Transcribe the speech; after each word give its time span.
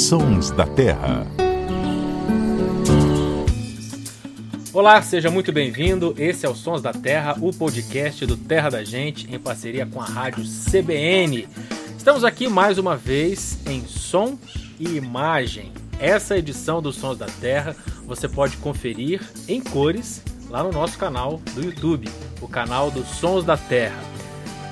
Sons 0.00 0.50
da 0.50 0.66
Terra. 0.66 1.26
Olá, 4.72 5.02
seja 5.02 5.30
muito 5.30 5.52
bem-vindo. 5.52 6.14
Esse 6.16 6.46
é 6.46 6.48
o 6.48 6.54
Sons 6.54 6.80
da 6.80 6.90
Terra, 6.90 7.36
o 7.38 7.52
podcast 7.52 8.24
do 8.24 8.34
Terra 8.34 8.70
da 8.70 8.82
Gente, 8.82 9.32
em 9.32 9.38
parceria 9.38 9.84
com 9.84 10.00
a 10.00 10.06
rádio 10.06 10.42
CBN. 10.42 11.46
Estamos 11.98 12.24
aqui 12.24 12.48
mais 12.48 12.78
uma 12.78 12.96
vez 12.96 13.58
em 13.66 13.84
som 13.84 14.38
e 14.78 14.96
imagem. 14.96 15.70
Essa 16.00 16.38
edição 16.38 16.80
dos 16.80 16.96
Sons 16.96 17.18
da 17.18 17.26
Terra 17.26 17.76
você 18.06 18.26
pode 18.26 18.56
conferir 18.56 19.20
em 19.46 19.60
cores 19.60 20.22
lá 20.48 20.64
no 20.64 20.72
nosso 20.72 20.96
canal 20.96 21.36
do 21.54 21.62
YouTube, 21.62 22.08
o 22.40 22.48
canal 22.48 22.90
dos 22.90 23.06
Sons 23.06 23.44
da 23.44 23.58
Terra. 23.58 24.19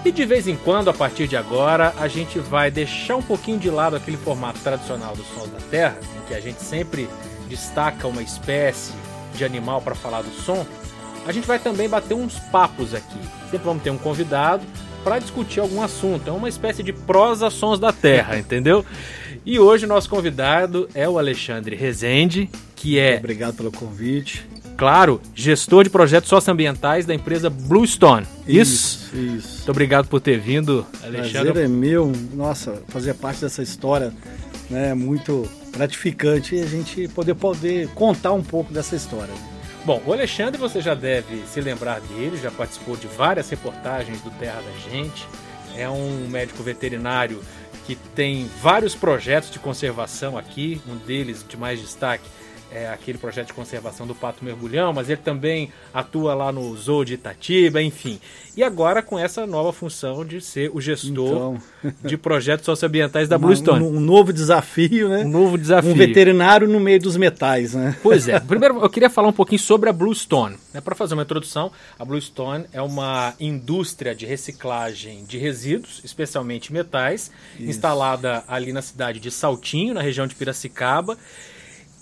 E 0.04 0.12
de 0.12 0.24
vez 0.24 0.46
em 0.46 0.56
quando, 0.56 0.88
a 0.88 0.94
partir 0.94 1.26
de 1.26 1.36
agora, 1.36 1.92
a 1.98 2.06
gente 2.06 2.38
vai 2.38 2.70
deixar 2.70 3.16
um 3.16 3.22
pouquinho 3.22 3.58
de 3.58 3.68
lado 3.68 3.96
aquele 3.96 4.16
formato 4.16 4.60
tradicional 4.60 5.14
dos 5.14 5.26
Sons 5.28 5.50
da 5.50 5.58
Terra, 5.70 5.98
em 6.16 6.28
que 6.28 6.34
a 6.34 6.40
gente 6.40 6.62
sempre 6.62 7.08
destaca 7.48 8.06
uma 8.06 8.22
espécie 8.22 8.92
de 9.34 9.44
animal 9.44 9.82
para 9.82 9.94
falar 9.94 10.22
do 10.22 10.30
som. 10.30 10.64
A 11.26 11.32
gente 11.32 11.46
vai 11.46 11.58
também 11.58 11.88
bater 11.88 12.14
uns 12.14 12.38
papos 12.38 12.94
aqui. 12.94 13.18
Sempre 13.50 13.66
vamos 13.66 13.82
ter 13.82 13.90
um 13.90 13.98
convidado 13.98 14.64
para 15.02 15.18
discutir 15.18 15.60
algum 15.60 15.82
assunto. 15.82 16.28
É 16.28 16.32
uma 16.32 16.48
espécie 16.48 16.82
de 16.82 16.92
prosa 16.92 17.50
Sons 17.50 17.78
da 17.78 17.92
Terra, 17.92 18.38
entendeu? 18.38 18.86
E 19.44 19.58
hoje 19.58 19.84
o 19.84 19.88
nosso 19.88 20.08
convidado 20.08 20.88
é 20.94 21.08
o 21.08 21.18
Alexandre 21.18 21.74
Rezende, 21.74 22.48
que 22.76 22.98
é. 22.98 23.16
Obrigado 23.16 23.56
pelo 23.56 23.72
convite 23.72 24.46
claro, 24.78 25.20
gestor 25.34 25.82
de 25.82 25.90
projetos 25.90 26.30
socioambientais 26.30 27.04
da 27.04 27.12
empresa 27.12 27.50
Bluestone. 27.50 28.24
Isso? 28.46 29.10
Isso. 29.12 29.16
isso. 29.16 29.56
Muito 29.56 29.70
obrigado 29.72 30.06
por 30.06 30.20
ter 30.20 30.38
vindo, 30.38 30.86
Alexandre. 31.02 31.52
Prazer 31.52 31.64
é 31.64 31.68
meu. 31.68 32.12
Nossa, 32.32 32.80
fazer 32.86 33.14
parte 33.14 33.40
dessa 33.40 33.60
história 33.60 34.14
né, 34.70 34.90
é 34.90 34.94
muito 34.94 35.50
gratificante 35.72 36.54
e 36.54 36.62
a 36.62 36.66
gente 36.66 37.08
poder, 37.08 37.34
poder 37.34 37.88
contar 37.88 38.32
um 38.32 38.42
pouco 38.42 38.72
dessa 38.72 38.94
história. 38.94 39.34
Bom, 39.84 40.00
o 40.06 40.12
Alexandre 40.12 40.60
você 40.60 40.80
já 40.80 40.94
deve 40.94 41.42
se 41.52 41.60
lembrar 41.60 42.00
dele, 42.00 42.38
já 42.40 42.50
participou 42.50 42.96
de 42.96 43.08
várias 43.08 43.50
reportagens 43.50 44.20
do 44.20 44.30
Terra 44.30 44.62
da 44.62 44.90
Gente. 44.90 45.26
É 45.76 45.88
um 45.88 46.28
médico 46.28 46.62
veterinário 46.62 47.40
que 47.84 47.96
tem 48.14 48.48
vários 48.62 48.94
projetos 48.94 49.50
de 49.50 49.58
conservação 49.58 50.38
aqui, 50.38 50.80
um 50.86 50.96
deles 50.96 51.44
de 51.48 51.56
mais 51.56 51.80
destaque 51.80 52.24
é, 52.72 52.88
aquele 52.88 53.18
projeto 53.18 53.48
de 53.48 53.52
conservação 53.52 54.06
do 54.06 54.14
pato 54.14 54.44
mergulhão, 54.44 54.92
mas 54.92 55.08
ele 55.08 55.20
também 55.22 55.72
atua 55.92 56.34
lá 56.34 56.52
no 56.52 56.76
Zoo 56.76 57.04
de 57.04 57.14
Itatiba, 57.14 57.82
enfim. 57.82 58.20
E 58.56 58.62
agora 58.62 59.02
com 59.02 59.18
essa 59.18 59.46
nova 59.46 59.72
função 59.72 60.24
de 60.24 60.40
ser 60.40 60.70
o 60.74 60.80
gestor 60.80 61.58
então... 61.82 61.94
de 62.04 62.16
projetos 62.18 62.66
socioambientais 62.66 63.28
da 63.28 63.36
Uma, 63.36 63.46
Bluestone. 63.46 63.84
Um, 63.84 63.96
um, 63.96 64.00
novo 64.00 64.32
desafio, 64.32 65.08
né? 65.08 65.24
Um 65.24 65.28
novo 65.28 65.56
desafio. 65.56 65.92
Um 65.92 65.94
veterinário 65.94 66.66
no 66.66 66.80
meio 66.80 67.00
dos 67.00 67.16
metais, 67.16 67.74
né? 67.74 67.96
Pois 68.02 68.26
é. 68.28 68.40
Primeiro 68.40 68.80
eu 68.80 68.90
queria 68.90 69.08
falar 69.08 69.28
um 69.28 69.32
pouquinho 69.32 69.60
sobre 69.60 69.88
a 69.88 69.92
Bluestone. 69.92 70.56
Né? 70.74 70.80
Para 70.80 70.94
fazer 70.94 71.14
uma 71.14 71.22
introdução, 71.22 71.70
a 71.98 72.04
Bluestone 72.04 72.64
é 72.72 72.82
uma 72.82 73.34
indústria 73.38 74.14
de 74.14 74.26
reciclagem 74.26 75.24
de 75.24 75.38
resíduos, 75.38 76.00
especialmente 76.04 76.72
metais, 76.72 77.30
Isso. 77.58 77.70
instalada 77.70 78.42
ali 78.48 78.72
na 78.72 78.82
cidade 78.82 79.20
de 79.20 79.30
Saltinho, 79.30 79.94
na 79.94 80.02
região 80.02 80.26
de 80.26 80.34
Piracicaba. 80.34 81.16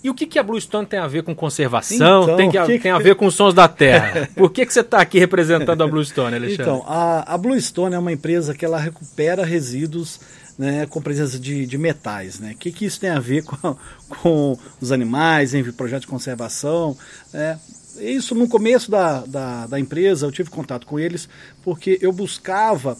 E 0.03 0.09
o 0.09 0.13
que, 0.13 0.25
que 0.25 0.37
a 0.37 0.43
Bluestone 0.43 0.85
tem 0.85 0.99
a 0.99 1.07
ver 1.07 1.23
com 1.23 1.35
conservação? 1.35 2.23
Então, 2.23 2.37
tem, 2.37 2.51
que, 2.51 2.65
que, 2.65 2.79
tem 2.79 2.91
a 2.91 2.99
ver 2.99 3.15
com 3.15 3.29
sons 3.31 3.53
da 3.53 3.67
terra? 3.67 4.29
Por 4.35 4.51
que, 4.51 4.65
que 4.65 4.71
você 4.71 4.81
está 4.81 5.01
aqui 5.01 5.17
representando 5.17 5.83
a 5.83 5.87
Bluestone, 5.87 6.35
Alexandre? 6.37 6.63
Então, 6.63 6.83
a, 6.87 7.33
a 7.33 7.37
Bluestone 7.37 7.95
é 7.95 7.99
uma 7.99 8.11
empresa 8.11 8.53
que 8.53 8.63
ela 8.63 8.79
recupera 8.79 9.43
resíduos 9.43 10.19
né, 10.57 10.85
com 10.87 11.01
presença 11.01 11.39
de, 11.39 11.65
de 11.65 11.77
metais. 11.77 12.39
Né? 12.39 12.51
O 12.53 12.57
que, 12.57 12.71
que 12.71 12.85
isso 12.85 12.99
tem 12.99 13.09
a 13.09 13.19
ver 13.19 13.43
com, 13.45 13.77
com 14.09 14.57
os 14.81 14.91
animais, 14.91 15.53
em 15.53 15.63
projeto 15.71 16.01
de 16.01 16.07
conservação? 16.07 16.97
Né? 17.33 17.59
Isso 17.99 18.35
no 18.35 18.47
começo 18.47 18.89
da, 18.89 19.21
da, 19.21 19.67
da, 19.67 19.79
empresa, 19.79 20.25
eu 20.25 20.31
tive 20.31 20.49
contato 20.49 20.85
com 20.85 20.99
eles 20.99 21.27
porque 21.63 21.97
eu 22.01 22.11
buscava 22.11 22.97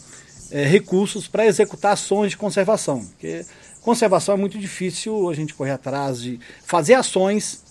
é, 0.52 0.64
recursos 0.64 1.28
para 1.28 1.46
executar 1.46 1.94
ações 1.94 2.32
de 2.32 2.38
conservação. 2.38 3.06
Porque 3.06 3.46
Conservação 3.88 4.36
é 4.36 4.38
muito 4.38 4.60
difícil 4.60 5.30
a 5.30 5.34
gente 5.34 5.54
correr 5.54 5.72
atrás 5.72 6.22
de 6.22 6.42
fazer 6.66 6.96
ações. 6.96 7.64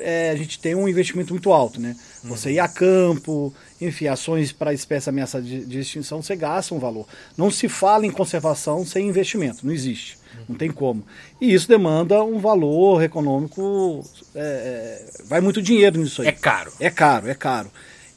É, 0.00 0.30
a 0.30 0.34
gente 0.34 0.58
tem 0.58 0.74
um 0.74 0.88
investimento 0.88 1.32
muito 1.32 1.52
alto, 1.52 1.80
né? 1.80 1.94
Você 2.24 2.50
ir 2.50 2.58
a 2.58 2.66
campo, 2.66 3.54
enfim, 3.80 4.08
ações 4.08 4.50
para 4.50 4.74
espécie 4.74 5.08
ameaçada 5.08 5.44
de, 5.44 5.64
de, 5.64 5.78
extinção, 5.78 6.20
você 6.20 6.34
gasta 6.34 6.74
um 6.74 6.80
valor. 6.80 7.06
Não 7.36 7.52
se 7.52 7.68
fala 7.68 8.04
em 8.04 8.10
conservação 8.10 8.84
sem 8.84 9.08
investimento, 9.08 9.64
não 9.64 9.72
existe, 9.72 10.18
não 10.48 10.56
tem 10.56 10.72
como. 10.72 11.04
E 11.40 11.54
isso 11.54 11.68
demanda 11.68 12.20
um 12.24 12.40
valor 12.40 13.00
econômico, 13.04 14.04
é, 14.34 14.40
é, 14.40 15.22
vai 15.26 15.40
muito 15.40 15.62
dinheiro 15.62 16.00
nisso 16.00 16.22
aí. 16.22 16.28
É 16.28 16.32
caro. 16.32 16.72
É 16.80 16.90
caro, 16.90 17.28
é 17.28 17.34
caro. 17.34 17.70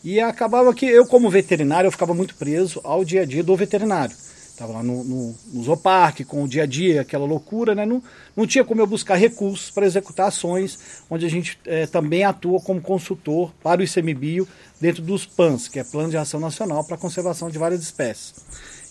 E 0.03 0.19
acabava 0.19 0.73
que 0.73 0.87
eu, 0.87 1.05
como 1.05 1.29
veterinário, 1.29 1.87
eu 1.87 1.91
ficava 1.91 2.15
muito 2.15 2.33
preso 2.33 2.81
ao 2.83 3.05
dia 3.05 3.21
a 3.21 3.25
dia 3.25 3.43
do 3.43 3.55
veterinário. 3.55 4.15
Estava 4.53 4.71
lá 4.71 4.83
no, 4.83 5.03
no, 5.03 5.35
no 5.51 5.63
Zoopark, 5.63 6.23
com 6.25 6.43
o 6.43 6.47
dia 6.47 6.61
a 6.61 6.65
dia, 6.67 7.01
aquela 7.01 7.25
loucura, 7.25 7.73
né? 7.73 7.87
Não, 7.87 8.03
não 8.37 8.45
tinha 8.45 8.63
como 8.63 8.79
eu 8.79 8.85
buscar 8.85 9.15
recursos 9.15 9.71
para 9.71 9.83
executar 9.83 10.27
ações, 10.27 11.03
onde 11.09 11.25
a 11.25 11.29
gente 11.29 11.57
é, 11.65 11.87
também 11.87 12.23
atua 12.23 12.61
como 12.61 12.79
consultor 12.79 13.51
para 13.63 13.81
o 13.81 13.83
ICMBio 13.83 14.47
dentro 14.79 15.01
dos 15.01 15.25
PANs, 15.25 15.67
que 15.67 15.79
é 15.79 15.83
Plano 15.83 16.11
de 16.11 16.17
Ação 16.17 16.39
Nacional 16.39 16.83
para 16.83 16.93
a 16.93 16.99
Conservação 16.99 17.49
de 17.49 17.57
Várias 17.57 17.81
Espécies. 17.81 18.35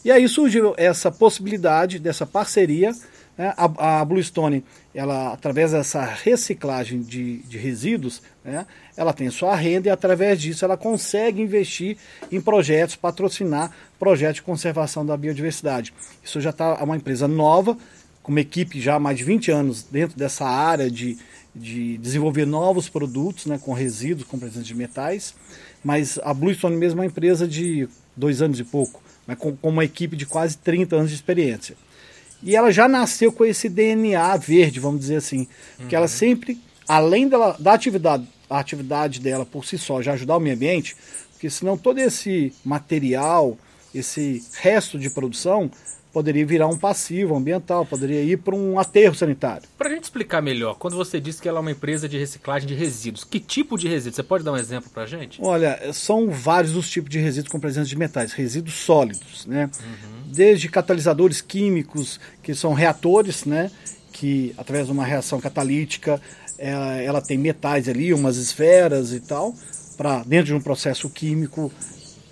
E 0.04 0.10
aí 0.10 0.28
surgiu 0.28 0.74
essa 0.76 1.12
possibilidade 1.12 2.00
dessa 2.00 2.26
parceria 2.26 2.92
né? 3.36 3.54
A, 3.56 4.00
a 4.00 4.04
Bluestone, 4.04 4.64
ela, 4.94 5.32
através 5.32 5.72
dessa 5.72 6.04
reciclagem 6.04 7.00
de, 7.00 7.38
de 7.38 7.58
resíduos, 7.58 8.22
né? 8.44 8.66
ela 8.96 9.12
tem 9.12 9.30
sua 9.30 9.56
renda 9.56 9.88
e 9.88 9.90
através 9.90 10.40
disso 10.40 10.64
ela 10.64 10.76
consegue 10.76 11.40
investir 11.40 11.96
em 12.30 12.40
projetos, 12.40 12.96
patrocinar 12.96 13.70
projetos 13.98 14.36
de 14.36 14.42
conservação 14.42 15.04
da 15.04 15.16
biodiversidade. 15.16 15.94
Isso 16.22 16.40
já 16.40 16.50
está 16.50 16.82
uma 16.82 16.96
empresa 16.96 17.26
nova, 17.26 17.76
com 18.22 18.30
uma 18.30 18.40
equipe 18.40 18.80
já 18.80 18.96
há 18.96 19.00
mais 19.00 19.18
de 19.18 19.24
20 19.24 19.50
anos 19.50 19.82
dentro 19.82 20.16
dessa 20.16 20.44
área 20.44 20.90
de, 20.90 21.18
de 21.54 21.98
desenvolver 21.98 22.46
novos 22.46 22.88
produtos 22.88 23.46
né, 23.46 23.58
com 23.58 23.72
resíduos, 23.72 24.28
com 24.28 24.38
presença 24.38 24.64
de 24.64 24.74
metais. 24.74 25.34
Mas 25.82 26.18
a 26.22 26.32
Bluestone 26.32 26.76
mesmo 26.76 27.00
é 27.00 27.02
uma 27.02 27.06
empresa 27.06 27.48
de 27.48 27.88
dois 28.16 28.40
anos 28.40 28.60
e 28.60 28.64
pouco, 28.64 29.02
mas 29.26 29.36
com, 29.38 29.56
com 29.56 29.68
uma 29.70 29.84
equipe 29.84 30.16
de 30.16 30.26
quase 30.26 30.56
30 30.58 30.96
anos 30.96 31.10
de 31.10 31.16
experiência. 31.16 31.74
E 32.42 32.56
ela 32.56 32.72
já 32.72 32.88
nasceu 32.88 33.32
com 33.32 33.44
esse 33.44 33.68
DNA 33.68 34.36
verde, 34.36 34.80
vamos 34.80 35.00
dizer 35.00 35.16
assim. 35.16 35.46
Porque 35.76 35.94
ela 35.94 36.06
uhum. 36.06 36.08
sempre, 36.08 36.60
além 36.88 37.28
dela, 37.28 37.56
da 37.58 37.72
atividade, 37.72 38.26
a 38.50 38.58
atividade 38.58 39.20
dela 39.20 39.46
por 39.46 39.64
si 39.64 39.78
só 39.78 40.02
já 40.02 40.12
ajudar 40.12 40.36
o 40.36 40.40
meio 40.40 40.56
ambiente, 40.56 40.96
porque 41.32 41.48
senão 41.48 41.76
todo 41.76 41.98
esse 41.98 42.52
material, 42.64 43.56
esse 43.94 44.44
resto 44.60 44.98
de 44.98 45.10
produção 45.10 45.70
poderia 46.12 46.44
virar 46.44 46.68
um 46.68 46.76
passivo 46.76 47.34
ambiental, 47.34 47.86
poderia 47.86 48.22
ir 48.22 48.36
para 48.36 48.54
um 48.54 48.78
aterro 48.78 49.14
sanitário. 49.14 49.66
Para 49.78 49.88
a 49.88 49.92
gente 49.92 50.04
explicar 50.04 50.42
melhor, 50.42 50.74
quando 50.74 50.94
você 50.94 51.18
disse 51.18 51.40
que 51.40 51.48
ela 51.48 51.58
é 51.58 51.60
uma 51.62 51.70
empresa 51.70 52.08
de 52.08 52.18
reciclagem 52.18 52.68
de 52.68 52.74
resíduos, 52.74 53.24
que 53.24 53.40
tipo 53.40 53.78
de 53.78 53.88
resíduos? 53.88 54.16
Você 54.16 54.22
pode 54.22 54.44
dar 54.44 54.52
um 54.52 54.56
exemplo 54.56 54.90
para 54.90 55.04
a 55.04 55.06
gente? 55.06 55.40
Olha, 55.42 55.92
são 55.92 56.30
vários 56.30 56.76
os 56.76 56.90
tipos 56.90 57.10
de 57.10 57.18
resíduos 57.18 57.50
com 57.50 57.58
presença 57.58 57.88
de 57.88 57.96
metais, 57.96 58.32
resíduos 58.32 58.74
sólidos, 58.74 59.46
né? 59.46 59.70
Uhum. 59.80 60.21
Desde 60.34 60.68
catalisadores 60.68 61.40
químicos, 61.40 62.18
que 62.42 62.54
são 62.54 62.72
reatores, 62.72 63.44
né? 63.44 63.70
Que 64.12 64.54
através 64.56 64.86
de 64.86 64.92
uma 64.92 65.04
reação 65.04 65.40
catalítica, 65.40 66.20
ela, 66.58 66.96
ela 66.96 67.20
tem 67.20 67.36
metais 67.36 67.88
ali, 67.88 68.14
umas 68.14 68.36
esferas 68.36 69.12
e 69.12 69.20
tal, 69.20 69.54
para 69.96 70.22
dentro 70.24 70.46
de 70.46 70.54
um 70.54 70.60
processo 70.60 71.10
químico 71.10 71.70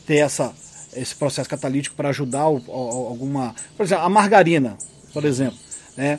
ter 0.06 0.16
essa 0.16 0.53
esse 0.94 1.15
processo 1.15 1.49
catalítico 1.49 1.94
para 1.94 2.09
ajudar 2.09 2.49
o, 2.49 2.61
alguma. 2.69 3.55
Por 3.77 3.87
exemplo, 3.87 4.05
a 4.05 4.09
margarina, 4.09 4.77
por 5.12 5.25
exemplo. 5.25 5.59
Né? 5.97 6.19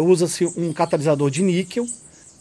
Usa-se 0.00 0.44
um 0.56 0.72
catalisador 0.72 1.30
de 1.30 1.42
níquel 1.42 1.86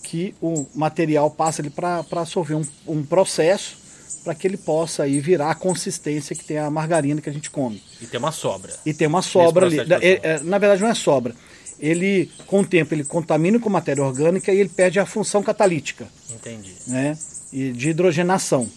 que 0.03 0.35
o 0.41 0.65
material 0.75 1.29
passa 1.31 1.63
para 1.71 2.25
sofrer 2.25 2.55
um, 2.55 2.65
um 2.87 3.03
processo 3.03 3.77
para 4.23 4.35
que 4.35 4.47
ele 4.47 4.57
possa 4.57 5.03
aí 5.03 5.19
virar 5.19 5.51
a 5.51 5.55
consistência 5.55 6.35
que 6.35 6.43
tem 6.43 6.57
a 6.57 6.69
margarina 6.69 7.21
que 7.21 7.29
a 7.29 7.33
gente 7.33 7.49
come. 7.49 7.81
E 8.01 8.05
tem 8.05 8.19
uma 8.19 8.31
sobra. 8.31 8.73
E 8.85 8.93
tem 8.93 9.07
uma 9.07 9.21
sobra 9.21 9.65
ali. 9.65 9.79
É, 9.79 10.19
é, 10.23 10.39
na 10.41 10.57
verdade, 10.57 10.81
não 10.81 10.89
é 10.89 10.95
sobra. 10.95 11.35
Ele, 11.79 12.29
com 12.45 12.61
o 12.61 12.65
tempo, 12.65 12.93
ele 12.93 13.03
contamina 13.03 13.59
com 13.59 13.69
matéria 13.69 14.03
orgânica 14.03 14.53
e 14.53 14.59
ele 14.59 14.69
perde 14.69 14.99
a 14.99 15.05
função 15.05 15.41
catalítica. 15.41 16.07
Entendi. 16.29 16.73
Né? 16.87 17.17
E 17.51 17.71
de 17.71 17.89
hidrogenação. 17.89 18.69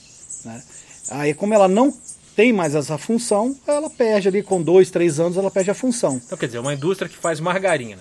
Né? 0.45 0.63
Aí, 1.11 1.35
como 1.35 1.53
ela 1.53 1.69
não 1.69 1.93
tem 2.35 2.53
mais 2.53 2.75
essa 2.75 2.97
função, 2.99 3.55
ela 3.67 3.91
perde 3.91 4.29
ali 4.29 4.43
com 4.43 4.63
dois, 4.63 4.91
três 4.91 5.21
anos, 5.21 5.37
ela 5.37 5.51
perde 5.51 5.71
a 5.71 5.75
função. 5.75 6.21
Então, 6.25 6.37
quer 6.37 6.47
dizer, 6.47 6.59
uma 6.59 6.75
indústria 6.75 7.09
que 7.09 7.17
faz 7.17 7.41
margarina. 7.41 8.01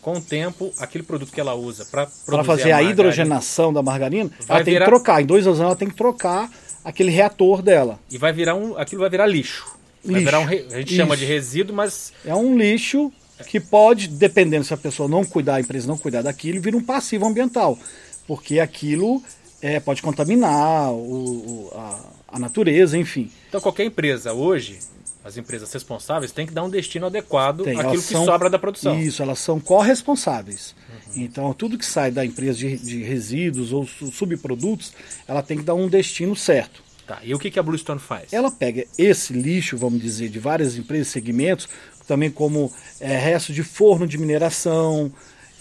Com 0.00 0.18
o 0.18 0.20
tempo, 0.20 0.70
aquele 0.78 1.02
produto 1.02 1.32
que 1.32 1.40
ela 1.40 1.54
usa 1.54 1.86
para 1.86 2.06
fazer 2.44 2.72
a, 2.72 2.76
a 2.76 2.82
hidrogenação 2.82 3.72
da 3.72 3.82
margarina, 3.82 4.30
ela 4.46 4.62
tem 4.62 4.74
virar... 4.74 4.84
que 4.84 4.90
trocar. 4.90 5.22
Em 5.22 5.26
dois 5.26 5.46
anos 5.46 5.60
ela 5.60 5.74
tem 5.74 5.88
que 5.88 5.94
trocar 5.94 6.50
aquele 6.84 7.10
reator 7.10 7.62
dela. 7.62 7.98
E 8.10 8.18
vai 8.18 8.32
virar 8.32 8.54
um. 8.54 8.76
aquilo 8.76 9.00
vai 9.00 9.10
virar 9.10 9.26
lixo. 9.26 9.66
Vai 10.04 10.20
lixo. 10.20 10.24
virar 10.26 10.40
um. 10.40 10.44
A 10.44 10.78
gente 10.78 10.88
Isso. 10.88 10.96
chama 10.96 11.16
de 11.16 11.24
resíduo, 11.24 11.74
mas. 11.74 12.12
É 12.24 12.34
um 12.34 12.56
lixo 12.56 13.12
que 13.48 13.58
pode, 13.58 14.08
dependendo 14.08 14.64
se 14.64 14.74
a 14.74 14.76
pessoa 14.76 15.08
não 15.08 15.24
cuidar, 15.24 15.56
a 15.56 15.60
empresa 15.60 15.88
não 15.88 15.98
cuidar 15.98 16.22
daquilo, 16.22 16.60
vir 16.60 16.74
um 16.74 16.82
passivo 16.82 17.26
ambiental, 17.26 17.78
porque 18.26 18.60
aquilo 18.60 19.22
é, 19.60 19.80
pode 19.80 20.02
contaminar 20.02 20.92
o, 20.92 20.96
o, 20.96 21.70
a, 21.74 22.00
a 22.28 22.38
natureza, 22.38 22.96
enfim. 22.96 23.30
Então 23.48 23.60
qualquer 23.60 23.84
empresa 23.84 24.32
hoje, 24.32 24.78
as 25.24 25.36
empresas 25.38 25.72
responsáveis 25.72 26.30
têm 26.32 26.46
que 26.46 26.52
dar 26.52 26.62
um 26.62 26.68
destino 26.70 27.06
adequado 27.06 27.64
Tem, 27.64 27.80
àquilo 27.80 28.02
que 28.02 28.12
são- 28.12 28.24
sobra 28.26 28.50
da 28.50 28.58
produção. 28.58 29.00
Isso, 29.00 29.22
elas 29.22 29.38
são 29.38 29.58
corresponsáveis. 29.58 30.74
Então, 31.16 31.52
tudo 31.54 31.78
que 31.78 31.86
sai 31.86 32.10
da 32.10 32.24
empresa 32.24 32.58
de, 32.58 32.76
de 32.76 33.02
resíduos 33.02 33.72
ou 33.72 33.86
su- 33.86 34.10
subprodutos, 34.12 34.92
ela 35.26 35.42
tem 35.42 35.56
que 35.56 35.62
dar 35.64 35.74
um 35.74 35.88
destino 35.88 36.36
certo. 36.36 36.82
Tá, 37.06 37.20
e 37.22 37.34
o 37.34 37.38
que, 37.38 37.50
que 37.50 37.58
a 37.58 37.62
Bluestone 37.62 38.00
faz? 38.00 38.32
Ela 38.32 38.50
pega 38.50 38.86
esse 38.98 39.32
lixo, 39.32 39.76
vamos 39.76 40.00
dizer, 40.00 40.28
de 40.30 40.38
várias 40.38 40.76
empresas, 40.76 41.08
segmentos, 41.08 41.68
também 42.06 42.30
como 42.30 42.72
é, 43.00 43.16
resto 43.18 43.52
de 43.52 43.62
forno 43.62 44.06
de 44.06 44.16
mineração. 44.18 45.12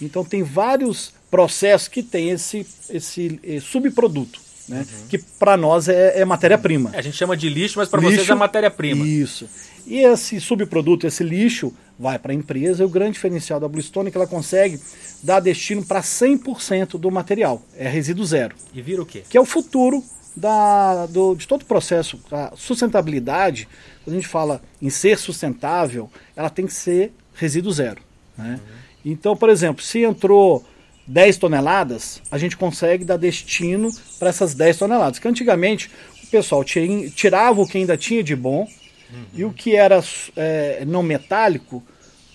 Então, 0.01 0.24
tem 0.25 0.42
vários 0.44 1.13
processos 1.30 1.88
que 1.88 2.01
tem 2.04 2.30
esse, 2.30 2.65
esse 2.89 3.39
eh, 3.44 3.60
subproduto, 3.60 4.39
né? 4.68 4.86
que 5.10 5.18
para 5.18 5.56
nós 5.57 5.88
é, 5.89 6.19
é 6.21 6.25
matéria-prima. 6.25 6.92
É, 6.94 7.00
a 7.00 7.01
gente 7.01 7.18
chama 7.18 7.36
de 7.38 7.50
lixo, 7.50 7.80
mas 7.80 7.89
para 7.89 8.00
vocês 8.01 8.27
é 8.30 8.36
matéria-prima. 8.36 9.06
Isso. 9.06 9.48
E 9.86 10.00
esse 10.00 10.39
subproduto, 10.39 11.06
esse 11.06 11.24
lixo, 11.24 11.74
vai 12.00 12.18
para 12.18 12.31
a 12.31 12.36
empresa. 12.36 12.83
E 12.83 12.86
o 12.86 12.89
grande 12.89 13.13
diferencial 13.13 13.60
da 13.60 13.68
Bluestone 13.68 14.07
é 14.07 14.12
que 14.12 14.18
ela 14.18 14.25
consegue 14.27 14.80
dar 15.21 15.39
destino 15.42 15.83
para 15.83 16.01
100% 16.01 16.98
do 16.98 17.12
material. 17.12 17.62
É 17.77 17.88
resíduo 17.89 18.25
zero. 18.25 18.56
E 18.74 18.81
vira 18.81 19.01
o 19.01 19.06
quê? 19.06 19.24
Que 19.30 19.38
é 19.38 19.42
o 19.42 19.45
futuro 19.45 20.01
da, 20.36 21.06
do- 21.07 21.36
de 21.36 21.45
todo 21.48 21.63
o 21.63 21.65
processo. 21.65 22.18
A 22.31 22.54
sustentabilidade, 22.56 23.68
quando 24.04 24.15
a 24.15 24.19
gente 24.19 24.27
fala 24.30 24.62
em 24.81 24.89
ser 24.89 25.18
sustentável, 25.18 26.10
ela 26.36 26.50
tem 26.50 26.65
que 26.65 26.74
ser 26.74 27.12
resíduo 27.36 27.71
zero. 27.71 28.01
né? 28.38 28.60
Então, 29.06 29.36
por 29.36 29.50
exemplo, 29.50 29.83
se 29.83 30.00
entrou 30.00 30.63
10 31.06 31.38
toneladas, 31.38 32.22
a 32.32 32.38
gente 32.38 32.56
consegue 32.58 33.04
dar 33.04 33.18
destino 33.18 33.92
para 34.20 34.30
essas 34.30 34.54
10 34.54 34.78
toneladas. 34.78 35.20
Que 35.20 35.28
antigamente 35.28 35.90
o 36.24 36.28
pessoal 36.28 36.64
tirava 36.64 37.62
o 37.62 37.68
que 37.68 37.78
ainda 37.78 37.98
tinha 37.98 38.24
de 38.24 38.36
bom 38.36 38.68
e 39.34 39.44
o 39.46 39.52
que 39.54 39.76
era 39.76 40.04
é, 40.36 40.84
não 40.86 41.04
metálico, 41.04 41.84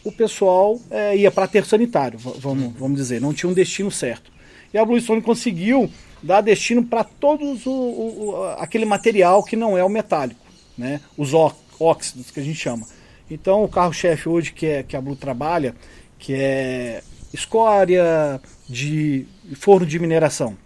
o 0.05 0.13
pessoal 0.13 0.81
é, 0.91 1.17
ia 1.17 1.31
para 1.31 1.45
aterro 1.45 1.67
sanitário, 1.67 2.19
vamos, 2.19 2.73
vamos 2.79 2.97
dizer, 2.97 3.21
não 3.21 3.35
tinha 3.35 3.51
um 3.51 3.55
destino 3.55 3.91
certo. 3.91 4.31
E 4.73 4.79
a 4.79 4.85
Bluestone 4.85 5.21
conseguiu 5.21 5.91
dar 6.23 6.41
destino 6.41 6.85
para 6.85 7.03
todos 7.03 7.67
o, 7.67 7.71
o- 7.73 8.45
aquele 8.59 8.85
material 8.85 9.43
que 9.43 9.57
não 9.57 9.77
é 9.77 9.83
o 9.83 9.89
metálico, 9.89 10.41
né? 10.77 11.01
os 11.17 11.33
óxidos 11.35 12.31
que 12.31 12.39
a 12.39 12.43
gente 12.43 12.59
chama. 12.59 12.87
Então 13.31 13.65
o 13.65 13.69
carro-chefe 13.69 14.29
hoje 14.29 14.53
que, 14.53 14.67
é, 14.67 14.83
que 14.83 14.97
a 14.97 15.01
Blue 15.01 15.17
trabalha, 15.17 15.75
que 16.19 16.33
é 16.35 17.03
escória 17.33 18.41
de 18.69 19.27
forno 19.57 19.87
de 19.87 19.99
mineração. 19.99 20.57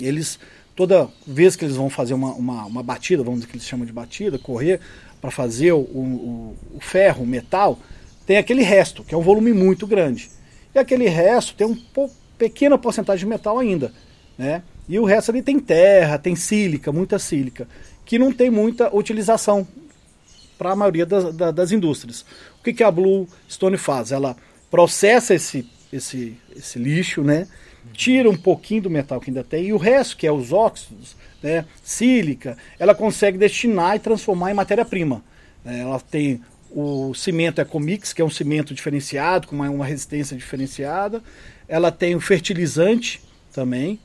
Eles, 0.00 0.38
toda 0.76 1.08
vez 1.26 1.56
que 1.56 1.64
eles 1.64 1.76
vão 1.76 1.90
fazer 1.90 2.14
uma, 2.14 2.32
uma, 2.32 2.64
uma 2.66 2.82
batida, 2.82 3.22
vamos 3.22 3.40
dizer 3.40 3.50
que 3.50 3.56
eles 3.56 3.66
chamam 3.66 3.86
de 3.86 3.92
batida, 3.92 4.38
correr, 4.38 4.80
para 5.20 5.30
fazer 5.30 5.72
o, 5.72 5.78
o, 5.78 6.56
o 6.74 6.80
ferro, 6.80 7.24
o 7.24 7.26
metal, 7.26 7.78
tem 8.26 8.36
aquele 8.36 8.62
resto, 8.62 9.02
que 9.02 9.14
é 9.14 9.18
um 9.18 9.22
volume 9.22 9.52
muito 9.52 9.86
grande. 9.86 10.30
E 10.74 10.78
aquele 10.78 11.08
resto 11.08 11.54
tem 11.54 11.66
um 11.66 11.74
pou- 11.74 12.10
pequena 12.36 12.78
porcentagem 12.78 13.26
de 13.26 13.30
metal 13.30 13.58
ainda. 13.58 13.92
Né? 14.36 14.62
E 14.88 14.98
o 14.98 15.04
resto 15.04 15.30
ali 15.30 15.42
tem 15.42 15.58
terra, 15.58 16.18
tem 16.18 16.36
sílica, 16.36 16.92
muita 16.92 17.18
sílica, 17.18 17.66
que 18.04 18.18
não 18.18 18.32
tem 18.32 18.48
muita 18.50 18.94
utilização 18.94 19.66
para 20.56 20.72
a 20.72 20.76
maioria 20.76 21.04
das, 21.06 21.34
da- 21.34 21.50
das 21.50 21.72
indústrias. 21.72 22.24
O 22.60 22.62
que, 22.62 22.72
que 22.72 22.84
a 22.84 22.90
Blue 22.90 23.26
Stone 23.50 23.76
faz? 23.76 24.12
Ela 24.12 24.36
processa 24.70 25.34
esse, 25.34 25.68
esse, 25.92 26.36
esse 26.56 26.78
lixo, 26.78 27.22
né? 27.22 27.46
tira 27.92 28.28
um 28.28 28.36
pouquinho 28.36 28.82
do 28.82 28.90
metal 28.90 29.20
que 29.20 29.30
ainda 29.30 29.44
tem, 29.44 29.66
e 29.66 29.72
o 29.72 29.76
resto, 29.76 30.16
que 30.16 30.26
é 30.26 30.32
os 30.32 30.52
óxidos, 30.52 31.16
né? 31.42 31.64
sílica, 31.82 32.56
ela 32.78 32.94
consegue 32.94 33.38
destinar 33.38 33.96
e 33.96 33.98
transformar 33.98 34.50
em 34.50 34.54
matéria-prima. 34.54 35.22
né? 35.64 35.80
Ela 35.80 35.98
tem 36.00 36.40
o 36.70 37.14
cimento 37.14 37.60
Ecomix, 37.60 38.12
que 38.12 38.20
é 38.20 38.24
um 38.24 38.30
cimento 38.30 38.74
diferenciado, 38.74 39.48
com 39.48 39.56
uma, 39.56 39.70
uma 39.70 39.86
resistência 39.86 40.36
diferenciada. 40.36 41.22
Ela 41.66 41.90
tem 41.90 42.14
o 42.14 42.20
fertilizante 42.20 43.22
também, 43.52 43.98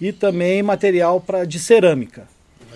e 0.00 0.12
também 0.12 0.62
material 0.62 1.20
pra, 1.20 1.44
de 1.44 1.58
cerâmica. 1.58 2.28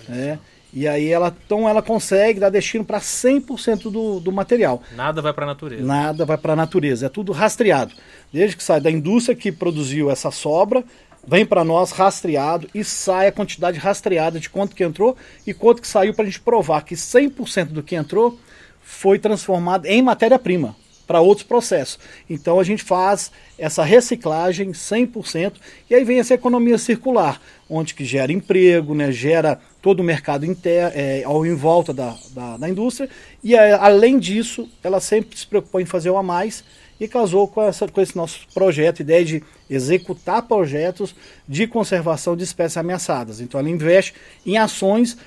né? 0.07 0.39
E 0.73 0.87
aí 0.87 1.07
ela, 1.07 1.33
então 1.45 1.69
ela 1.69 1.83
consegue 1.83 2.39
dar 2.39 2.49
destino 2.49 2.83
para 2.83 2.99
100% 2.99 3.91
do, 3.91 4.19
do 4.19 4.31
material. 4.31 4.81
Nada 4.95 5.21
vai 5.21 5.31
para 5.31 5.45
a 5.45 5.47
natureza. 5.47 5.83
Nada 5.83 6.25
vai 6.25 6.37
para 6.37 6.53
a 6.53 6.55
natureza, 6.55 7.05
é 7.05 7.09
tudo 7.09 7.31
rastreado. 7.31 7.93
Desde 8.33 8.57
que 8.57 8.63
sai 8.63 8.81
da 8.81 8.89
indústria 8.89 9.35
que 9.35 9.51
produziu 9.51 10.09
essa 10.09 10.31
sobra, 10.31 10.83
vem 11.25 11.45
para 11.45 11.63
nós 11.63 11.91
rastreado 11.91 12.67
e 12.73 12.83
sai 12.83 13.27
a 13.27 13.31
quantidade 13.31 13.77
rastreada 13.77 14.39
de 14.39 14.49
quanto 14.49 14.75
que 14.75 14.83
entrou 14.83 15.15
e 15.45 15.53
quanto 15.53 15.83
que 15.83 15.87
saiu 15.87 16.15
para 16.15 16.23
a 16.23 16.25
gente 16.25 16.41
provar 16.41 16.81
que 16.81 16.95
100% 16.95 17.65
do 17.65 17.83
que 17.83 17.95
entrou 17.95 18.39
foi 18.81 19.19
transformado 19.19 19.85
em 19.85 20.01
matéria-prima 20.01 20.75
para 21.05 21.21
outros 21.21 21.45
processos. 21.45 21.99
Então 22.27 22.59
a 22.59 22.63
gente 22.63 22.81
faz 22.81 23.31
essa 23.55 23.83
reciclagem 23.83 24.71
100% 24.71 25.53
e 25.87 25.93
aí 25.93 26.03
vem 26.03 26.17
essa 26.17 26.33
economia 26.33 26.79
circular, 26.79 27.39
onde 27.69 27.93
que 27.93 28.03
gera 28.03 28.31
emprego, 28.31 28.95
né, 28.95 29.11
gera 29.11 29.59
todo 29.79 29.99
o 29.99 30.03
mercado 30.03 30.45
é, 30.65 31.23
ao 31.23 31.45
em 31.45 31.53
volta 31.53 31.93
da, 31.93 32.15
da, 32.31 32.57
da 32.57 32.69
indústria 32.69 33.07
e 33.43 33.53
é, 33.53 33.73
além 33.73 34.17
disso 34.17 34.67
ela 34.81 34.99
sempre 34.99 35.37
se 35.37 35.45
preocupou 35.45 35.79
em 35.79 35.85
fazer 35.85 36.09
o 36.09 36.17
a 36.17 36.23
mais 36.23 36.63
e 36.99 37.07
casou 37.07 37.47
com, 37.47 37.61
essa, 37.61 37.87
com 37.87 37.99
esse 38.01 38.15
nosso 38.15 38.41
projeto, 38.53 38.99
ideia 39.01 39.25
de 39.25 39.43
executar 39.69 40.43
projetos 40.43 41.15
de 41.47 41.67
conservação 41.67 42.35
de 42.37 42.43
espécies 42.43 42.77
ameaçadas. 42.77 43.39
Então 43.41 43.59
ela 43.59 43.69
investe 43.69 44.13
em 44.45 44.57
ações 44.57 45.17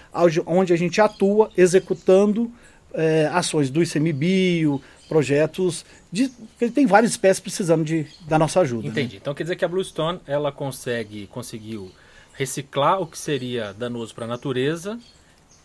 onde- 0.47 0.73
a 0.73 0.77
gente 0.77 1.01
atua 1.01 1.51
executando 1.57 2.51
é, 2.95 3.27
ações 3.33 3.69
do 3.69 3.83
ICMBio, 3.83 4.81
projetos 5.09 5.85
de. 6.11 6.29
Porque 6.29 6.71
tem 6.71 6.87
várias 6.87 7.11
espécies 7.13 7.41
precisando 7.41 7.85
de, 7.85 8.07
da 8.27 8.39
nossa 8.39 8.61
ajuda. 8.61 8.85
né? 8.85 8.89
Entendi. 8.89 9.17
Então 9.17 9.35
quer 9.35 9.43
dizer 9.43 9.57
que 9.57 9.65
a 9.65 9.69
Bluestone 9.69 10.19
ela 10.27 10.51
consegue 10.51 11.27
conseguiu 11.27 11.91
reciclar 12.33 13.01
o 13.01 13.07
que 13.07 13.19
seria 13.19 13.73
danoso 13.75 14.15
para 14.15 14.25
a 14.25 14.29
natureza. 14.29 14.99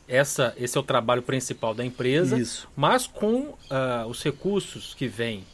Essa, 0.08 0.54
esse 0.58 0.78
é 0.78 0.80
o 0.82 0.84
trabalho 0.84 1.22
principal 1.22 1.74
da 1.74 1.86
empresa. 1.86 2.38
Isso. 2.38 2.68
Mas 2.76 3.08
com 3.08 3.54
ah, 3.70 4.06
os 4.10 4.22
recursos 4.22 4.94
que 4.94 5.08
vêm 5.08 5.46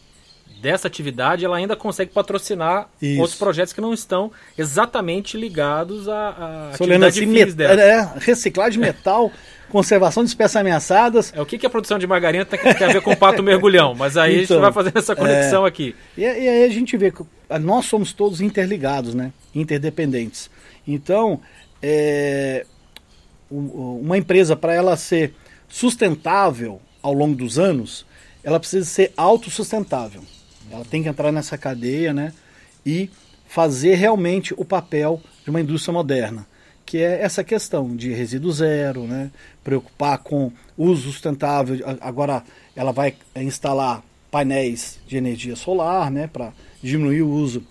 dessa 0.62 0.88
atividade, 0.88 1.46
ela 1.46 1.58
ainda 1.58 1.76
consegue 1.76 2.12
patrocinar 2.12 2.90
Isso. 3.02 3.20
outros 3.22 3.38
projetos 3.38 3.74
que 3.74 3.82
não 3.82 3.94
estão 3.94 4.32
exatamente 4.58 5.38
ligados 5.38 6.08
à, 6.10 6.30
à 6.30 6.70
atividade 6.74 7.26
met- 7.26 7.54
dela. 7.54 7.82
é, 7.82 8.10
reciclagem 8.18 8.80
de 8.80 8.86
metal, 8.86 9.32
conservação 9.70 10.24
de 10.24 10.30
espécies 10.30 10.56
ameaçadas. 10.56 11.32
É 11.36 11.42
o 11.42 11.46
que, 11.46 11.58
que 11.58 11.66
a 11.66 11.70
produção 11.70 12.00
de 12.00 12.08
margarina 12.08 12.46
tem, 12.46 12.60
tem 12.60 12.88
a 12.88 12.92
ver 12.94 13.02
com 13.02 13.12
o 13.12 13.18
pato 13.18 13.44
mergulhão, 13.44 13.94
mas 13.94 14.18
aí 14.18 14.40
a 14.40 14.44
Então, 14.44 14.56
gente 14.58 14.62
vai 14.62 14.72
fazendo 14.74 14.98
essa 14.98 15.16
conexão 15.16 15.66
aqui. 15.66 15.96
E, 16.18 16.22
e 16.22 16.26
aí 16.26 16.64
a 16.66 16.70
gente 16.70 16.96
vê 16.98 17.12
que 17.12 17.24
ah, 17.50 17.60
nós 17.60 17.86
somos 17.86 18.14
todos 18.14 18.42
interligados, 18.42 19.14
né? 19.14 19.32
interdependentes. 19.54 20.50
Então, 20.88 21.40
é, 21.82 22.66
uma 23.52 24.18
empresa, 24.18 24.56
para 24.56 24.74
ela 24.74 24.96
ser 24.98 25.34
sustentável 25.70 26.82
ao 27.02 27.14
longo 27.14 27.36
dos 27.36 27.58
anos, 27.60 28.06
ela 28.44 28.60
precisa 28.60 28.86
ser 28.86 29.12
autossustentável. 29.18 30.22
Ela 30.72 30.86
tem 30.86 31.04
que 31.04 31.10
entrar 31.10 31.32
nessa 31.32 31.58
cadeia 31.58 32.14
né? 32.14 32.34
e 32.86 33.10
fazer 33.48 33.96
realmente 33.96 34.54
o 34.58 34.66
papel 34.66 35.22
de 35.44 35.50
uma 35.50 35.62
indústria 35.62 35.94
moderna, 35.94 36.46
que 36.86 36.98
é 36.98 37.22
essa 37.22 37.44
questão 37.44 37.96
de 37.96 38.12
resíduo 38.12 38.52
zero, 38.52 39.04
né? 39.08 39.32
preocupar 39.64 40.18
com 40.20 40.52
uso 40.78 41.12
sustentável. 41.12 41.78
Agora, 42.02 42.44
ela 42.76 42.92
vai 42.92 43.16
instalar 43.36 44.04
painéis 44.30 45.00
de 45.08 45.18
energia 45.18 45.56
solar 45.56 46.12
né? 46.12 46.28
para 46.28 46.52
diminuir 46.82 47.22
o 47.22 47.30
uso 47.30 47.64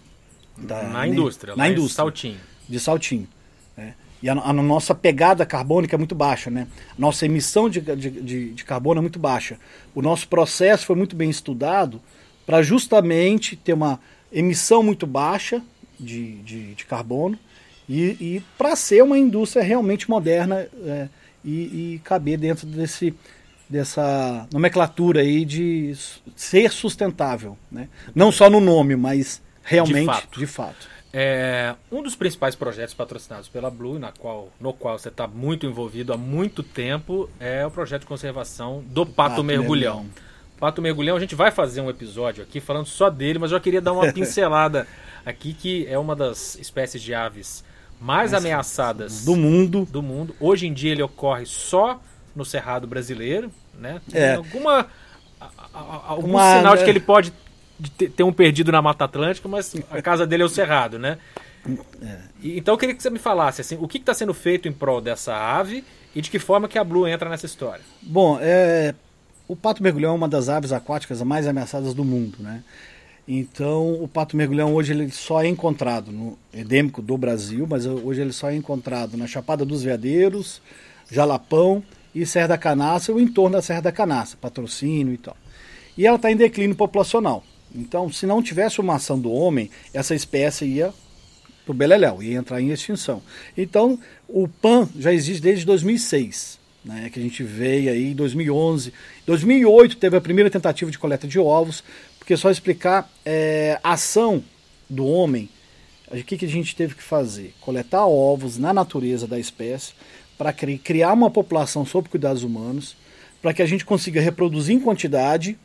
da 0.56 0.82
Na 0.84 1.06
indústria, 1.06 1.54
na 1.54 1.68
indústria 1.68 1.96
Saltinho. 1.96 2.40
de 2.68 2.80
saltinho. 2.80 3.28
né? 3.76 3.94
E 4.22 4.28
a, 4.28 4.32
a 4.32 4.52
nossa 4.52 4.94
pegada 4.94 5.44
carbônica 5.44 5.94
é 5.94 5.98
muito 5.98 6.14
baixa, 6.14 6.50
né? 6.50 6.66
Nossa 6.98 7.26
emissão 7.26 7.68
de, 7.68 7.80
de, 7.80 8.50
de 8.54 8.64
carbono 8.64 8.98
é 8.98 9.02
muito 9.02 9.18
baixa. 9.18 9.58
O 9.94 10.00
nosso 10.00 10.26
processo 10.26 10.86
foi 10.86 10.96
muito 10.96 11.14
bem 11.14 11.28
estudado 11.28 12.00
para 12.46 12.62
justamente 12.62 13.56
ter 13.56 13.72
uma 13.72 14.00
emissão 14.32 14.82
muito 14.82 15.06
baixa 15.06 15.60
de, 15.98 16.36
de, 16.36 16.74
de 16.74 16.84
carbono 16.86 17.38
e, 17.88 18.02
e 18.20 18.42
para 18.56 18.76
ser 18.76 19.02
uma 19.02 19.18
indústria 19.18 19.62
realmente 19.62 20.08
moderna 20.08 20.66
é, 20.84 21.08
e, 21.44 21.94
e 21.94 22.00
caber 22.04 22.38
dentro 22.38 22.66
desse, 22.66 23.14
dessa 23.68 24.46
nomenclatura 24.52 25.20
aí 25.20 25.44
de 25.44 25.94
ser 26.34 26.70
sustentável. 26.70 27.56
Né? 27.70 27.88
Não 28.14 28.30
só 28.32 28.48
no 28.48 28.60
nome, 28.60 28.96
mas 28.96 29.42
realmente 29.62 30.06
fato. 30.06 30.38
De 30.38 30.46
fato. 30.46 30.96
É, 31.12 31.74
um 31.90 32.02
dos 32.02 32.14
principais 32.14 32.54
projetos 32.54 32.92
patrocinados 32.92 33.48
pela 33.48 33.70
Blue, 33.70 33.98
na 33.98 34.12
qual, 34.12 34.50
no 34.60 34.72
qual 34.72 34.98
você 34.98 35.08
está 35.08 35.26
muito 35.26 35.64
envolvido 35.64 36.12
há 36.12 36.16
muito 36.16 36.62
tempo, 36.62 37.30
é 37.40 37.64
o 37.64 37.70
projeto 37.70 38.02
de 38.02 38.06
conservação 38.06 38.84
do 38.86 39.06
pato, 39.06 39.30
Pato 39.30 39.44
mergulhão. 39.44 40.02
mergulhão. 40.02 40.25
Pato 40.58 40.80
Mergulhão, 40.80 41.16
a 41.16 41.20
gente 41.20 41.34
vai 41.34 41.50
fazer 41.50 41.80
um 41.80 41.90
episódio 41.90 42.42
aqui 42.42 42.60
falando 42.60 42.86
só 42.86 43.10
dele, 43.10 43.38
mas 43.38 43.52
eu 43.52 43.60
queria 43.60 43.80
dar 43.80 43.92
uma 43.92 44.10
pincelada 44.12 44.86
aqui, 45.25 45.52
que 45.52 45.86
é 45.86 45.98
uma 45.98 46.16
das 46.16 46.56
espécies 46.56 47.02
de 47.02 47.14
aves 47.14 47.62
mais 48.00 48.32
ameaçadas 48.34 49.25
do 49.25 49.36
mundo. 49.36 49.86
do 49.90 50.02
mundo. 50.02 50.34
Hoje 50.40 50.66
em 50.66 50.72
dia 50.72 50.92
ele 50.92 51.02
ocorre 51.02 51.44
só 51.46 52.00
no 52.34 52.44
Cerrado 52.44 52.86
brasileiro, 52.86 53.50
né? 53.78 54.00
Tem 54.10 54.20
É. 54.20 54.34
alguma 54.34 54.86
a- 55.40 55.50
a- 55.75 56.02
algum 56.08 56.28
Uma- 56.30 56.56
sinal 56.58 56.76
de 56.76 56.84
que 56.84 56.90
ele 56.90 57.00
pode 57.00 57.32
de 57.78 57.90
ter 57.90 58.22
um 58.22 58.32
perdido 58.32 58.72
na 58.72 58.80
Mata 58.80 59.04
Atlântica, 59.04 59.46
mas 59.48 59.75
a 59.90 60.00
casa 60.00 60.26
dele 60.26 60.42
é 60.42 60.46
o 60.46 60.48
Cerrado, 60.48 60.98
né? 60.98 61.18
E- 62.42 62.56
Então 62.58 62.72
eu 62.75 62.78
queria 62.78 62.94
que 62.94 63.02
você 63.02 63.10
me 63.10 63.18
falasse 63.18 63.60
assim, 63.60 63.76
o 63.80 63.86
que 63.88 63.98
está 63.98 64.14
sendo 64.14 64.32
feito 64.32 64.66
em 64.68 64.72
prol 64.72 65.00
dessa 65.00 65.34
ave 65.34 65.84
e 66.14 66.20
de 66.22 66.30
que 66.30 66.38
forma 66.38 66.68
que 66.68 66.78
a 66.78 66.84
Blue 66.84 67.06
entra 67.06 67.28
nessa 67.28 67.44
história. 67.44 67.82
Bom, 68.00 68.38
é, 68.40 68.94
o 69.48 69.54
pato 69.54 69.82
mergulhão 69.82 70.12
é 70.12 70.14
uma 70.14 70.28
das 70.28 70.48
aves 70.48 70.72
aquáticas 70.72 71.22
mais 71.22 71.46
ameaçadas 71.46 71.94
do 71.94 72.04
mundo, 72.04 72.38
né? 72.40 72.62
Então, 73.28 74.00
o 74.02 74.06
pato 74.06 74.36
mergulhão 74.36 74.72
hoje 74.74 74.92
ele 74.92 75.10
só 75.10 75.42
é 75.42 75.48
encontrado 75.48 76.12
no 76.12 76.38
endêmico 76.54 77.02
do 77.02 77.18
Brasil, 77.18 77.66
mas 77.68 77.84
hoje 77.84 78.20
ele 78.20 78.32
só 78.32 78.50
é 78.50 78.54
encontrado 78.54 79.16
na 79.16 79.26
Chapada 79.26 79.64
dos 79.64 79.82
Veadeiros, 79.82 80.62
Jalapão 81.10 81.82
e 82.14 82.24
Serra 82.24 82.48
da 82.48 82.58
Canaça, 82.58 83.10
ou 83.10 83.20
em 83.20 83.26
torno 83.26 83.56
da 83.56 83.62
Serra 83.62 83.80
da 83.80 83.92
Canaça, 83.92 84.36
patrocínio 84.40 85.12
e 85.12 85.18
tal. 85.18 85.36
E 85.98 86.06
ela 86.06 86.16
está 86.16 86.30
em 86.30 86.36
declínio 86.36 86.76
populacional. 86.76 87.42
Então, 87.74 88.12
se 88.12 88.26
não 88.26 88.40
tivesse 88.40 88.80
uma 88.80 88.94
ação 88.94 89.18
do 89.18 89.32
homem, 89.32 89.70
essa 89.92 90.14
espécie 90.14 90.64
ia 90.64 90.94
pro 91.64 91.74
Beleléu, 91.74 92.22
ia 92.22 92.38
entrar 92.38 92.60
em 92.60 92.70
extinção. 92.70 93.20
Então, 93.58 93.98
o 94.28 94.46
PAN 94.46 94.88
já 94.96 95.12
existe 95.12 95.42
desde 95.42 95.66
2006, 95.66 96.60
né, 96.86 97.10
que 97.10 97.18
a 97.18 97.22
gente 97.22 97.42
veio 97.42 97.90
aí 97.90 98.12
em 98.12 98.14
2011. 98.14 98.92
2008 99.26 99.96
teve 99.96 100.16
a 100.16 100.20
primeira 100.20 100.48
tentativa 100.48 100.90
de 100.90 100.98
coleta 100.98 101.26
de 101.26 101.38
ovos, 101.38 101.84
porque 102.18 102.36
só 102.36 102.50
explicar 102.50 103.10
é, 103.24 103.78
a 103.82 103.92
ação 103.92 104.42
do 104.88 105.04
homem, 105.04 105.48
o 106.10 106.22
que, 106.22 106.38
que 106.38 106.46
a 106.46 106.48
gente 106.48 106.74
teve 106.74 106.94
que 106.94 107.02
fazer? 107.02 107.52
Coletar 107.60 108.06
ovos 108.06 108.56
na 108.56 108.72
natureza 108.72 109.26
da 109.26 109.38
espécie 109.38 109.92
para 110.38 110.52
criar 110.52 111.12
uma 111.12 111.30
população 111.30 111.84
sob 111.84 112.08
cuidados 112.08 112.44
humanos, 112.44 112.96
para 113.42 113.52
que 113.52 113.62
a 113.62 113.66
gente 113.66 113.84
consiga 113.84 114.20
reproduzir 114.20 114.76
em 114.76 114.80
quantidade, 114.80 115.58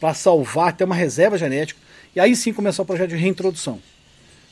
para 0.00 0.12
salvar, 0.12 0.76
ter 0.76 0.84
uma 0.84 0.94
reserva 0.94 1.38
genética, 1.38 1.80
e 2.16 2.20
aí 2.20 2.34
sim 2.34 2.52
começar 2.52 2.82
o 2.82 2.86
projeto 2.86 3.10
de 3.10 3.16
reintrodução 3.16 3.80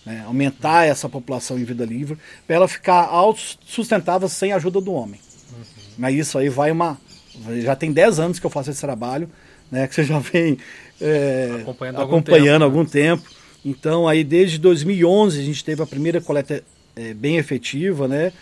né, 0.04 0.22
aumentar 0.26 0.86
essa 0.86 1.08
população 1.08 1.58
em 1.58 1.64
vida 1.64 1.84
livre, 1.84 2.18
para 2.46 2.56
ela 2.56 2.68
ficar 2.68 3.04
autossustentável 3.04 4.28
sem 4.28 4.52
a 4.52 4.56
ajuda 4.56 4.80
do 4.80 4.92
homem. 4.92 5.20
Mas 6.02 6.16
isso 6.16 6.37
aí 6.37 6.49
vai 6.49 6.73
uma. 6.73 6.99
Já 7.62 7.76
tem 7.76 7.92
10 7.92 8.18
anos 8.18 8.40
que 8.40 8.44
eu 8.44 8.50
faço 8.50 8.73
esse 8.73 8.80
trabalho, 8.80 9.30
né, 9.71 9.87
que 9.87 9.94
você 9.94 10.02
já 10.02 10.18
vem 10.18 10.59
é, 11.00 11.59
Acompanhando 11.62 12.00
algum 12.00 12.16
acompanhando 12.16 12.42
tempo, 12.42 12.54
há 12.54 12.59
né? 12.59 12.64
algum 12.64 12.85
tempo. 12.85 13.23
Então, 13.64 14.09
aí 14.09 14.25
desde 14.25 14.59
2011 14.59 15.38
a 15.38 15.44
gente 15.44 15.64
teve 15.64 15.80
a 15.80 15.87
primeira 15.87 16.21
coleta 16.21 16.64
é, 16.97 17.14
bem 17.14 17.37
efetiva, 17.37 18.09
né? 18.09 18.32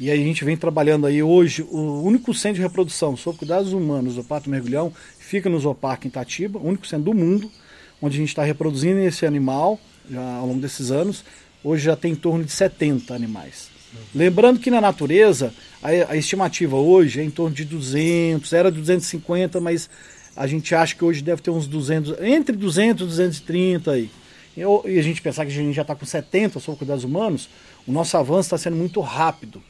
E 0.00 0.10
aí 0.10 0.22
a 0.22 0.24
gente 0.24 0.42
vem 0.42 0.56
trabalhando 0.56 1.06
aí 1.06 1.22
hoje, 1.22 1.60
o 1.70 2.02
único 2.02 2.32
centro 2.32 2.56
de 2.56 2.62
reprodução 2.62 3.14
sob 3.14 3.36
cuidados 3.36 3.74
humanos 3.74 4.14
do 4.14 4.24
pato 4.24 4.48
mergulhão 4.48 4.90
fica 5.18 5.50
no 5.50 5.60
Zooparque 5.60 6.06
em 6.06 6.08
Itatiba, 6.08 6.58
o 6.58 6.66
único 6.66 6.86
centro 6.86 7.04
do 7.04 7.14
mundo, 7.14 7.52
onde 8.00 8.16
a 8.16 8.20
gente 8.20 8.30
está 8.30 8.42
reproduzindo 8.42 9.00
esse 9.00 9.26
animal 9.26 9.78
já 10.10 10.36
ao 10.36 10.46
longo 10.46 10.60
desses 10.60 10.90
anos. 10.90 11.22
Hoje 11.62 11.84
já 11.84 11.94
tem 11.94 12.12
em 12.12 12.16
torno 12.16 12.42
de 12.42 12.52
70 12.52 13.14
animais. 13.14 13.70
Lembrando 14.14 14.58
que 14.60 14.70
na 14.70 14.80
natureza, 14.80 15.52
a, 15.82 15.88
a 16.12 16.16
estimativa 16.16 16.76
hoje 16.76 17.20
é 17.20 17.24
em 17.24 17.30
torno 17.30 17.54
de 17.54 17.64
200, 17.64 18.52
era 18.52 18.70
250, 18.70 19.60
mas 19.60 19.88
a 20.36 20.46
gente 20.46 20.74
acha 20.74 20.94
que 20.94 21.04
hoje 21.04 21.22
deve 21.22 21.42
ter 21.42 21.50
uns 21.50 21.66
200, 21.66 22.20
entre 22.20 22.56
200 22.56 23.02
e 23.04 23.08
230 23.08 23.92
aí. 23.92 24.10
Eu- 24.56 24.82
e 24.86 24.98
a 24.98 25.02
gente 25.02 25.20
pensar 25.22 25.44
que 25.46 25.52
a 25.52 25.54
gente 25.54 25.74
já 25.74 25.82
está 25.82 25.94
com 25.94 26.04
70 26.04 26.60
sob 26.60 26.76
cuidados 26.78 27.04
humanos, 27.04 27.48
o 27.86 27.92
nosso 27.92 28.16
avanço 28.16 28.46
está 28.46 28.58
sendo 28.58 28.76
muito 28.76 29.00
rápido. 29.00 29.62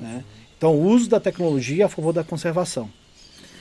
Né? 0.00 0.24
Então, 0.56 0.74
o 0.74 0.86
uso 0.88 1.08
da 1.08 1.20
tecnologia 1.20 1.86
a 1.86 1.88
favor 1.88 2.12
da 2.12 2.22
conservação. 2.24 2.90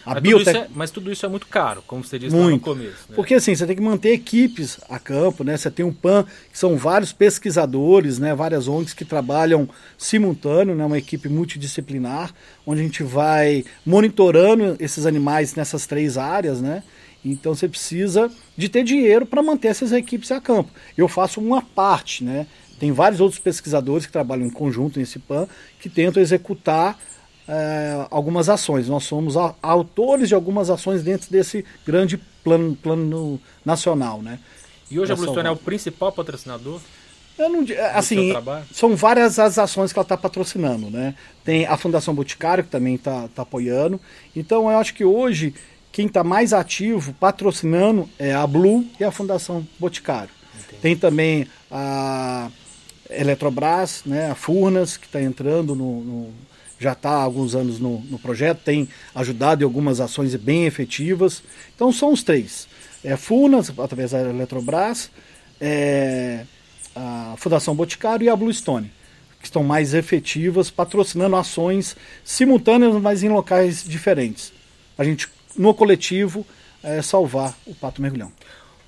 A 0.06 0.14
Mas 0.14 0.24
tudo, 0.24 0.28
isso 0.28 0.46
biotec... 0.46 0.58
é, 0.58 0.68
mas 0.74 0.92
tudo 0.92 1.12
isso 1.12 1.26
é 1.26 1.30
muito 1.30 1.48
caro, 1.48 1.84
como 1.86 2.04
você 2.04 2.18
disse 2.18 2.36
lá 2.36 2.42
no 2.42 2.50
Muito. 2.50 2.64
começo. 2.64 3.06
né? 3.10 3.16
Porque 3.16 3.34
assim, 3.34 3.54
você 3.56 3.66
tem 3.66 3.76
que 3.76 3.82
manter 3.82 4.12
equipes 4.14 4.80
a 4.90 4.98
campo, 5.00 5.44
né? 5.44 5.58
Você 5.58 5.70
tem 5.70 5.86
um 5.86 5.94
PAN, 5.94 6.26
que 6.52 6.58
são 6.58 6.78
vários 6.78 7.12
pesquisadores, 7.12 8.20
né? 8.20 8.34
Várias 8.34 8.68
ONGs 8.68 8.94
que 8.94 9.06
trabalham 9.06 9.68
simultâneo, 9.98 10.76
né? 10.76 10.86
Uma 10.86 10.98
equipe 10.98 11.28
multidisciplinar, 11.30 12.34
onde 12.66 12.82
a 12.82 12.84
gente 12.84 13.04
vai 13.04 13.64
monitorando 13.86 14.76
esses 14.80 15.06
animais 15.06 15.56
nessas 15.56 15.86
três 15.86 16.18
áreas, 16.18 16.62
né? 16.62 16.84
Então 17.24 17.54
você 17.54 17.68
precisa 17.68 18.32
de 18.56 18.70
ter 18.70 18.84
dinheiro 18.84 19.26
para 19.26 19.44
manter 19.44 19.68
essas 19.68 19.92
equipes 19.92 20.32
a 20.32 20.40
campo. 20.40 20.72
Eu 20.98 21.08
faço 21.08 21.42
uma 21.42 21.62
parte, 21.62 22.24
né? 22.24 22.48
Tem 22.80 22.94
vários 22.94 23.20
outros 23.20 23.40
pesquisadores 23.40 24.06
que 24.06 24.12
trabalham 24.12 24.48
em 24.48 24.50
conjunto 24.50 25.00
nesse 25.00 25.20
PAN 25.20 25.48
que 25.80 25.90
tentam 25.90 26.24
executar 26.24 26.98
eh, 27.52 28.06
algumas 28.12 28.48
ações. 28.48 28.88
Nós 28.88 29.04
somos 29.06 29.36
a- 29.36 29.56
autores 29.62 30.30
de 30.30 30.36
algumas 30.36 30.70
ações 30.70 31.02
dentro 31.04 31.32
desse 31.32 31.66
grande 31.86 32.18
plano, 32.44 32.76
plano 32.76 33.42
nacional, 33.66 34.22
né? 34.22 34.38
E 34.92 35.00
hoje 35.00 35.12
a 35.12 35.16
Bluestone 35.16 35.48
é 35.48 35.52
o 35.52 35.56
principal 35.58 36.12
patrocinador? 36.12 36.80
Eu 37.38 37.50
não, 37.50 37.66
assim, 37.94 38.32
são 38.74 38.96
várias 38.96 39.40
as 39.40 39.58
ações 39.58 39.92
que 39.94 39.98
ela 40.00 40.04
está 40.04 40.18
patrocinando, 40.18 40.90
né? 40.90 41.16
Tem 41.44 41.66
a 41.66 41.76
Fundação 41.78 42.14
Boticário 42.14 42.64
que 42.64 42.70
também 42.70 42.96
está 42.96 43.30
apoiando. 43.38 44.00
Então 44.36 44.70
eu 44.70 44.78
acho 44.78 44.94
que 44.94 45.06
hoje 45.06 45.54
quem 45.92 46.06
está 46.06 46.24
mais 46.24 46.54
ativo 46.54 47.14
patrocinando 47.14 48.08
é 48.20 48.34
a 48.34 48.46
Blue 48.46 48.86
e 49.00 49.04
a 49.04 49.12
Fundação 49.12 49.66
Boticário. 49.80 50.30
Tem 50.82 50.96
também 50.96 51.48
a 51.72 52.50
Eletrobras, 53.10 54.04
né? 54.06 54.30
A 54.32 54.36
Furnas 54.36 54.98
que 54.98 55.06
está 55.06 55.22
entrando 55.22 55.74
no, 55.76 56.02
no- 56.02 56.34
já 56.80 56.94
está 56.94 57.10
há 57.10 57.24
alguns 57.24 57.54
anos 57.56 57.80
no, 57.80 58.00
no 58.10 58.18
projeto, 58.18 58.62
tem 58.64 58.88
ajudado 59.14 59.64
em 59.64 59.66
algumas 59.66 60.00
ações 60.00 60.34
bem 60.36 60.66
efetivas. 60.66 61.44
Então 61.76 61.92
são 61.92 62.14
os 62.14 62.24
três. 62.24 62.68
É 63.04 63.16
Furnas, 63.18 63.72
através 63.78 64.12
da 64.12 64.22
Eletrobras, 64.22 65.12
é, 65.60 66.46
a 66.96 67.36
Fundação 67.38 67.76
Boticário 67.76 68.26
e 68.26 68.30
a 68.30 68.36
Bluestone, 68.36 68.92
que 69.40 69.46
estão 69.46 69.64
mais 69.64 69.94
efetivas, 69.94 70.70
patrocinando 70.72 71.36
ações 71.36 71.96
simultâneas, 72.24 72.94
mas 73.02 73.24
em 73.24 73.30
locais 73.30 73.84
diferentes. 73.84 74.54
A 74.98 75.04
gente, 75.04 75.30
no 75.56 75.74
coletivo, 75.74 76.46
é, 76.82 77.02
salvar 77.02 77.58
o 77.66 77.76
pato 77.76 78.02
mergulhão. 78.02 78.32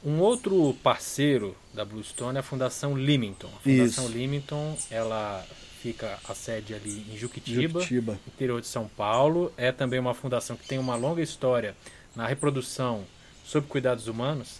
Um 0.03 0.19
outro 0.19 0.75
parceiro 0.81 1.55
da 1.73 1.85
Bluestone 1.85 2.37
é 2.37 2.39
a 2.39 2.43
Fundação 2.43 2.97
Limington. 2.97 3.47
A 3.47 3.59
Fundação 3.59 4.05
Isso. 4.05 4.17
Limington, 4.17 4.75
ela 4.89 5.45
fica 5.81 6.17
a 6.27 6.33
sede 6.35 6.73
ali 6.73 7.05
em 7.11 7.17
Juquitiba, 7.17 7.79
Juquitiba. 7.81 8.19
interior 8.27 8.61
de 8.61 8.67
São 8.67 8.87
Paulo. 8.87 9.51
É 9.57 9.71
também 9.71 9.99
uma 9.99 10.13
fundação 10.13 10.55
que 10.55 10.67
tem 10.67 10.77
uma 10.77 10.95
longa 10.95 11.21
história 11.21 11.75
na 12.15 12.27
reprodução 12.27 13.03
sob 13.43 13.65
cuidados 13.67 14.07
humanos. 14.07 14.59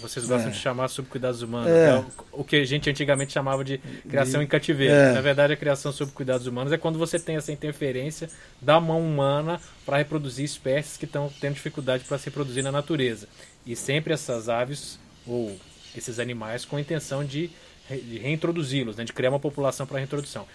Vocês 0.00 0.26
gostam 0.26 0.50
É. 0.50 0.52
de 0.52 0.58
chamar 0.58 0.86
sob 0.88 1.08
cuidados 1.08 1.42
humanos, 1.42 1.68
É. 1.70 1.86
que 1.86 1.90
é 1.90 2.24
o, 2.30 2.44
que 2.44 2.56
a 2.56 2.64
gente 2.64 2.88
antigamente 2.88 3.32
chamava 3.32 3.64
de 3.64 3.78
criação 4.08 4.40
em 4.40 4.46
cativeiro. 4.46 4.94
É. 4.94 5.12
Na 5.12 5.20
verdade, 5.20 5.52
a 5.52 5.56
criação 5.56 5.90
sob 5.90 6.12
cuidados 6.12 6.46
humanos 6.46 6.72
é 6.72 6.76
quando 6.78 6.98
você 6.98 7.18
tem 7.18 7.34
essa 7.36 7.50
interferência 7.50 8.30
da 8.62 8.78
mão 8.80 9.00
humana 9.00 9.60
para 9.84 9.96
reproduzir 9.96 10.44
espécies 10.44 10.96
que 10.96 11.04
estão 11.04 11.28
tendo 11.40 11.54
dificuldade 11.54 12.04
para 12.04 12.16
se 12.16 12.26
reproduzir 12.26 12.62
na 12.62 12.70
natureza. 12.70 13.26
E 13.66 13.74
sempre 13.74 14.12
essas 14.14 14.48
aves 14.48 15.00
ou 15.26 15.58
esses 15.96 16.20
animais 16.20 16.64
com 16.64 16.76
a 16.76 16.80
intenção 16.80 17.24
de, 17.24 17.50
de 17.96 18.18
reintroduzi-los, 18.18 18.96
né, 18.96 19.04
de 19.04 19.12
criar 19.12 19.30
uma 19.30 19.40
população 19.40 19.86
para 19.86 19.98
reintrodução. 19.98 20.46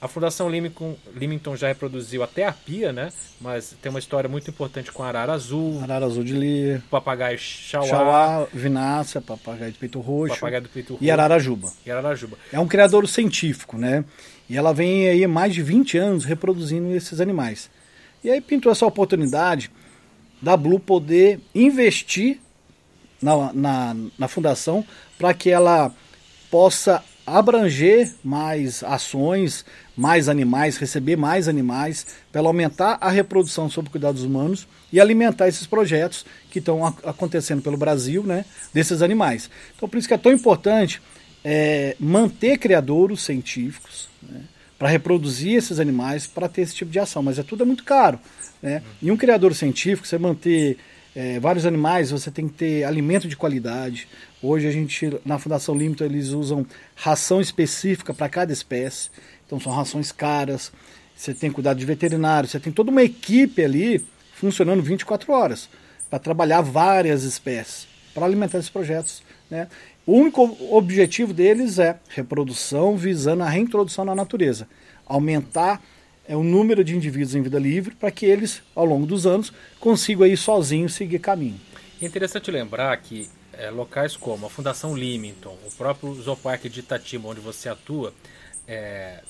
A 0.00 0.06
Fundação 0.06 0.48
Limington, 0.48 1.56
já 1.56 1.66
reproduziu 1.66 2.22
até 2.22 2.46
a 2.46 2.52
pia, 2.52 2.92
né? 2.92 3.10
Mas 3.40 3.74
tem 3.82 3.90
uma 3.90 3.98
história 3.98 4.28
muito 4.28 4.48
importante 4.48 4.92
com 4.92 5.02
a 5.02 5.08
arara 5.08 5.32
azul, 5.32 5.80
Arara 5.82 6.06
azul 6.06 6.22
de 6.22 6.34
lir, 6.34 6.80
papagaio 6.88 7.36
chauá, 7.36 7.84
chauá, 7.88 8.46
vinácea, 8.54 9.20
papagaio 9.20 9.72
de 9.72 9.78
peito 9.78 9.98
roxo 9.98 10.36
papagaio 10.36 10.62
do 10.62 10.68
peito 10.68 10.92
roxo 10.92 11.04
e 11.04 11.10
ararajuba. 11.10 11.72
e 11.84 11.90
ararajuba. 11.90 12.38
É 12.52 12.60
um 12.60 12.68
criador 12.68 13.08
científico, 13.08 13.76
né? 13.76 14.04
E 14.48 14.56
ela 14.56 14.72
vem 14.72 15.08
aí 15.08 15.26
mais 15.26 15.52
de 15.52 15.64
20 15.64 15.98
anos 15.98 16.24
reproduzindo 16.24 16.94
esses 16.94 17.20
animais. 17.20 17.68
E 18.22 18.30
aí 18.30 18.40
pintou 18.40 18.70
essa 18.70 18.86
oportunidade 18.86 19.68
da 20.40 20.56
Blue 20.56 20.78
poder 20.78 21.40
investir 21.52 22.38
na, 23.20 23.52
na, 23.52 23.96
na 24.16 24.28
fundação 24.28 24.84
para 25.18 25.34
que 25.34 25.50
ela 25.50 25.92
possa 26.50 27.02
abranger 27.26 28.10
mais 28.24 28.82
ações, 28.82 29.64
mais 29.94 30.28
animais, 30.28 30.78
receber 30.78 31.16
mais 31.16 31.46
animais, 31.46 32.06
para 32.32 32.40
aumentar 32.40 32.96
a 33.00 33.10
reprodução 33.10 33.68
sob 33.68 33.90
cuidados 33.90 34.22
humanos 34.22 34.66
e 34.90 34.98
alimentar 34.98 35.46
esses 35.46 35.66
projetos 35.66 36.24
que 36.50 36.58
estão 36.58 36.86
ac- 36.86 37.06
acontecendo 37.06 37.60
pelo 37.60 37.76
Brasil, 37.76 38.22
né, 38.22 38.46
desses 38.72 39.02
animais. 39.02 39.50
Então, 39.76 39.88
por 39.88 39.98
isso 39.98 40.08
que 40.08 40.14
é 40.14 40.18
tão 40.18 40.32
importante 40.32 41.02
é, 41.44 41.94
manter 42.00 42.56
criadouros 42.56 43.22
científicos, 43.22 44.08
né, 44.22 44.40
para 44.78 44.88
reproduzir 44.88 45.56
esses 45.56 45.78
animais, 45.80 46.26
para 46.26 46.48
ter 46.48 46.62
esse 46.62 46.74
tipo 46.74 46.90
de 46.90 46.98
ação. 46.98 47.22
Mas 47.22 47.38
é 47.38 47.42
tudo 47.42 47.64
é 47.64 47.66
muito 47.66 47.84
caro. 47.84 48.18
Né? 48.62 48.80
E 49.02 49.10
um 49.10 49.16
criador 49.16 49.54
científico, 49.54 50.06
você 50.06 50.16
manter 50.16 50.78
é, 51.20 51.40
vários 51.40 51.66
animais, 51.66 52.12
você 52.12 52.30
tem 52.30 52.46
que 52.46 52.54
ter 52.54 52.84
alimento 52.84 53.26
de 53.26 53.36
qualidade. 53.36 54.06
Hoje 54.40 54.68
a 54.68 54.70
gente, 54.70 55.18
na 55.24 55.36
Fundação 55.36 55.74
Limito, 55.74 56.04
eles 56.04 56.28
usam 56.28 56.64
ração 56.94 57.40
específica 57.40 58.14
para 58.14 58.28
cada 58.28 58.52
espécie. 58.52 59.10
Então 59.44 59.58
são 59.58 59.72
rações 59.72 60.12
caras. 60.12 60.70
Você 61.16 61.34
tem 61.34 61.50
cuidado 61.50 61.76
de 61.76 61.84
veterinário, 61.84 62.48
você 62.48 62.60
tem 62.60 62.72
toda 62.72 62.92
uma 62.92 63.02
equipe 63.02 63.64
ali 63.64 64.06
funcionando 64.34 64.80
24 64.80 65.32
horas 65.32 65.68
para 66.08 66.20
trabalhar 66.20 66.60
várias 66.60 67.24
espécies, 67.24 67.88
para 68.14 68.24
alimentar 68.24 68.58
esses 68.58 68.70
projetos. 68.70 69.20
Né? 69.50 69.66
O 70.06 70.12
único 70.12 70.56
objetivo 70.70 71.32
deles 71.32 71.80
é 71.80 71.98
reprodução 72.10 72.96
visando 72.96 73.42
a 73.42 73.48
reintrodução 73.48 74.04
na 74.04 74.14
natureza, 74.14 74.68
aumentar 75.04 75.82
é, 76.28 76.36
o 76.36 76.42
número 76.42 76.84
de 76.84 76.94
indivíduos 76.94 77.34
em 77.34 77.42
vida 77.42 77.58
livre 77.58 77.94
para 77.94 78.10
que 78.10 78.26
eles, 78.26 78.62
ao 78.74 78.84
longo 78.84 79.06
dos 79.06 79.26
anos, 79.26 79.50
consigam 79.80 80.24
aí 80.24 80.36
sozinhos 80.36 80.94
seguir 80.94 81.18
caminho. 81.18 81.58
É 82.00 82.04
interessante 82.04 82.50
lembrar 82.50 82.94
que 82.98 83.28
é, 83.54 83.70
locais 83.70 84.14
como 84.14 84.46
a 84.46 84.50
Fundação 84.50 84.94
Limington, 84.94 85.56
o 85.66 85.72
próprio 85.72 86.14
Zooparque 86.14 86.68
de 86.68 86.80
Itatiba, 86.80 87.28
onde 87.28 87.40
você 87.40 87.68
atua, 87.70 88.12
é, 88.68 89.20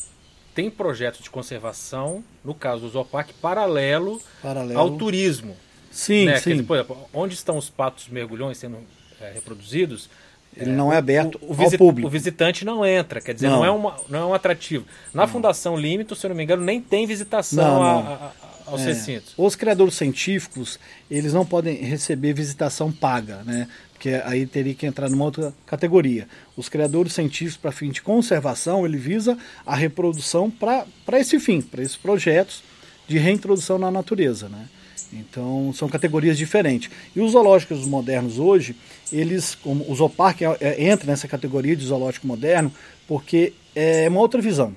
tem 0.55 0.69
projetos 0.69 1.23
de 1.23 1.31
conservação, 1.31 2.23
no 2.45 2.53
caso 2.53 2.83
do 2.83 2.89
Zooparque, 2.89 3.33
paralelo, 3.35 4.21
paralelo. 4.43 4.79
ao 4.79 4.99
turismo. 4.99 5.57
Sim, 5.91 6.27
né? 6.27 6.39
sim. 6.41 6.51
Dizer, 6.51 6.65
por 6.65 6.77
exemplo, 6.77 7.09
onde 7.15 7.35
estão 7.35 7.57
os 7.57 7.71
patos 7.71 8.09
mergulhões 8.09 8.59
sendo 8.59 8.79
é, 9.21 9.31
reproduzidos, 9.31 10.11
ele 10.59 10.71
é, 10.71 10.75
não 10.75 10.93
é 10.93 10.97
aberto 10.97 11.39
o, 11.41 11.55
o 11.55 11.63
ao 11.63 11.71
público. 11.71 12.09
O 12.09 12.11
visitante 12.11 12.65
não 12.65 12.85
entra, 12.85 13.21
quer 13.21 13.33
dizer, 13.33 13.49
não, 13.49 13.59
não 13.59 13.65
é, 13.65 13.71
uma, 13.71 13.97
não 14.09 14.19
é 14.19 14.25
um 14.27 14.35
atrativo. 14.35 14.85
Na 15.15 15.23
não. 15.23 15.33
Fundação 15.33 15.77
Limito, 15.77 16.17
se 16.17 16.27
eu 16.27 16.31
não 16.31 16.37
me 16.37 16.43
engano, 16.43 16.65
nem 16.65 16.81
tem 16.81 17.07
visitação 17.07 17.65
não, 17.65 17.83
a, 17.83 17.99
a, 18.01 18.33
aos 18.67 18.81
é, 18.83 18.87
recintos. 18.87 19.35
Os 19.37 19.55
criadores 19.55 19.95
científicos, 19.95 20.79
eles 21.09 21.33
não 21.33 21.47
podem 21.47 21.77
receber 21.77 22.33
visitação 22.33 22.91
paga, 22.91 23.43
né? 23.45 23.69
Porque 23.93 24.11
aí 24.25 24.47
teria 24.47 24.75
que 24.75 24.87
entrar 24.87 25.09
numa 25.09 25.25
outra 25.25 25.53
categoria. 25.67 26.29
Os 26.57 26.69
criadores 26.69 27.13
científicos, 27.13 27.57
para 27.57 27.73
fim 27.73 27.91
de 27.91 28.01
conservação, 28.01 28.85
ele 28.85 28.97
visa 28.97 29.37
a 29.67 29.75
reprodução 29.75 30.51
para 30.51 30.87
esse 31.19 31.39
fim, 31.41 31.61
para 31.61 31.83
esses 31.83 31.97
projetos 31.97 32.63
de 33.09 33.19
reintrodução 33.19 33.79
na 33.79 33.91
natureza, 33.91 34.49
né? 34.49 34.67
Então 35.13 35.73
são 35.73 35.89
categorias 35.89 36.37
diferentes. 36.37 36.91
E 37.15 37.21
os 37.21 37.33
zoológicos 37.33 37.87
modernos 37.87 38.39
hoje, 38.39 38.77
eles, 39.13 39.55
como 39.55 39.85
o 39.91 39.95
Zoopark 39.95 40.43
é, 40.43 40.57
é, 40.61 40.85
entra 40.91 41.07
nessa 41.07 41.27
categoria 41.27 41.75
de 41.75 41.85
zoológico 41.85 42.27
moderno 42.27 42.73
porque 43.07 43.53
é 43.75 44.09
uma 44.09 44.21
outra 44.21 44.41
visão. 44.41 44.77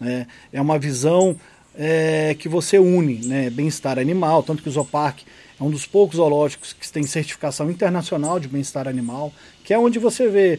Né? 0.00 0.26
É 0.52 0.60
uma 0.60 0.78
visão 0.78 1.38
é, 1.74 2.34
que 2.38 2.48
você 2.48 2.78
une 2.78 3.26
né? 3.26 3.50
bem-estar 3.50 3.98
animal, 3.98 4.42
tanto 4.42 4.62
que 4.62 4.68
o 4.68 4.72
Zoopark 4.72 5.22
é 5.60 5.62
um 5.62 5.70
dos 5.70 5.84
poucos 5.84 6.16
zoológicos 6.16 6.72
que 6.72 6.90
tem 6.90 7.02
certificação 7.02 7.70
internacional 7.70 8.40
de 8.40 8.48
bem-estar 8.48 8.88
animal, 8.88 9.32
que 9.62 9.74
é 9.74 9.78
onde 9.78 9.98
você 9.98 10.26
vê 10.26 10.58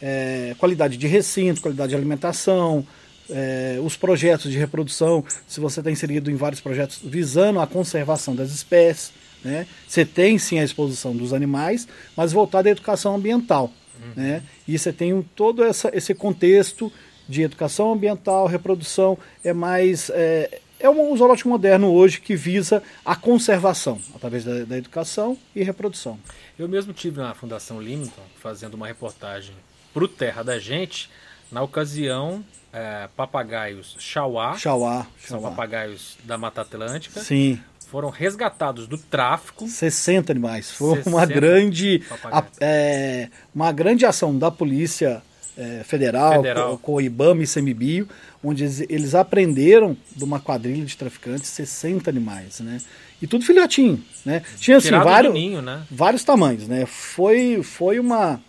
é, 0.00 0.56
qualidade 0.58 0.96
de 0.96 1.06
recinto, 1.06 1.60
qualidade 1.60 1.90
de 1.90 1.96
alimentação, 1.96 2.84
é, 3.32 3.78
os 3.82 3.96
projetos 3.96 4.50
de 4.50 4.58
reprodução, 4.58 5.24
se 5.48 5.58
você 5.58 5.80
está 5.80 5.90
inserido 5.90 6.30
em 6.30 6.36
vários 6.36 6.60
projetos 6.60 7.00
visando 7.02 7.60
a 7.60 7.66
conservação 7.66 8.34
das 8.34 8.50
espécies, 8.50 9.12
né? 9.44 9.66
Você 9.88 10.04
tem 10.04 10.38
sim 10.38 10.58
a 10.58 10.64
exposição 10.64 11.16
dos 11.16 11.32
animais, 11.32 11.88
mas 12.16 12.32
voltada 12.32 12.68
à 12.68 12.72
educação 12.72 13.14
ambiental. 13.14 13.72
Uhum. 14.00 14.12
Né? 14.16 14.42
E 14.66 14.78
você 14.78 14.92
tem 14.92 15.12
um, 15.12 15.22
todo 15.22 15.64
essa, 15.64 15.90
esse 15.92 16.14
contexto 16.14 16.92
de 17.28 17.42
educação 17.42 17.92
ambiental, 17.92 18.46
reprodução, 18.46 19.18
é 19.44 19.52
mais. 19.52 20.10
É, 20.10 20.60
é 20.78 20.90
um 20.90 21.16
zoológico 21.16 21.48
moderno 21.48 21.92
hoje 21.92 22.20
que 22.20 22.34
visa 22.34 22.82
a 23.04 23.14
conservação 23.14 24.00
através 24.14 24.44
da, 24.44 24.64
da 24.64 24.76
educação 24.76 25.38
e 25.54 25.62
reprodução. 25.62 26.18
Eu 26.58 26.68
mesmo 26.68 26.92
tive 26.92 27.18
na 27.18 27.34
Fundação 27.34 27.80
Limington 27.80 28.22
fazendo 28.40 28.74
uma 28.74 28.88
reportagem 28.88 29.54
para 29.94 30.04
o 30.04 30.08
Terra 30.08 30.42
da 30.42 30.58
Gente 30.58 31.08
na 31.52 31.62
ocasião 31.62 32.42
é, 32.72 33.08
papagaios 33.14 33.94
Chauá, 33.98 34.56
Chauá, 34.56 35.06
são 35.20 35.42
papagaios 35.42 36.16
da 36.24 36.38
Mata 36.38 36.62
Atlântica. 36.62 37.20
Sim. 37.20 37.60
Foram 37.90 38.08
resgatados 38.08 38.86
do 38.86 38.96
tráfico. 38.96 39.68
60 39.68 40.32
animais. 40.32 40.70
Foi 40.70 40.96
60 40.96 41.10
uma 41.10 41.26
grande, 41.26 42.02
a, 42.24 42.42
é, 42.58 43.28
uma 43.54 43.70
grande 43.70 44.06
ação 44.06 44.36
da 44.38 44.50
Polícia 44.50 45.22
é, 45.58 45.82
Federal, 45.84 46.36
Federal. 46.36 46.70
Com, 46.70 46.78
com, 46.78 46.92
o 46.94 47.00
IBAMA 47.02 47.42
e 47.42 47.46
CMBio, 47.46 48.08
onde 48.42 48.64
eles, 48.64 48.80
eles, 48.88 49.14
aprenderam 49.14 49.94
de 50.16 50.24
uma 50.24 50.40
quadrilha 50.40 50.86
de 50.86 50.96
traficantes 50.96 51.50
60 51.50 52.08
animais, 52.08 52.60
né? 52.60 52.80
E 53.20 53.26
tudo 53.26 53.44
filhotinho, 53.44 54.02
né? 54.24 54.42
Tinha 54.56 54.78
assim, 54.78 54.90
vários, 54.90 55.34
ninho, 55.34 55.60
né? 55.60 55.82
vários 55.90 56.24
tamanhos, 56.24 56.66
né? 56.66 56.86
Foi, 56.86 57.62
foi 57.62 58.00
uma, 58.00 58.40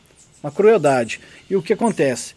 uma 0.42 0.52
crueldade. 0.52 1.20
E 1.50 1.56
o 1.58 1.62
que 1.62 1.74
acontece? 1.74 2.34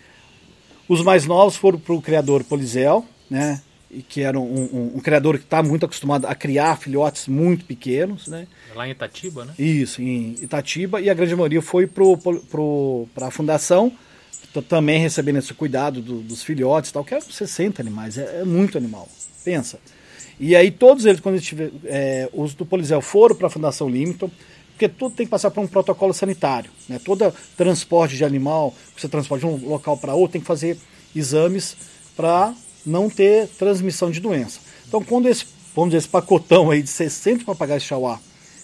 Os 0.89 1.03
mais 1.03 1.27
novos 1.27 1.57
foram 1.57 1.79
para 1.79 1.95
o 1.95 2.01
criador 2.01 2.45
Polizel, 2.45 3.05
né? 3.29 3.61
E 3.91 4.03
que 4.03 4.21
era 4.21 4.39
um, 4.39 4.43
um, 4.43 4.93
um 4.97 5.01
criador 5.01 5.39
que 5.39 5.45
está 5.45 5.63
muito 5.63 5.87
acostumado 5.87 6.27
a 6.27 6.35
criar 6.35 6.77
filhotes 6.77 7.29
muito 7.29 7.65
pequenos, 7.65 8.27
né? 8.29 8.47
Lá 8.75 8.87
em 8.87 8.91
Itatiba, 8.91 9.45
né? 9.45 9.55
Isso, 9.59 10.03
em 10.03 10.35
Itatiba. 10.41 11.01
E 11.01 11.09
a 11.09 11.15
grande 11.15 11.35
maioria 11.35 11.63
foi 11.63 11.87
para 11.87 13.27
a 13.27 13.31
fundação, 13.31 13.93
também 14.69 15.01
recebendo 15.01 15.39
esse 15.39 15.53
cuidado 15.55 16.01
do, 16.01 16.21
dos 16.21 16.43
filhotes 16.43 16.91
tal, 16.91 17.05
que 17.05 17.15
é 17.15 17.21
60 17.21 17.81
animais, 17.83 18.19
é, 18.19 18.41
é, 18.41 18.45
muito 18.45 18.79
animal. 18.79 19.09
Pensa. 19.45 19.79
E 20.39 20.55
aí 20.55 20.71
todos 20.71 21.07
eles, 21.07 21.21
quando 21.21 21.37
eles 21.37 21.47
tiver, 21.47 21.71
é, 21.85 22.29
os 22.33 22.55
do 22.55 22.67
Polizel 22.67 23.01
foram 23.01 23.35
para 23.35 23.47
a 23.47 23.51
Fundação 23.51 23.89
Limington, 23.89 24.31
porque 24.77 24.91
tudo 24.91 25.17
tem 25.17 25.25
que 25.25 25.31
passar 25.31 25.51
por 25.51 25.63
um 25.63 25.67
protocolo 25.67 26.13
sanitário. 26.13 26.71
Né? 26.87 27.01
Todo 27.03 27.33
transporte 27.57 28.15
de 28.15 28.25
animal, 28.25 28.75
você 28.95 29.09
transporta 29.09 29.47
de 29.47 29.53
um 29.53 29.69
local 29.71 29.97
para 29.97 30.15
outro, 30.15 30.33
tem 30.33 30.41
que 30.43 30.47
fazer 30.47 30.79
exames 31.15 31.75
para 32.15 32.53
não 32.85 33.09
ter 33.09 33.49
transmissão 33.59 34.11
de 34.11 34.21
doença. 34.21 34.61
Então, 34.87 35.03
quando 35.03 35.29
esse, 35.29 35.47
vamos 35.75 35.91
dizer, 35.91 35.99
esse 35.99 36.09
pacotão 36.09 36.71
aí 36.71 36.83
de 36.83 36.91
60 36.91 37.45
papagaios 37.47 37.85
chauá 37.85 38.21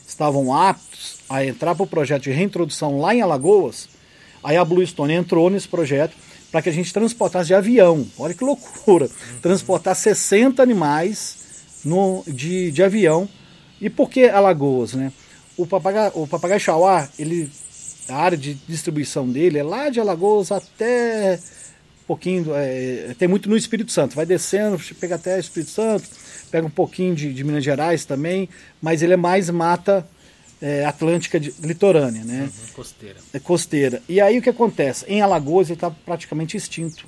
estavam 0.07 0.55
aptos 0.55 1.17
a 1.31 1.47
entrar 1.47 1.75
para 1.75 1.85
o 1.85 1.87
projeto 1.87 2.25
de 2.25 2.31
reintrodução 2.31 3.01
lá 3.01 3.15
em 3.15 3.23
Alagoas, 3.23 3.89
aí 4.45 4.59
a 4.59 4.65
Blue 4.65 4.87
Stone 4.87 5.15
entrou 5.15 5.49
nesse 5.49 5.67
projeto 5.67 6.15
para 6.51 6.61
que 6.61 6.69
a 6.69 6.73
gente 6.73 6.93
transportasse 6.93 7.47
de 7.47 7.55
avião. 7.55 8.07
Olha 8.19 8.35
que 8.35 8.45
loucura! 8.45 9.09
Transportar 9.41 9.97
60 9.97 10.63
animais 10.63 11.39
no, 11.83 12.23
de, 12.27 12.71
de 12.71 12.83
avião. 12.83 13.27
E 13.81 13.89
por 13.89 14.11
que 14.11 14.27
Alagoas, 14.27 14.93
né? 14.93 15.11
O 15.57 15.67
papagaio, 15.67 16.13
o 16.15 16.27
papagaio 16.27 16.61
chauá, 16.61 17.09
ele, 17.19 17.51
a 18.09 18.17
área 18.17 18.39
de 18.39 18.55
distribuição 18.55 19.29
dele 19.29 19.59
é 19.59 19.63
lá 19.63 19.89
de 19.89 20.01
Alagoas 20.01 20.51
até 20.51 21.39
um 22.03 22.07
pouquinho, 22.07 22.47
é, 22.55 23.15
tem 23.19 23.29
muito 23.29 23.49
no 23.49 23.57
Espírito 23.57 23.93
Santo, 23.93 24.17
vai 24.17 24.27
descendo, 24.27 24.81
pega 25.01 25.15
até 25.15 25.39
Espírito 25.39 25.71
Santo, 25.71 26.09
pega 26.51 26.67
um 26.67 26.71
pouquinho 26.71 27.15
de, 27.15 27.33
de 27.33 27.45
Minas 27.45 27.65
Gerais 27.65 28.05
também, 28.05 28.49
mas 28.81 29.03
ele 29.03 29.15
é 29.15 29.17
mais 29.17 29.49
mata 29.49 30.07
é, 30.61 30.85
atlântica 30.85 31.41
de, 31.41 31.53
litorânea, 31.61 32.23
né? 32.25 32.43
Uhum, 32.43 32.73
costeira. 32.75 33.17
É 33.33 33.39
costeira. 33.41 34.03
E 34.09 34.21
aí 34.21 34.39
o 34.39 34.43
que 34.43 34.51
acontece? 34.51 35.05
Em 35.09 35.21
Alagoas 35.21 35.69
ele 35.69 35.75
está 35.75 35.91
praticamente 35.91 36.57
extinto. 36.57 37.07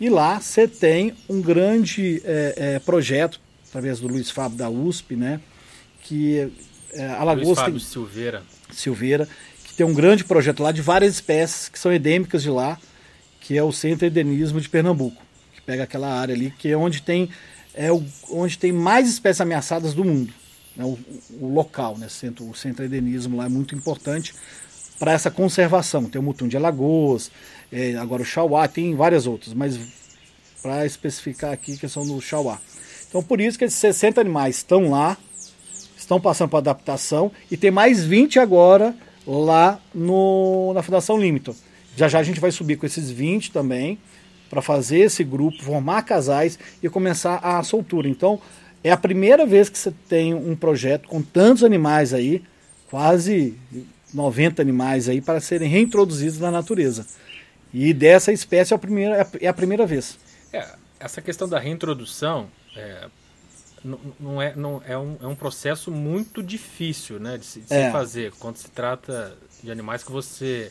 E 0.00 0.08
lá 0.08 0.40
você 0.40 0.66
tem 0.66 1.14
um 1.28 1.40
grande 1.40 2.22
é, 2.24 2.54
é, 2.56 2.78
projeto, 2.78 3.40
através 3.68 4.00
do 4.00 4.08
Luiz 4.08 4.30
Fábio 4.30 4.56
da 4.56 4.68
USP, 4.68 5.14
né? 5.14 5.40
Que 6.02 6.50
é, 6.92 7.06
Alagoas 7.06 7.62
tem, 7.62 7.78
Silveira. 7.78 8.42
Silveira, 8.72 9.28
que 9.64 9.74
tem 9.74 9.86
um 9.86 9.94
grande 9.94 10.24
projeto 10.24 10.62
lá 10.62 10.72
de 10.72 10.82
várias 10.82 11.14
espécies 11.14 11.68
que 11.68 11.78
são 11.78 11.92
endêmicas 11.92 12.42
de 12.42 12.50
lá, 12.50 12.78
que 13.40 13.56
é 13.56 13.62
o 13.62 13.72
Centro 13.72 14.06
Endemismo 14.06 14.60
de 14.60 14.68
Pernambuco, 14.68 15.20
que 15.54 15.60
pega 15.62 15.84
aquela 15.84 16.08
área 16.08 16.34
ali, 16.34 16.52
que 16.58 16.68
é 16.68 16.76
onde 16.76 17.02
tem, 17.02 17.30
é 17.74 17.90
o, 17.90 18.04
onde 18.30 18.58
tem 18.58 18.72
mais 18.72 19.08
espécies 19.08 19.40
ameaçadas 19.40 19.94
do 19.94 20.04
mundo. 20.04 20.32
Né, 20.76 20.84
o, 20.84 20.98
o, 21.40 21.52
local, 21.52 21.98
né, 21.98 22.08
centro, 22.08 22.48
o 22.48 22.54
Centro 22.54 22.84
Endemismo 22.84 23.36
lá 23.36 23.46
é 23.46 23.48
muito 23.48 23.74
importante 23.74 24.34
para 24.98 25.12
essa 25.12 25.30
conservação. 25.30 26.04
Tem 26.04 26.20
o 26.20 26.22
Mutum 26.22 26.46
de 26.46 26.56
Alagoas, 26.56 27.30
é, 27.72 27.94
agora 27.96 28.22
o 28.22 28.24
Chauá, 28.24 28.68
tem 28.68 28.94
várias 28.94 29.26
outras, 29.26 29.54
mas 29.54 29.78
para 30.62 30.84
especificar 30.84 31.52
aqui 31.52 31.74
a 31.74 31.78
questão 31.78 32.06
do 32.06 32.20
Chauá. 32.20 32.60
Então 33.08 33.22
por 33.22 33.40
isso 33.40 33.58
que 33.58 33.64
esses 33.64 33.78
60 33.78 34.20
animais 34.20 34.56
estão 34.56 34.90
lá, 34.90 35.16
estão 36.10 36.20
passando 36.20 36.48
para 36.48 36.58
adaptação 36.58 37.30
e 37.48 37.56
tem 37.56 37.70
mais 37.70 38.04
20 38.04 38.40
agora 38.40 38.94
lá 39.24 39.80
no, 39.94 40.72
na 40.74 40.82
Fundação 40.82 41.16
Limito. 41.16 41.54
Já 41.96 42.08
já 42.08 42.18
a 42.18 42.22
gente 42.24 42.40
vai 42.40 42.50
subir 42.50 42.76
com 42.76 42.84
esses 42.84 43.10
20 43.10 43.52
também 43.52 43.96
para 44.48 44.60
fazer 44.60 44.98
esse 44.98 45.22
grupo, 45.22 45.62
formar 45.62 46.02
casais 46.02 46.58
e 46.82 46.88
começar 46.88 47.36
a 47.36 47.62
soltura. 47.62 48.08
Então, 48.08 48.40
é 48.82 48.90
a 48.90 48.96
primeira 48.96 49.46
vez 49.46 49.68
que 49.68 49.78
você 49.78 49.92
tem 50.08 50.34
um 50.34 50.56
projeto 50.56 51.08
com 51.08 51.22
tantos 51.22 51.62
animais 51.62 52.12
aí, 52.12 52.42
quase 52.90 53.56
90 54.12 54.60
animais 54.60 55.08
aí 55.08 55.20
para 55.20 55.40
serem 55.40 55.68
reintroduzidos 55.68 56.40
na 56.40 56.50
natureza. 56.50 57.06
E 57.72 57.94
dessa 57.94 58.32
espécie 58.32 58.72
é 58.72 58.76
a 58.76 58.78
primeira, 58.78 59.28
é 59.40 59.46
a 59.46 59.54
primeira 59.54 59.86
vez. 59.86 60.18
É, 60.52 60.66
essa 60.98 61.22
questão 61.22 61.48
da 61.48 61.60
reintrodução, 61.60 62.48
é, 62.76 63.06
não 64.18 64.42
é, 64.42 64.54
não, 64.54 64.82
é, 64.86 64.96
um, 64.98 65.16
é 65.22 65.26
um 65.26 65.34
processo 65.34 65.90
muito 65.90 66.42
difícil 66.42 67.18
né, 67.18 67.38
de, 67.38 67.46
se, 67.46 67.60
de 67.60 67.72
É. 67.72 67.86
se 67.86 67.92
fazer 67.92 68.32
quando 68.38 68.56
se 68.56 68.68
trata 68.68 69.36
de 69.62 69.70
animais 69.70 70.02
que 70.02 70.12
você 70.12 70.70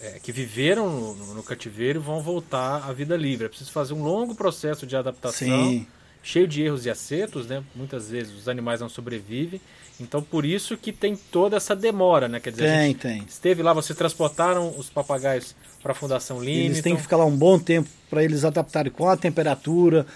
é, 0.00 0.18
que 0.22 0.30
viveram 0.32 0.88
no, 1.14 1.34
no 1.34 1.42
cativeiro 1.42 2.00
e 2.00 2.02
vão 2.02 2.20
voltar 2.20 2.88
à 2.88 2.92
vida 2.92 3.16
livre. 3.16 3.46
É 3.46 3.48
preciso 3.48 3.70
fazer 3.72 3.94
um 3.94 4.02
longo 4.02 4.34
processo 4.34 4.86
de 4.86 4.94
adaptação, 4.96 5.48
Sim. 5.48 5.86
cheio 6.22 6.46
de 6.46 6.62
erros 6.62 6.86
e 6.86 6.90
acertos, 6.90 7.46
né? 7.48 7.62
Muitas 7.74 8.08
vezes 8.10 8.32
os 8.36 8.48
animais 8.48 8.80
não 8.80 8.88
sobrevivem. 8.88 9.60
Então 10.00 10.22
por 10.22 10.44
isso 10.44 10.76
que 10.76 10.92
tem 10.92 11.16
toda 11.16 11.56
essa 11.56 11.74
demora, 11.74 12.28
né? 12.28 12.38
Quer 12.38 12.50
dizer, 12.50 12.68
Tem, 12.68 12.94
tem. 12.94 13.24
esteve 13.28 13.62
lá, 13.62 13.72
vocês 13.72 13.96
transportaram 13.98 14.72
os 14.78 14.88
papagaios 14.88 15.54
para 15.82 15.90
a 15.90 15.94
Fundação 15.94 16.40
Limit. 16.40 16.66
Eles 16.66 16.82
têm 16.82 16.94
que 16.94 17.02
ficar 17.02 17.16
lá 17.16 17.24
um 17.24 17.36
bom 17.36 17.58
tempo 17.58 17.88
para 18.08 18.22
eles 18.22 18.44
adaptarem 18.44 18.92
com 18.92 19.08
a 19.08 19.16
temperatura, 19.16 20.06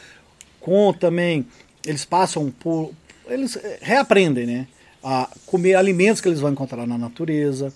com 0.61 0.93
também. 0.93 1.45
Eles 1.87 2.05
passam 2.05 2.51
por. 2.51 2.93
Eles 3.29 3.57
eh, 3.57 3.79
reaprendem, 3.81 4.47
né? 4.47 4.67
A 5.03 5.29
comer 5.47 5.75
alimentos 5.75 6.21
que 6.21 6.29
eles 6.29 6.41
vão 6.41 6.53
encontrar 6.53 6.87
na 6.87 6.97
natureza, 6.97 7.73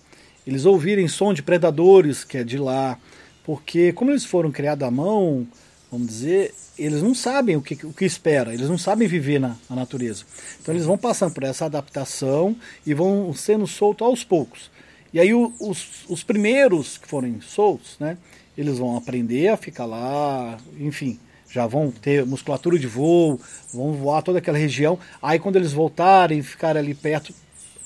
eles 0.46 0.64
ouvirem 0.64 1.08
som 1.08 1.34
de 1.34 1.42
predadores 1.42 2.22
que 2.22 2.38
é 2.38 2.44
de 2.44 2.56
lá, 2.56 2.98
porque 3.44 3.92
como 3.92 4.12
eles 4.12 4.24
foram 4.24 4.52
criados 4.52 4.86
à 4.86 4.90
mão, 4.92 5.46
vamos 5.90 6.06
dizer, 6.06 6.54
eles 6.78 7.02
não 7.02 7.14
sabem 7.16 7.56
o 7.56 7.62
que, 7.62 7.74
o 7.84 7.92
que 7.92 8.04
espera, 8.04 8.54
eles 8.54 8.68
não 8.68 8.78
sabem 8.78 9.08
viver 9.08 9.40
na, 9.40 9.56
na 9.68 9.74
natureza. 9.76 10.24
Então 10.60 10.72
eles 10.72 10.86
vão 10.86 10.96
passando 10.96 11.32
por 11.32 11.42
essa 11.42 11.64
adaptação 11.64 12.54
e 12.86 12.94
vão 12.94 13.32
sendo 13.34 13.66
soltos 13.66 14.06
aos 14.06 14.22
poucos. 14.22 14.70
E 15.12 15.18
aí 15.18 15.32
o- 15.34 15.52
os, 15.58 16.04
os 16.08 16.22
primeiros 16.22 16.96
que 16.98 17.08
forem 17.08 17.40
soltos, 17.40 17.96
né, 17.98 18.18
eles 18.56 18.78
vão 18.78 18.96
aprender 18.96 19.48
a 19.48 19.56
ficar 19.56 19.86
lá, 19.86 20.58
enfim, 20.78 21.18
já 21.50 21.66
vão 21.66 21.90
ter 21.90 22.24
musculatura 22.24 22.78
de 22.78 22.86
voo, 22.86 23.40
vão 23.72 23.92
voar 23.92 24.22
toda 24.22 24.38
aquela 24.38 24.58
região. 24.58 24.98
Aí 25.22 25.38
quando 25.38 25.56
eles 25.56 25.72
voltarem, 25.72 26.42
ficarem 26.42 26.80
ali 26.80 26.94
perto, 26.94 27.32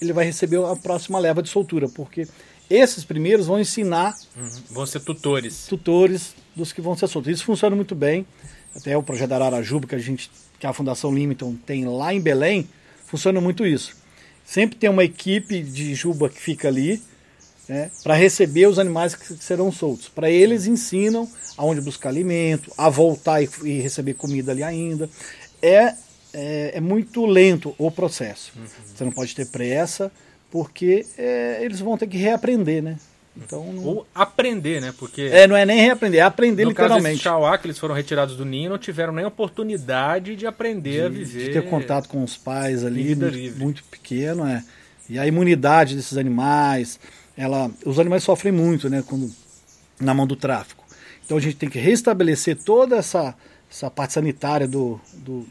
ele 0.01 0.13
vai 0.13 0.25
receber 0.25 0.65
a 0.65 0.77
próxima 0.77 1.19
leva 1.19 1.43
de 1.43 1.49
soltura, 1.49 1.89
porque 1.89 2.27
esses 2.69 3.05
primeiros 3.05 3.47
vão 3.47 3.61
ensinar 3.61 4.17
Uhum. 4.37 4.51
Vão 4.71 4.87
ser 4.87 5.01
tutores. 5.01 5.67
tutores 5.67 6.35
dos 6.55 6.73
que 6.73 6.81
vão 6.81 6.97
ser 6.97 7.09
soltos. 7.09 7.33
Isso 7.33 7.45
funciona 7.45 7.75
muito 7.75 7.95
bem. 7.95 8.27
Até 8.75 8.97
o 8.97 9.03
projeto 9.03 9.31
da 9.31 9.37
Ararajuba, 9.37 9.87
que 9.89 9.95
a 9.95 9.99
gente, 9.99 10.31
que 10.59 10.67
a 10.67 10.73
Fundação 10.73 11.13
Limiton 11.13 11.57
tem 11.67 11.85
lá 11.85 12.15
em 12.15 12.21
Belém, 12.21 12.69
funciona 13.07 13.41
muito 13.41 13.67
isso. 13.67 13.97
Sempre 14.45 14.77
tem 14.77 14.89
uma 14.89 15.05
equipe 15.05 15.63
de 15.63 15.95
juba 15.95 16.29
que 16.29 16.41
fica 16.41 16.69
ali 16.69 17.03
né, 17.71 17.89
para 18.03 18.15
receber 18.15 18.67
os 18.67 18.81
animais 18.81 19.15
que 19.15 19.33
serão 19.35 19.71
soltos. 19.71 20.09
Para 20.09 20.29
eles 20.29 20.67
ensinam 20.67 21.31
aonde 21.57 21.81
buscar 21.81 22.09
alimento, 22.09 22.73
a 22.77 22.89
voltar 22.91 23.41
e, 23.41 23.49
e 23.63 23.81
receber 23.81 24.15
comida 24.15 24.51
ali 24.51 24.65
ainda. 24.65 25.09
É, 25.63 25.95
é, 26.35 26.73
é 26.75 26.81
muito 26.81 27.25
lento 27.25 27.73
o 27.79 27.89
processo. 27.89 28.53
Você 28.93 29.05
não 29.05 29.13
pode 29.13 29.37
ter 29.37 29.47
pressa, 29.47 30.11
porque 30.51 31.07
é, 31.17 31.65
eles 31.65 31.79
vão 31.79 31.97
ter 31.97 32.09
que 32.09 32.17
reaprender, 32.17 32.83
né? 32.83 32.97
Então, 33.37 33.73
não- 33.73 33.85
Ou 33.85 34.07
aprender, 34.13 34.81
né? 34.81 34.93
Porque 34.99 35.23
é, 35.33 35.47
não 35.47 35.57
é 35.57 35.65
nem 35.65 35.81
reaprender, 35.81 36.19
é 36.19 36.25
aprender 36.25 36.65
no 36.65 36.75
caso 36.75 36.89
literalmente. 36.95 37.23
Chauá, 37.23 37.57
que 37.57 37.69
eles 37.69 37.79
foram 37.79 37.95
retirados 37.95 38.37
do 38.37 38.45
ninho, 38.45 38.71
não 38.71 38.79
tiveram 38.79 39.13
nem 39.13 39.25
oportunidade 39.25 40.35
de 40.35 40.45
aprender 40.45 41.05
a 41.05 41.09
de, 41.09 41.19
viver. 41.19 41.45
de 41.45 41.53
ter 41.53 41.71
contato 41.71 42.09
com 42.09 42.25
os 42.25 42.37
pais 42.37 42.85
ali, 42.85 43.15
muito, 43.15 43.59
muito 43.59 43.85
pequeno, 43.85 44.45
é. 44.45 44.65
E 45.09 45.19
a 45.19 45.27
imunidade 45.27 45.95
desses 45.97 46.17
animais, 46.19 46.99
ela, 47.43 47.71
os 47.87 47.99
animais 47.99 48.23
sofrem 48.23 48.53
muito, 48.53 48.89
né, 48.91 49.03
quando 49.07 49.33
na 49.99 50.13
mão 50.15 50.27
do 50.27 50.37
tráfico. 50.37 50.85
Então 51.25 51.37
a 51.37 51.41
gente 51.41 51.57
tem 51.57 51.69
que 51.71 51.79
restabelecer 51.79 52.57
toda 52.57 52.97
essa, 52.97 53.35
essa 53.71 53.91
parte 53.91 54.13
sanitária 54.15 54.67
do, 54.69 55.01
do- 55.15 55.47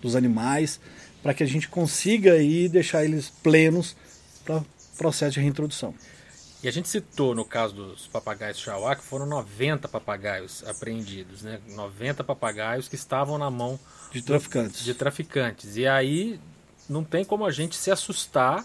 dos 0.00 0.16
animais 0.16 0.80
para 1.22 1.34
que 1.34 1.42
a 1.42 1.46
gente 1.46 1.68
consiga 1.68 2.32
aí 2.34 2.68
deixar 2.68 3.04
eles 3.04 3.28
plenos 3.42 3.96
para 4.44 4.62
processo 4.96 5.34
de 5.34 5.40
reintrodução. 5.40 5.94
E 6.62 6.66
a 6.68 6.72
gente 6.72 6.88
citou 6.88 7.34
no 7.36 7.44
caso 7.44 7.74
dos 7.74 8.06
papagaios 8.08 8.58
Chauá 8.58 8.96
que 8.96 9.04
foram 9.04 9.26
90 9.26 9.86
papagaios 9.88 10.64
apreendidos, 10.66 11.42
né? 11.42 11.60
90 11.68 12.24
papagaios 12.24 12.88
que 12.88 12.96
estavam 12.96 13.38
na 13.38 13.48
mão 13.50 13.78
De 14.10 14.22
traficantes. 14.22 14.82
de 14.84 14.94
traficantes. 14.94 15.76
E 15.76 15.86
aí 15.86 16.40
não 16.88 17.04
tem 17.04 17.24
como 17.24 17.44
a 17.46 17.52
gente 17.52 17.76
se 17.76 17.90
assustar 17.92 18.64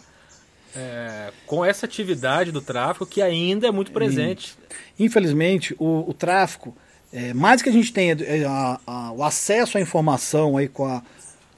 é, 0.75 1.31
com 1.45 1.63
essa 1.63 1.85
atividade 1.85 2.51
do 2.51 2.61
tráfico 2.61 3.05
que 3.05 3.21
ainda 3.21 3.67
é 3.67 3.71
muito 3.71 3.91
presente. 3.91 4.55
Infelizmente, 4.99 5.75
o, 5.79 6.05
o 6.09 6.13
tráfico, 6.13 6.75
é, 7.11 7.33
mais 7.33 7.61
que 7.61 7.69
a 7.69 7.71
gente 7.71 7.91
tenha 7.93 8.17
é, 8.21 8.43
a- 8.45 8.79
a- 8.85 9.11
o 9.11 9.23
acesso 9.23 9.77
à 9.77 9.81
informação 9.81 10.57
aí 10.57 10.67
com, 10.67 10.85
a- 10.85 11.01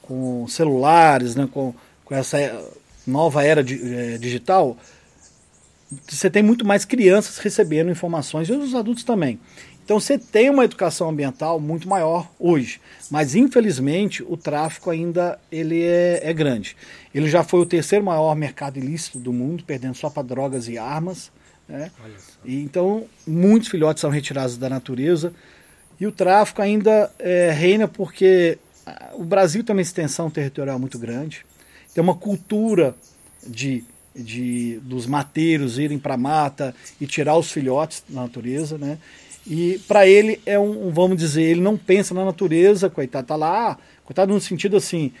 com 0.02 0.46
celulares, 0.48 1.34
né, 1.34 1.48
com, 1.52 1.74
com 2.04 2.14
essa 2.14 2.38
é, 2.38 2.62
nova 3.06 3.42
era 3.44 3.60
é, 3.62 4.18
digital, 4.18 4.76
você 6.08 6.28
tem 6.28 6.42
muito 6.42 6.66
mais 6.66 6.84
crianças 6.84 7.38
recebendo 7.38 7.90
informações 7.90 8.48
e 8.48 8.52
os 8.52 8.74
adultos 8.74 9.04
também. 9.04 9.38
Então 9.86 10.00
você 10.00 10.18
tem 10.18 10.50
uma 10.50 10.64
educação 10.64 11.08
ambiental 11.08 11.60
muito 11.60 11.88
maior 11.88 12.28
hoje, 12.40 12.80
mas 13.08 13.36
infelizmente 13.36 14.20
o 14.20 14.36
tráfico 14.36 14.90
ainda 14.90 15.38
ele 15.50 15.80
é, 15.80 16.22
é 16.24 16.32
grande. 16.32 16.76
Ele 17.14 17.30
já 17.30 17.44
foi 17.44 17.60
o 17.60 17.64
terceiro 17.64 18.04
maior 18.04 18.34
mercado 18.34 18.80
ilícito 18.80 19.20
do 19.20 19.32
mundo, 19.32 19.62
perdendo 19.62 19.94
só 19.94 20.10
para 20.10 20.24
drogas 20.24 20.66
e 20.66 20.76
armas. 20.76 21.30
Né? 21.68 21.92
E, 22.44 22.64
então, 22.64 23.06
muitos 23.24 23.68
filhotes 23.68 24.00
são 24.00 24.10
retirados 24.10 24.58
da 24.58 24.68
natureza. 24.68 25.32
E 26.00 26.06
o 26.06 26.10
tráfico 26.10 26.60
ainda 26.60 27.08
é, 27.16 27.52
reina 27.52 27.86
porque 27.86 28.58
ah, 28.84 29.12
o 29.14 29.22
Brasil 29.22 29.62
tem 29.62 29.72
uma 29.72 29.82
extensão 29.82 30.28
territorial 30.28 30.80
muito 30.80 30.98
grande. 30.98 31.46
Tem 31.94 32.02
uma 32.02 32.16
cultura 32.16 32.92
de, 33.46 33.84
de 34.16 34.80
dos 34.82 35.06
mateiros 35.06 35.78
irem 35.78 35.96
para 35.96 36.14
a 36.14 36.18
mata 36.18 36.74
e 37.00 37.06
tirar 37.06 37.36
os 37.36 37.52
filhotes 37.52 38.02
da 38.08 38.22
natureza, 38.22 38.76
né? 38.76 38.98
E 39.46 39.78
para 39.86 40.06
ele 40.06 40.40
é 40.44 40.58
um, 40.58 40.88
um, 40.88 40.90
vamos 40.90 41.16
dizer, 41.16 41.42
ele 41.42 41.60
não 41.60 41.76
pensa 41.76 42.12
na 42.12 42.24
natureza, 42.24 42.90
coitado, 42.90 43.26
tá 43.28 43.36
lá, 43.36 43.78
coitado 44.04 44.32
no 44.34 44.40
sentido 44.40 44.76
assim, 44.76 45.12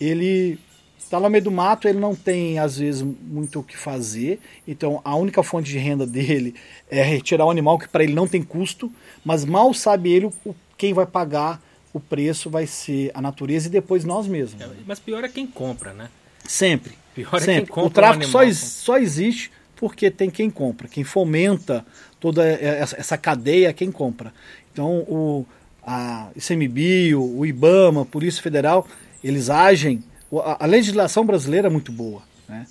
ele 0.00 0.58
está 0.98 1.18
lá 1.18 1.24
no 1.28 1.30
meio 1.30 1.44
do 1.44 1.50
mato, 1.50 1.88
ele 1.88 1.98
não 1.98 2.14
tem, 2.14 2.58
às 2.58 2.78
vezes, 2.78 3.02
muito 3.02 3.60
o 3.60 3.62
que 3.62 3.76
fazer. 3.76 4.40
Então, 4.66 5.00
a 5.04 5.14
única 5.16 5.42
fonte 5.42 5.70
de 5.70 5.78
renda 5.78 6.06
dele 6.06 6.54
é 6.90 7.02
retirar 7.02 7.46
o 7.46 7.50
animal 7.50 7.78
que 7.78 7.88
para 7.88 8.02
ele 8.04 8.14
não 8.14 8.26
tem 8.28 8.42
custo, 8.42 8.90
mas 9.24 9.44
mal 9.44 9.72
sabe 9.74 10.12
ele 10.12 10.26
o, 10.44 10.54
quem 10.76 10.92
vai 10.92 11.06
pagar 11.06 11.60
o 11.92 11.98
preço 11.98 12.48
vai 12.48 12.66
ser 12.66 13.10
a 13.14 13.20
natureza 13.20 13.66
e 13.66 13.70
depois 13.70 14.04
nós 14.04 14.26
mesmos. 14.28 14.60
É, 14.62 14.68
Mas 14.86 15.00
pior 15.00 15.24
é 15.24 15.28
quem 15.28 15.46
compra, 15.46 15.92
né? 15.92 16.08
Sempre. 16.46 16.92
Pior 17.14 17.28
é 17.34 17.44
quem 17.44 17.54
Sempre. 17.56 17.70
compra 17.72 17.86
o 17.88 17.90
tráfico 17.90 18.24
um 18.26 18.28
só, 18.28 18.38
animal. 18.38 18.48
ex- 18.48 18.58
só 18.58 18.96
existe 18.98 19.50
porque 19.80 20.10
tem 20.10 20.28
quem 20.28 20.50
compra, 20.50 20.86
quem 20.86 21.02
fomenta 21.02 21.86
toda 22.20 22.46
essa, 22.46 23.16
cadeia 23.16 23.70
é 23.70 23.72
quem 23.72 23.90
compra. 23.90 24.32
Então 24.70 24.98
o 25.08 25.46
a 25.82 26.28
ICMBio, 26.36 27.22
o 27.22 27.46
IBAMA, 27.46 28.04
Polícia 28.04 28.42
Federal, 28.42 28.86
eles 29.24 29.48
agem. 29.48 30.04
A, 30.44 30.66
legislação 30.66 31.24
brasileira 31.24 31.68
é 31.68 31.70
muito 31.70 31.90
boa, 31.90 32.20
né? 32.46 32.66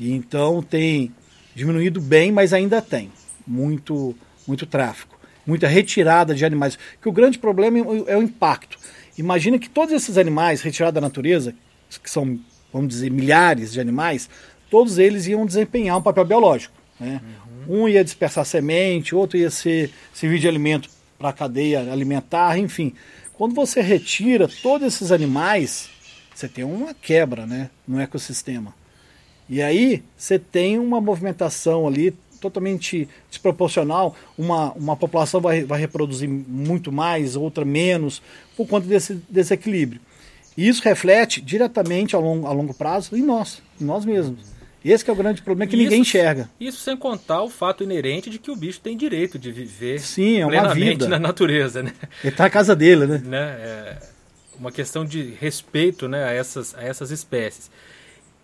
E 0.00 0.10
então 0.12 0.62
tem 0.62 1.12
diminuído 1.54 2.00
bem, 2.00 2.32
mas 2.32 2.54
ainda 2.54 2.80
tem 2.80 3.12
muito 3.46 4.16
muito 4.48 4.64
tráfico, 4.64 5.18
muita 5.46 5.68
retirada 5.68 6.34
de 6.34 6.42
animais. 6.46 6.78
Que 7.02 7.08
o 7.08 7.12
grande 7.12 7.38
problema 7.38 7.78
é 7.78 7.82
o- 7.82 8.08
é 8.08 8.16
o 8.16 8.22
impacto. 8.22 8.78
Imagina 9.18 9.58
que 9.58 9.68
todos 9.68 9.92
esses 9.92 10.16
animais 10.16 10.62
retirados 10.62 10.94
da 10.94 11.00
natureza, 11.02 11.54
que 12.02 12.10
são, 12.10 12.38
vamos 12.72 12.88
dizer, 12.88 13.10
milhares 13.10 13.72
de 13.74 13.80
animais, 13.80 14.30
todos 14.70 14.98
eles 14.98 15.26
iam 15.26 15.46
desempenhar 15.46 15.98
um 15.98 16.02
papel 16.02 16.24
biológico. 16.24 16.74
Né? 16.98 17.20
Um 17.68 17.88
ia 17.88 18.04
dispersar 18.04 18.44
semente, 18.44 19.14
outro 19.14 19.36
ia 19.36 19.50
ser 19.50 19.90
servir 20.12 20.38
de 20.38 20.48
alimento 20.48 20.88
para 21.18 21.30
a 21.30 21.32
cadeia 21.32 21.80
alimentar, 21.92 22.58
enfim. 22.58 22.92
Quando 23.34 23.54
você 23.54 23.80
retira 23.80 24.48
todos 24.48 24.86
esses 24.86 25.12
animais, 25.12 25.90
você 26.34 26.48
tem 26.48 26.64
uma 26.64 26.94
quebra 26.94 27.46
né, 27.46 27.70
no 27.86 28.00
ecossistema. 28.00 28.74
E 29.48 29.62
aí 29.62 30.02
você 30.16 30.38
tem 30.38 30.78
uma 30.78 31.00
movimentação 31.00 31.86
ali 31.86 32.14
totalmente 32.40 33.08
desproporcional. 33.30 34.14
Uma, 34.36 34.72
uma 34.72 34.96
população 34.96 35.40
vai, 35.40 35.64
vai 35.64 35.80
reproduzir 35.80 36.28
muito 36.28 36.92
mais, 36.92 37.36
outra 37.36 37.64
menos, 37.64 38.22
por 38.56 38.66
conta 38.66 38.86
desse 38.86 39.20
desequilíbrio. 39.28 40.00
E 40.56 40.66
isso 40.66 40.82
reflete 40.82 41.40
diretamente 41.40 42.16
a 42.16 42.18
longo, 42.18 42.46
a 42.46 42.52
longo 42.52 42.72
prazo 42.72 43.16
em 43.16 43.22
nós, 43.22 43.62
em 43.80 43.84
nós 43.84 44.04
mesmos. 44.04 44.55
Esse 44.92 45.04
que 45.04 45.10
é 45.10 45.12
o 45.12 45.16
grande 45.16 45.42
problema 45.42 45.68
que 45.68 45.76
Isso- 45.76 45.82
ninguém 45.84 46.00
enxerga. 46.02 46.48
Isso 46.60 46.78
sem 46.80 46.96
contar 46.96 47.42
o 47.42 47.50
fato 47.50 47.82
inerente 47.82 48.30
de 48.30 48.38
que 48.38 48.50
o 48.50 48.56
bicho 48.56 48.80
tem 48.80 48.96
direito 48.96 49.38
de 49.38 49.50
viver 49.50 50.00
Sim, 50.00 50.40
é 50.40 50.46
uma 50.46 50.72
vida. 50.74 51.08
na 51.08 51.18
natureza, 51.18 51.82
né? 51.82 51.92
Ele 52.22 52.32
está 52.32 52.44
na 52.44 52.50
casa 52.50 52.74
dele, 52.76 53.06
né? 53.06 53.18
né? 53.24 53.38
É 53.60 53.98
uma 54.58 54.70
questão 54.72 55.04
de 55.04 55.34
respeito 55.40 56.08
né, 56.08 56.24
a, 56.24 56.32
essas, 56.32 56.74
a 56.74 56.82
essas 56.82 57.10
espécies. 57.10 57.70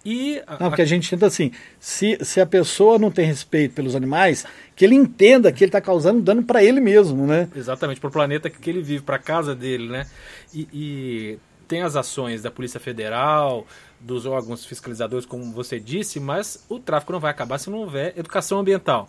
E 0.04 0.42
a- 0.46 0.58
Não, 0.58 0.68
porque 0.68 0.82
a 0.82 0.84
gente 0.86 1.08
tenta 1.08 1.26
assim, 1.26 1.52
se, 1.78 2.18
se 2.22 2.40
a 2.40 2.46
pessoa 2.46 2.98
não 2.98 3.10
tem 3.10 3.24
respeito 3.24 3.74
pelos 3.74 3.94
animais, 3.94 4.44
que 4.74 4.84
ele 4.84 4.96
entenda 4.96 5.52
que 5.52 5.62
ele 5.62 5.68
está 5.68 5.80
causando 5.80 6.20
dano 6.20 6.42
para 6.42 6.62
ele 6.62 6.80
mesmo, 6.80 7.24
né? 7.26 7.48
Exatamente, 7.54 8.00
para 8.00 8.08
o 8.08 8.12
planeta 8.12 8.50
que 8.50 8.68
ele 8.68 8.82
vive, 8.82 9.02
para 9.04 9.14
a 9.16 9.18
casa 9.20 9.54
dele, 9.54 9.88
né? 9.88 10.06
E, 10.52 10.68
e 10.72 11.38
tem 11.68 11.82
as 11.82 11.94
ações 11.94 12.42
da 12.42 12.50
Polícia 12.50 12.80
Federal, 12.80 13.64
dos 14.04 14.26
órgãos 14.26 14.64
fiscalizadores, 14.64 15.24
como 15.24 15.44
você 15.52 15.78
disse, 15.78 16.18
mas 16.18 16.64
o 16.68 16.78
tráfico 16.78 17.12
não 17.12 17.20
vai 17.20 17.30
acabar 17.30 17.58
se 17.58 17.70
não 17.70 17.78
houver 17.78 18.12
educação 18.16 18.58
ambiental. 18.58 19.08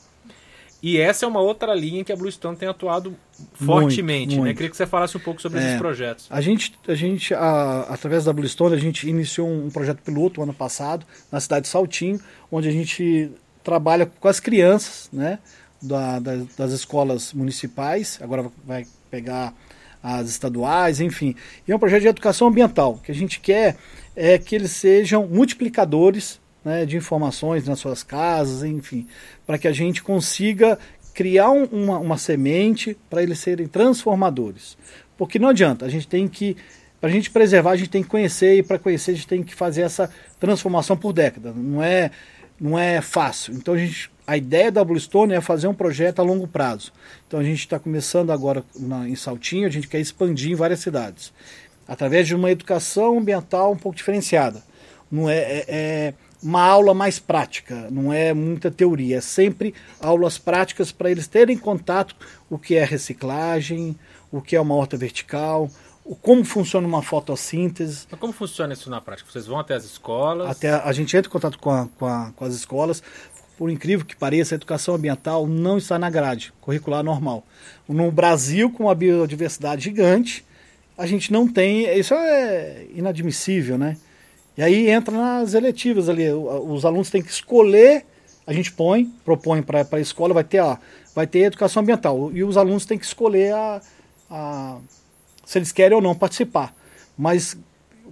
E 0.82 0.98
essa 0.98 1.26
é 1.26 1.28
uma 1.28 1.40
outra 1.40 1.74
linha 1.74 2.02
em 2.02 2.04
que 2.04 2.12
a 2.12 2.16
Bluestone 2.16 2.58
tem 2.58 2.68
atuado 2.68 3.16
fortemente. 3.54 4.36
Muito, 4.36 4.48
né? 4.50 4.54
Queria 4.54 4.70
que 4.70 4.76
você 4.76 4.86
falasse 4.86 5.16
um 5.16 5.20
pouco 5.22 5.42
sobre 5.42 5.60
é, 5.60 5.64
esses 5.64 5.78
projetos. 5.78 6.28
A 6.30 6.42
gente, 6.42 6.78
a 6.86 6.94
gente 6.94 7.34
a, 7.34 7.86
através 7.90 8.26
da 8.26 8.34
Bluestone, 8.34 8.76
a 8.76 8.80
gente 8.80 9.08
iniciou 9.08 9.50
um 9.50 9.72
projeto 9.72 10.02
piloto 10.02 10.44
ano 10.44 10.54
passado 10.54 11.06
na 11.32 11.40
cidade 11.40 11.64
de 11.64 11.70
Saltinho, 11.70 12.20
onde 12.52 12.68
a 12.68 12.72
gente 12.72 13.32
trabalha 13.64 14.06
com 14.06 14.28
as 14.28 14.42
crianças 14.42 15.10
né, 15.14 15.40
da, 15.82 16.20
da, 16.20 16.44
das 16.58 16.74
escolas 16.74 17.32
municipais, 17.32 18.20
agora 18.22 18.52
vai 18.66 18.86
pegar 19.10 19.54
as 20.04 20.30
estaduais, 20.30 21.00
enfim. 21.00 21.34
E 21.66 21.72
é 21.72 21.76
um 21.76 21.80
projeto 21.80 22.02
de 22.02 22.10
educação 22.10 22.50
ambiental. 22.50 23.00
Que 23.02 23.12
a 23.14 23.16
gente 23.16 23.40
quer 23.40 23.78
é 24.16 24.38
que 24.38 24.56
eles 24.56 24.72
sejam 24.72 25.28
multiplicadores 25.28 26.40
né, 26.64 26.86
de 26.86 26.96
informações 26.96 27.68
nas 27.68 27.80
suas 27.80 28.04
casas, 28.04 28.64
enfim, 28.64 29.08
para 29.46 29.58
que 29.58 29.68
a 29.68 29.72
gente 29.72 30.02
consiga 30.02 30.78
criar 31.14 31.52
um, 31.52 31.66
uma, 31.66 32.00
uma 32.00 32.18
semente 32.18 32.98
para 33.10 33.22
eles 33.22 33.40
serem 33.40 33.68
transformadores. 33.68 34.78
Porque 35.18 35.38
não 35.38 35.50
adianta, 35.50 35.86
a 35.86 35.90
gente 35.90 36.08
tem 36.08 36.28
que, 36.28 36.58
para 37.00 37.10
a 37.10 37.14
gente 37.14 37.30
preservar, 37.30 37.72
a 37.72 37.76
gente 37.76 37.90
tem 37.90 38.04
que 38.04 38.10
conhecer, 38.10 38.58
e 38.58 38.64
para 38.64 38.80
conhecer 38.80 39.12
a 39.12 39.16
gente 39.16 39.28
tem 39.28 39.44
que 39.44 39.54
fazer 39.54 39.82
essa 39.82 40.10
transformação 40.40 40.98
por 40.98 41.14
década. 41.14 41.54
Não 41.54 41.84
é, 41.84 42.12
não 42.60 42.80
é 42.80 43.02
fácil. 43.02 43.54
Então 43.54 43.74
a 43.74 43.78
gente 43.78 44.12
a 44.26 44.38
ideia 44.38 44.72
da 44.72 44.84
Bluestone 44.84 45.34
é 45.34 45.42
fazer 45.42 45.68
um 45.68 45.74
projeto 45.74 46.20
a 46.20 46.24
longo 46.24 46.48
prazo. 46.48 46.92
Então 47.28 47.40
a 47.40 47.44
gente 47.44 47.60
está 47.60 47.78
começando 47.78 48.32
agora 48.32 48.64
na, 48.76 49.08
em 49.08 49.16
Saltinho, 49.16 49.68
a 49.68 49.70
gente 49.70 49.88
quer 49.88 50.00
expandir 50.00 50.52
em 50.52 50.56
várias 50.56 50.80
cidades, 50.80 51.34
através 51.88 52.28
de 52.28 52.36
uma 52.36 52.52
educação 52.52 53.18
ambiental 53.18 53.72
um 53.72 53.78
pouco 53.78 53.98
diferenciada. 53.98 54.64
Não 55.12 55.30
é, 55.30 55.38
é, 55.38 55.66
é 55.68 56.14
uma 56.42 56.62
aula 56.62 56.94
mais 56.94 57.20
prática, 57.20 57.88
não 57.90 58.12
é 58.12 58.34
muita 58.34 58.70
teoria, 58.70 59.18
é 59.18 59.22
sempre 59.22 59.74
aulas 60.02 60.38
práticas 60.38 60.92
para 60.92 61.10
eles 61.10 61.28
terem 61.28 61.58
contato 61.58 62.16
o 62.50 62.58
que 62.58 62.76
é 62.76 62.84
reciclagem, 62.84 63.96
o 64.32 64.42
que 64.42 64.56
é 64.56 64.62
uma 64.62 64.76
horta 64.76 64.98
vertical, 64.98 65.70
como 66.22 66.44
funciona 66.44 66.86
uma 66.86 67.02
fotossíntese. 67.02 68.06
Mas 68.12 68.20
como 68.20 68.34
funciona 68.34 68.74
isso 68.74 68.90
na 68.90 69.00
prática? 69.00 69.32
Vocês 69.32 69.48
vão 69.48 69.58
até 69.58 69.74
as 69.74 69.86
escolas? 69.86 70.50
Até 70.50 70.70
a, 70.70 70.84
a 70.84 70.92
gente 70.92 71.16
entra 71.16 71.30
em 71.30 71.32
contato 71.32 71.58
com, 71.58 71.72
a, 71.72 71.88
com, 71.98 72.06
a, 72.06 72.32
com 72.36 72.44
as 72.44 72.54
escolas. 72.54 73.02
Por 73.58 73.70
incrível 73.70 74.06
que 74.06 74.16
pareça, 74.16 74.56
a 74.56 74.58
educação 74.58 74.96
ambiental 74.96 75.48
não 75.48 75.78
está 75.78 75.98
na 75.98 76.10
grade 76.10 76.52
curricular 76.60 77.04
normal. 77.04 77.46
No 77.88 78.12
Brasil, 78.12 78.70
com 78.70 78.84
uma 78.84 78.96
biodiversidade 78.96 79.84
gigante, 79.84 80.46
a 80.98 81.06
gente 81.06 81.32
não 81.32 81.48
tem. 81.48 81.86
Isso 81.98 82.14
é 82.14 82.86
inadmissível, 82.94 83.78
né? 83.78 83.98
E 84.58 84.62
aí 84.62 84.90
entra 84.90 85.16
nas 85.16 85.54
eletivas 85.54 86.10
ali. 86.10 86.32
Os 86.32 86.86
alunos 86.86 87.10
têm 87.10 87.22
que 87.22 87.32
escolher, 87.32 88.06
a 88.46 88.54
gente 88.54 88.72
põe, 88.72 89.06
propõe 89.26 89.62
para 89.62 89.86
a 89.92 90.00
escola, 90.00 90.34
vai 90.34 90.44
ter, 90.44 90.60
ó, 90.60 90.78
vai 91.16 91.26
ter 91.26 91.40
educação 91.40 91.82
ambiental. 91.82 92.32
E 92.34 92.44
os 92.44 92.58
alunos 92.58 92.86
têm 92.86 92.98
que 92.98 93.06
escolher 93.06 93.54
a, 93.54 93.82
a, 94.30 94.78
se 95.46 95.58
eles 95.58 95.72
querem 95.72 95.96
ou 95.96 96.02
não 96.02 96.14
participar. 96.14 96.76
Mas, 97.18 97.58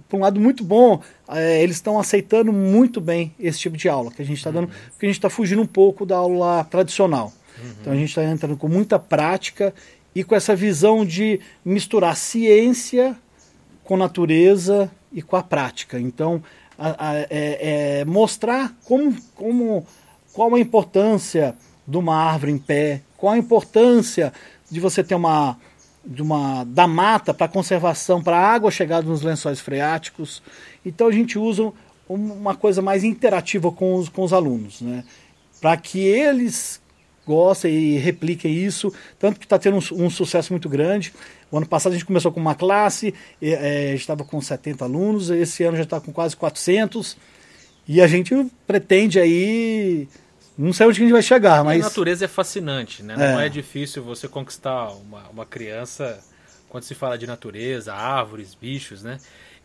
por 0.08 0.16
um 0.16 0.20
lado 0.20 0.40
muito 0.40 0.64
bom, 0.64 1.00
é, 1.28 1.62
eles 1.62 1.76
estão 1.76 1.98
aceitando 1.98 2.52
muito 2.52 3.00
bem 3.00 3.32
esse 3.38 3.60
tipo 3.60 3.76
de 3.76 3.88
aula 3.88 4.10
que 4.10 4.22
a 4.22 4.24
gente 4.24 4.38
está 4.38 4.50
dando, 4.50 4.64
uhum. 4.64 4.74
porque 4.90 5.06
a 5.06 5.08
gente 5.08 5.18
está 5.18 5.30
fugindo 5.30 5.62
um 5.62 5.66
pouco 5.66 6.04
da 6.04 6.16
aula 6.16 6.64
tradicional. 6.64 7.32
Uhum. 7.58 7.70
Então 7.80 7.92
a 7.92 7.96
gente 7.96 8.08
está 8.08 8.24
entrando 8.24 8.56
com 8.56 8.68
muita 8.68 8.98
prática 8.98 9.72
e 10.14 10.22
com 10.22 10.34
essa 10.34 10.54
visão 10.54 11.04
de 11.04 11.40
misturar 11.64 12.16
ciência 12.16 13.16
com 13.84 13.96
natureza 13.96 14.90
e 15.12 15.22
com 15.22 15.36
a 15.36 15.42
prática. 15.42 15.98
Então, 15.98 16.42
a, 16.78 17.10
a, 17.10 17.16
é, 17.18 18.00
é 18.00 18.04
mostrar 18.04 18.74
como, 18.84 19.14
como, 19.34 19.86
qual 20.32 20.54
a 20.54 20.60
importância 20.60 21.54
de 21.86 21.96
uma 21.96 22.16
árvore 22.16 22.52
em 22.52 22.58
pé, 22.58 23.02
qual 23.16 23.34
a 23.34 23.38
importância 23.38 24.32
de 24.70 24.80
você 24.80 25.02
ter 25.04 25.14
uma, 25.14 25.56
de 26.04 26.22
uma 26.22 26.64
da 26.64 26.86
mata 26.86 27.34
para 27.34 27.48
conservação, 27.48 28.22
para 28.22 28.36
a 28.36 28.52
água 28.52 28.70
chegar 28.70 29.02
nos 29.02 29.22
lençóis 29.22 29.60
freáticos. 29.60 30.42
Então 30.84 31.08
a 31.08 31.12
gente 31.12 31.38
usa 31.38 31.72
uma 32.08 32.54
coisa 32.54 32.82
mais 32.82 33.04
interativa 33.04 33.70
com 33.70 33.94
os, 33.94 34.08
com 34.08 34.22
os 34.22 34.32
alunos, 34.32 34.80
né? 34.80 35.04
para 35.60 35.76
que 35.76 36.00
eles 36.00 36.81
gostem 37.26 37.72
e 37.72 37.98
repliquem 37.98 38.52
isso, 38.52 38.92
tanto 39.18 39.38
que 39.38 39.46
está 39.46 39.58
tendo 39.58 39.76
um, 39.76 40.04
um 40.04 40.10
sucesso 40.10 40.52
muito 40.52 40.68
grande. 40.68 41.12
O 41.50 41.56
ano 41.56 41.66
passado 41.66 41.92
a 41.92 41.94
gente 41.94 42.06
começou 42.06 42.32
com 42.32 42.40
uma 42.40 42.54
classe, 42.54 43.14
é, 43.40 43.94
estava 43.94 44.24
com 44.24 44.40
70 44.40 44.84
alunos, 44.84 45.30
esse 45.30 45.62
ano 45.62 45.76
já 45.76 45.82
está 45.82 46.00
com 46.00 46.12
quase 46.12 46.36
400. 46.36 47.16
E 47.86 48.00
a 48.00 48.06
gente 48.06 48.34
pretende 48.66 49.18
aí. 49.18 50.08
Não 50.56 50.72
sei 50.72 50.86
onde 50.86 51.00
a 51.00 51.02
gente 51.02 51.12
vai 51.12 51.22
chegar, 51.22 51.64
mas. 51.64 51.80
A 51.84 51.88
natureza 51.88 52.24
é 52.24 52.28
fascinante, 52.28 53.02
né? 53.02 53.16
Não 53.16 53.40
é, 53.40 53.46
é 53.46 53.48
difícil 53.48 54.02
você 54.02 54.28
conquistar 54.28 54.90
uma, 54.90 55.28
uma 55.28 55.46
criança 55.46 56.22
quando 56.68 56.84
se 56.84 56.94
fala 56.94 57.18
de 57.18 57.26
natureza, 57.26 57.92
árvores, 57.92 58.54
bichos, 58.54 59.02
né? 59.02 59.18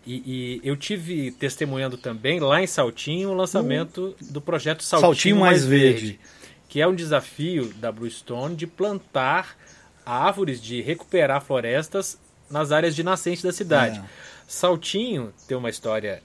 E, 0.06 0.62
e, 0.62 0.62
eu 0.64 0.76
tive 0.78 1.32
testemunhando 1.32 1.98
também 1.98 2.40
lá 2.40 2.62
em 2.62 2.68
Saltinho 2.68 3.30
o 3.30 3.34
lançamento 3.34 4.16
uh, 4.22 4.32
do 4.32 4.40
projeto 4.40 4.82
Saltinho, 4.82 5.12
Saltinho 5.14 5.36
Mais, 5.38 5.60
Mais 5.60 5.66
Verde, 5.66 6.06
Verde, 6.06 6.20
que 6.68 6.82
é 6.82 6.88
um 6.88 6.96
desafio 6.96 7.74
da 7.76 7.92
Bluestone 7.92 8.56
de 8.56 8.68
plantar 8.68 9.56
árvores, 10.06 10.62
de 10.62 10.82
recuperar 10.82 11.42
florestas 11.42 12.18
nas 12.50 12.72
áreas 12.72 12.96
de 12.96 13.04
nascente 13.04 13.44
da 13.44 13.52
cidade. 13.52 14.00
É. 14.00 14.04
Saltinho 14.48 15.34
tem 15.48 15.58
uma 15.58 15.70
história 15.70 16.24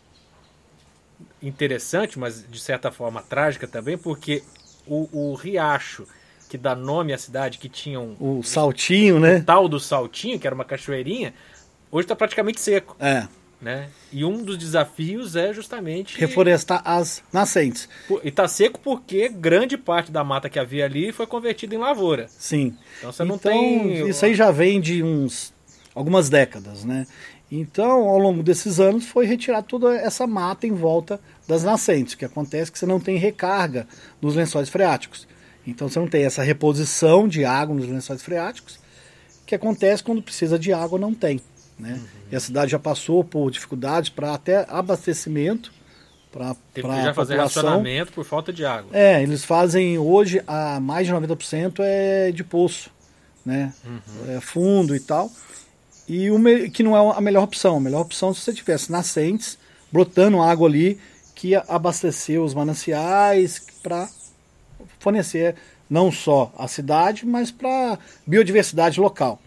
interessante, 1.42 2.18
mas 2.18 2.44
de 2.48 2.60
certa 2.60 2.92
forma 2.92 3.22
trágica 3.22 3.66
também, 3.66 3.98
porque 3.98 4.42
o, 4.86 5.08
o 5.12 5.34
riacho 5.34 6.06
que 6.48 6.58
dá 6.58 6.74
nome 6.74 7.12
à 7.14 7.18
cidade, 7.18 7.56
que 7.56 7.68
tinha 7.68 7.98
um. 7.98 8.14
O 8.20 8.42
saltinho, 8.42 9.18
né? 9.18 9.38
O 9.38 9.44
tal 9.44 9.68
do 9.68 9.80
saltinho, 9.80 10.38
que 10.38 10.46
era 10.46 10.54
uma 10.54 10.66
cachoeirinha, 10.66 11.32
hoje 11.90 12.04
está 12.04 12.14
praticamente 12.14 12.60
seco. 12.60 12.94
É. 13.00 13.26
Né? 13.62 13.88
E 14.12 14.24
um 14.24 14.42
dos 14.42 14.58
desafios 14.58 15.36
é 15.36 15.52
justamente 15.52 16.18
reflorestar 16.18 16.82
as 16.84 17.22
nascentes. 17.32 17.88
E 18.24 18.28
está 18.28 18.48
seco 18.48 18.80
porque 18.80 19.28
grande 19.28 19.78
parte 19.78 20.10
da 20.10 20.24
mata 20.24 20.50
que 20.50 20.58
havia 20.58 20.84
ali 20.84 21.12
foi 21.12 21.28
convertida 21.28 21.72
em 21.72 21.78
lavoura. 21.78 22.26
Sim. 22.28 22.76
Então 22.98 23.12
você 23.12 23.22
não 23.22 23.36
então, 23.36 23.52
tem 23.52 24.08
isso 24.08 24.24
aí 24.24 24.34
já 24.34 24.50
vem 24.50 24.80
de 24.80 25.00
uns 25.04 25.54
algumas 25.94 26.28
décadas, 26.28 26.84
né? 26.84 27.06
Então, 27.54 28.08
ao 28.08 28.18
longo 28.18 28.42
desses 28.42 28.80
anos 28.80 29.06
foi 29.06 29.26
retirada 29.26 29.62
toda 29.62 29.94
essa 29.94 30.26
mata 30.26 30.66
em 30.66 30.72
volta 30.72 31.20
das 31.46 31.62
nascentes. 31.62 32.14
O 32.14 32.18
que 32.18 32.24
acontece 32.24 32.70
é 32.70 32.72
que 32.72 32.78
você 32.78 32.86
não 32.86 32.98
tem 32.98 33.16
recarga 33.16 33.86
nos 34.20 34.34
lençóis 34.34 34.68
freáticos. 34.68 35.28
Então 35.64 35.88
você 35.88 35.98
não 35.98 36.08
tem 36.08 36.24
essa 36.24 36.42
reposição 36.42 37.28
de 37.28 37.44
água 37.44 37.76
nos 37.76 37.86
lençóis 37.86 38.22
freáticos, 38.22 38.80
que 39.46 39.54
acontece 39.54 40.02
quando 40.02 40.22
precisa 40.22 40.58
de 40.58 40.72
água 40.72 40.98
não 40.98 41.14
tem. 41.14 41.40
Né? 41.78 41.94
Uhum. 41.94 42.06
E 42.30 42.36
a 42.36 42.40
cidade 42.40 42.70
já 42.72 42.78
passou 42.78 43.24
por 43.24 43.50
dificuldades 43.50 44.10
para 44.10 44.34
até 44.34 44.66
abastecimento 44.68 45.72
para 46.30 46.56
Teve 46.72 46.88
que 46.88 47.02
já 47.02 47.12
fazer 47.12 47.36
racionamento 47.36 48.12
por 48.12 48.24
falta 48.24 48.52
de 48.52 48.64
água. 48.64 48.90
É, 48.92 49.22
eles 49.22 49.44
fazem 49.44 49.98
hoje 49.98 50.42
a 50.46 50.80
mais 50.80 51.06
de 51.06 51.12
90% 51.12 51.74
é 51.80 52.32
de 52.32 52.42
poço, 52.42 52.90
né? 53.44 53.72
Uhum. 53.84 54.36
É 54.36 54.40
fundo 54.40 54.96
e 54.96 55.00
tal. 55.00 55.30
E 56.08 56.30
o 56.30 56.38
que 56.70 56.82
não 56.82 56.96
é 56.96 57.16
a 57.16 57.20
melhor 57.20 57.42
opção. 57.42 57.76
A 57.76 57.80
melhor 57.80 58.00
opção 58.00 58.32
se 58.32 58.40
você 58.40 58.52
tivesse 58.52 58.90
nascentes 58.90 59.58
brotando 59.90 60.40
água 60.40 60.66
ali 60.66 60.98
que 61.34 61.48
ia 61.48 61.64
abastecer 61.68 62.40
os 62.40 62.54
mananciais 62.54 63.62
para 63.82 64.08
fornecer 64.98 65.54
não 65.88 66.10
só 66.10 66.52
a 66.56 66.66
cidade, 66.66 67.26
mas 67.26 67.50
para 67.50 67.98
biodiversidade 68.26 68.98
local. 68.98 69.40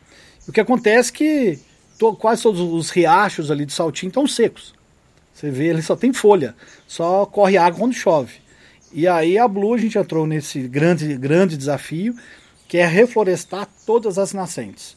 O 0.47 0.51
que 0.51 0.61
acontece 0.61 1.09
é 1.09 1.13
que 1.13 1.59
to, 1.97 2.15
quase 2.15 2.43
todos 2.43 2.59
os 2.61 2.89
riachos 2.89 3.51
ali 3.51 3.65
de 3.65 3.73
Saltinho 3.73 4.09
estão 4.09 4.27
secos. 4.27 4.73
Você 5.33 5.49
vê, 5.49 5.67
ele 5.67 5.81
só 5.81 5.95
tem 5.95 6.13
folha, 6.13 6.55
só 6.87 7.25
corre 7.25 7.57
água 7.57 7.79
quando 7.79 7.93
chove. 7.93 8.35
E 8.91 9.07
aí 9.07 9.37
a 9.37 9.47
Blue 9.47 9.73
a 9.73 9.77
gente 9.77 9.97
entrou 9.97 10.25
nesse 10.25 10.61
grande, 10.67 11.17
grande 11.17 11.57
desafio, 11.57 12.15
que 12.67 12.77
é 12.77 12.85
reflorestar 12.85 13.67
todas 13.85 14.17
as 14.17 14.31
nascentes. 14.31 14.95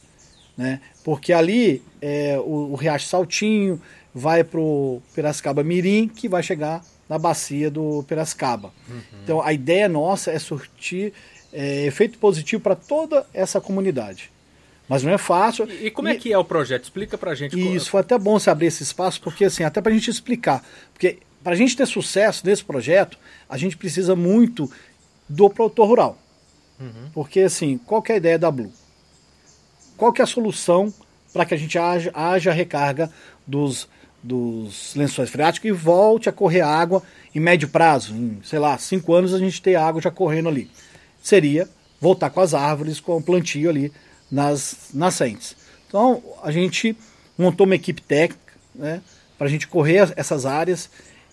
Né? 0.57 0.79
Porque 1.03 1.33
ali 1.33 1.83
é, 2.01 2.37
o, 2.39 2.71
o 2.71 2.75
Riacho 2.75 3.07
Saltinho 3.07 3.81
vai 4.13 4.43
para 4.43 4.59
o 4.59 5.01
Piracicaba 5.13 5.63
Mirim, 5.63 6.07
que 6.07 6.29
vai 6.29 6.41
chegar 6.41 6.83
na 7.07 7.17
bacia 7.17 7.69
do 7.69 8.03
Piracicaba. 8.07 8.71
Uhum. 8.87 9.01
Então 9.23 9.41
a 9.41 9.51
ideia 9.51 9.89
nossa 9.89 10.31
é 10.31 10.39
surtir 10.39 11.13
é, 11.51 11.85
efeito 11.85 12.17
positivo 12.19 12.61
para 12.61 12.75
toda 12.75 13.25
essa 13.33 13.59
comunidade. 13.59 14.31
Mas 14.89 15.03
não 15.03 15.11
é 15.11 15.17
fácil. 15.19 15.69
E, 15.69 15.85
e 15.85 15.91
como 15.91 16.07
é 16.07 16.13
e, 16.13 16.15
é 16.15 16.19
que 16.19 16.33
é 16.33 16.37
o 16.37 16.43
projeto? 16.43 16.83
Explica 16.83 17.15
para 17.15 17.31
a 17.31 17.35
gente. 17.35 17.55
Isso, 17.75 17.91
foi 17.91 18.01
até 18.01 18.17
bom 18.17 18.39
você 18.39 18.49
abrir 18.49 18.65
esse 18.65 18.81
espaço, 18.81 19.21
porque 19.21 19.45
assim, 19.45 19.63
até 19.63 19.79
para 19.79 19.91
a 19.91 19.95
gente 19.95 20.09
explicar. 20.09 20.65
Porque 20.91 21.19
para 21.43 21.53
a 21.53 21.55
gente 21.55 21.77
ter 21.77 21.85
sucesso 21.85 22.45
nesse 22.45 22.65
projeto, 22.65 23.17
a 23.47 23.55
gente 23.55 23.77
precisa 23.77 24.15
muito 24.15 24.69
do 25.29 25.47
produtor 25.47 25.87
rural. 25.87 26.17
Uhum. 26.79 27.09
Porque 27.13 27.41
assim, 27.41 27.77
qual 27.77 28.03
é 28.09 28.13
a 28.13 28.17
ideia 28.17 28.39
da 28.39 28.49
Blue? 28.49 28.73
Qual 29.95 30.11
é 30.17 30.21
a 30.23 30.25
solução 30.25 30.91
para 31.31 31.45
que 31.45 31.53
a 31.53 31.57
gente 31.57 31.77
haja, 31.77 32.11
haja 32.15 32.51
recarga 32.51 33.11
dos, 33.45 33.87
dos 34.23 34.95
lençóis 34.95 35.29
freáticos 35.29 35.69
e 35.69 35.71
volte 35.71 36.27
a 36.27 36.31
correr 36.31 36.61
água 36.61 37.03
em 37.35 37.39
médio 37.39 37.69
prazo, 37.69 38.15
em, 38.15 38.39
sei 38.43 38.57
lá, 38.57 38.75
cinco 38.79 39.13
anos 39.13 39.35
a 39.35 39.37
gente 39.37 39.61
ter 39.61 39.75
água 39.75 40.01
já 40.01 40.09
correndo 40.09 40.49
ali. 40.49 40.69
Seria 41.21 41.69
voltar 42.01 42.31
com 42.31 42.39
as 42.39 42.55
árvores, 42.55 42.99
com 42.99 43.17
o 43.17 43.21
plantio 43.21 43.69
ali 43.69 43.91
nas 44.31 44.89
nascentes. 44.93 45.55
Então 45.87 46.21
a 46.43 46.51
gente 46.51 46.95
montou 47.37 47.65
uma 47.65 47.75
equipe 47.75 48.01
técnica 48.01 48.53
né, 48.75 49.01
para 49.37 49.47
a 49.47 49.49
gente 49.49 49.67
correr 49.67 50.11
essas 50.15 50.45
áreas 50.45 50.89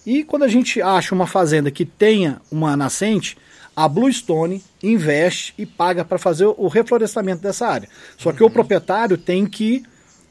e 0.06 0.22
quando 0.22 0.44
a 0.44 0.48
gente 0.48 0.80
acha 0.80 1.14
uma 1.14 1.26
fazenda 1.26 1.70
que 1.70 1.84
tenha 1.84 2.40
uma 2.50 2.76
nascente, 2.76 3.36
a 3.74 3.88
Bluestone 3.88 4.62
investe 4.82 5.52
e 5.58 5.66
paga 5.66 6.04
para 6.04 6.16
fazer 6.16 6.46
o 6.46 6.68
reflorestamento 6.68 7.42
dessa 7.42 7.66
área. 7.66 7.88
Só 8.16 8.32
que 8.32 8.42
uhum. 8.42 8.48
o 8.48 8.52
proprietário 8.52 9.18
tem 9.18 9.44
que 9.44 9.84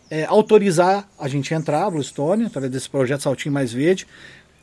é, 0.09 0.23
autorizar 0.25 1.07
a 1.19 1.27
gente 1.27 1.53
entrar, 1.53 1.85
a 1.85 1.91
Bluestone, 1.91 2.45
através 2.45 2.71
desse 2.71 2.89
projeto 2.89 3.21
Saltinho 3.21 3.53
Mais 3.53 3.73
Verde, 3.73 4.07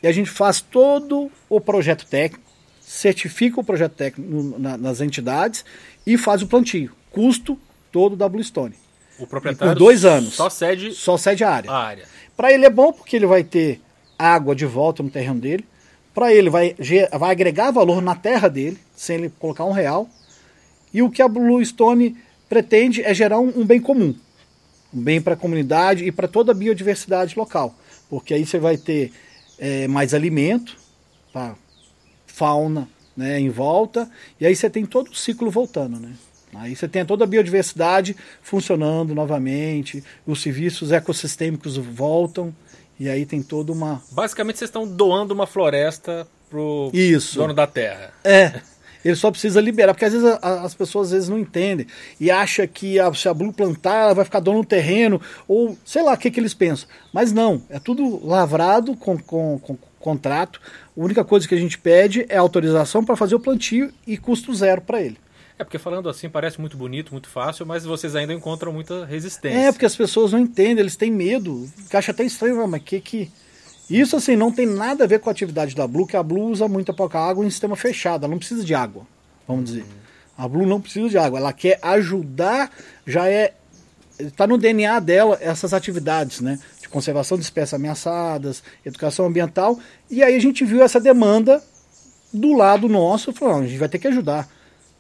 e 0.03 0.07
a 0.07 0.13
gente 0.13 0.31
faz 0.31 0.61
todo 0.61 1.31
o 1.49 1.61
projeto 1.61 2.07
técnico, 2.07 2.51
certifica 2.81 3.61
o 3.61 3.65
projeto 3.65 3.93
técnico 3.93 4.59
na, 4.59 4.77
nas 4.77 5.01
entidades 5.01 5.65
e 6.07 6.17
faz 6.19 6.43
o 6.43 6.47
plantio. 6.47 6.93
Custo 7.11 7.59
todo 7.93 8.17
da 8.17 8.29
Bluestone. 8.29 8.75
O 9.19 9.27
proprietário 9.27 9.75
por 9.75 9.79
dois 9.79 10.05
anos. 10.05 10.35
Só 10.35 10.51
cede, 10.51 10.93
só 10.95 11.17
cede 11.17 11.45
a 11.45 11.51
área. 11.51 11.71
A 11.71 11.85
área. 11.85 12.05
Para 12.37 12.53
ele 12.53 12.65
é 12.67 12.71
bom 12.71 12.93
porque 12.93 13.15
ele 13.15 13.27
vai 13.27 13.45
ter 13.45 13.81
água 14.19 14.57
de 14.57 14.67
volta 14.67 15.03
no 15.03 15.11
terreno 15.11 15.39
dele. 15.39 15.65
Para 16.15 16.33
ele 16.33 16.51
vai, 16.51 16.75
vai 17.19 17.31
agregar 17.31 17.71
valor 17.71 18.03
na 18.03 18.15
terra 18.15 18.49
dele, 18.49 18.79
sem 18.97 19.17
ele 19.17 19.33
colocar 19.39 19.65
um 19.65 19.73
real. 19.73 20.09
E 20.93 21.03
o 21.03 21.11
que 21.11 21.23
a 21.23 21.29
Bluestone 21.29 22.17
pretende 22.49 23.03
é 23.03 23.15
gerar 23.15 23.39
um, 23.39 23.61
um 23.61 23.65
bem 23.65 23.81
comum 23.81 24.15
um 24.95 25.01
bem 25.01 25.21
para 25.21 25.35
a 25.35 25.37
comunidade 25.37 26.05
e 26.05 26.13
para 26.13 26.29
toda 26.29 26.53
a 26.53 26.55
biodiversidade 26.55 27.37
local, 27.37 27.75
porque 28.11 28.35
aí 28.35 28.45
você 28.45 28.59
vai 28.59 28.77
ter 28.77 29.11
é, 29.59 29.89
mais 29.89 30.13
alimento 30.13 30.77
para 31.33 31.55
fauna 32.27 32.89
né, 33.17 33.41
em 33.41 33.49
volta, 33.49 34.11
e 34.39 34.47
aí 34.47 34.55
você 34.55 34.69
tem 34.69 34.85
todo 34.85 35.09
o 35.09 35.15
ciclo 35.15 35.51
voltando. 35.51 35.99
Né? 35.99 36.13
Aí 36.55 36.77
você 36.77 36.87
tem 36.87 37.05
toda 37.05 37.25
a 37.25 37.27
biodiversidade 37.27 38.17
funcionando 38.43 39.15
novamente, 39.15 40.05
os 40.27 40.43
serviços 40.43 40.93
ecossistêmicos 40.93 41.77
voltam, 41.77 42.55
e 42.99 43.09
aí 43.09 43.25
tem 43.25 43.43
toda 43.43 43.73
uma. 43.73 44.03
Basicamente, 44.11 44.59
vocês 44.59 44.69
estão 44.69 44.87
doando 44.87 45.33
uma 45.33 45.47
floresta 45.47 46.27
pro 46.51 46.91
Isso. 46.93 47.39
dono 47.39 47.55
da 47.55 47.67
terra. 47.67 48.13
É. 48.23 48.61
Ele 49.05 49.17
só 49.17 49.31
precisa 49.33 49.61
liberar, 49.61 49.95
porque 49.95 50.05
às 50.05 50.13
vezes 50.13 50.39
a, 50.41 50.63
as 50.63 50.75
pessoas 50.75 51.09
às 51.09 51.13
vezes 51.13 51.29
não 51.29 51.39
entendem 51.39 51.87
e 52.21 52.31
acha 52.31 52.67
que 52.69 53.01
a, 53.01 53.13
se 53.13 53.29
a 53.29 53.35
Blue 53.35 53.53
plantar, 53.53 54.05
ela 54.05 54.15
vai 54.15 54.25
ficar 54.25 54.39
dono 54.39 54.61
do 54.61 54.67
terreno, 54.67 55.21
ou 55.49 55.77
sei 55.85 56.03
lá 56.03 56.13
o 56.13 56.17
que, 56.17 56.31
que 56.31 56.39
eles 56.39 56.55
pensam. 56.55 56.89
Mas 57.13 57.33
não, 57.33 57.63
é 57.69 57.81
tudo 57.81 58.25
lavrado 58.25 58.95
com, 58.95 59.19
com, 59.19 59.59
com 59.59 59.77
contrato. 59.99 60.61
A 60.97 61.01
única 61.01 61.25
coisa 61.25 61.49
que 61.49 61.55
a 61.55 61.59
gente 61.59 61.79
pede 61.79 62.27
é 62.29 62.37
autorização 62.37 63.05
para 63.05 63.17
fazer 63.17 63.35
o 63.35 63.41
plantio 63.41 63.93
e 64.07 64.17
custo 64.17 64.55
zero 64.55 64.83
para 64.83 65.01
ele. 65.01 65.17
É 65.63 65.65
porque 65.65 65.79
falando 65.79 66.09
assim 66.09 66.29
parece 66.29 66.61
muito 66.61 66.77
bonito, 66.77 67.13
muito 67.13 67.29
fácil, 67.29 67.65
mas 67.65 67.85
vocês 67.85 68.17
ainda 68.17 68.35
encontram 68.35 68.73
muita 68.73 69.05
resistência. 69.05 69.57
É, 69.57 69.71
porque 69.71 69.87
as 69.87 69.95
pessoas 69.95 70.33
não 70.33 70.41
entendem, 70.41 70.81
eles 70.81 70.97
têm 70.97 71.09
medo. 71.09 71.71
Acha 71.93 72.11
até 72.11 72.25
estranho, 72.25 72.67
mas 72.67 72.83
que 72.83 73.01
que 73.01 73.31
isso 73.89 74.17
assim 74.17 74.35
não 74.35 74.51
tem 74.51 74.67
nada 74.67 75.05
a 75.05 75.07
ver 75.07 75.21
com 75.21 75.29
a 75.29 75.33
atividade 75.33 75.77
da 75.77 75.87
Blue, 75.87 76.05
que 76.05 76.17
a 76.17 76.23
Blue 76.23 76.51
usa 76.51 76.67
muita 76.67 76.93
pouca 76.93 77.21
água 77.21 77.47
em 77.47 77.51
sistema 77.51 77.77
fechado, 77.77 78.25
ela 78.25 78.33
não 78.33 78.39
precisa 78.39 78.65
de 78.65 78.75
água, 78.75 79.07
vamos 79.47 79.67
dizer. 79.67 79.85
A 80.37 80.49
Blue 80.49 80.67
não 80.67 80.81
precisa 80.81 81.09
de 81.09 81.17
água, 81.17 81.39
ela 81.39 81.53
quer 81.53 81.79
ajudar, 81.81 82.69
já 83.07 83.29
é 83.31 83.55
está 84.19 84.45
no 84.45 84.59
DNA 84.59 84.99
dela 84.99 85.39
essas 85.41 85.73
atividades, 85.73 86.41
né? 86.41 86.59
De 86.81 86.89
conservação 86.89 87.39
de 87.39 87.45
espécies 87.45 87.75
ameaçadas, 87.75 88.65
educação 88.85 89.27
ambiental, 89.27 89.79
e 90.11 90.25
aí 90.25 90.35
a 90.35 90.41
gente 90.41 90.65
viu 90.65 90.83
essa 90.83 90.99
demanda 90.99 91.63
do 92.33 92.53
lado 92.53 92.89
nosso, 92.89 93.33
falou, 93.33 93.61
a 93.61 93.67
gente 93.67 93.79
vai 93.79 93.89
ter 93.89 94.01
que 94.01 94.09
ajudar, 94.09 94.49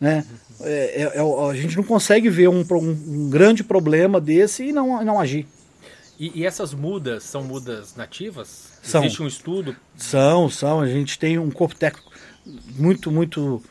né? 0.02 0.24
É, 0.62 1.02
é, 1.14 1.18
é 1.18 1.50
a 1.50 1.54
gente 1.54 1.76
não 1.76 1.84
consegue 1.84 2.28
ver 2.28 2.48
um, 2.48 2.64
um, 2.72 3.30
grande 3.30 3.62
problema 3.62 4.20
desse 4.20 4.64
e 4.64 4.72
não, 4.72 5.02
não 5.04 5.20
agir. 5.20 5.46
E, 6.18 6.40
e, 6.40 6.46
essas 6.46 6.74
mudas 6.74 7.22
são 7.22 7.44
mudas 7.44 7.94
nativas? 7.94 8.72
São. 8.82 9.04
Existe 9.04 9.22
um 9.22 9.28
estudo? 9.28 9.76
São, 9.96 10.50
são. 10.50 10.80
A 10.80 10.88
gente 10.88 11.16
tem 11.16 11.38
um 11.38 11.50
corpo 11.52 11.76
técnico 11.76 12.10
muito, 12.76 13.12
muito. 13.12 13.62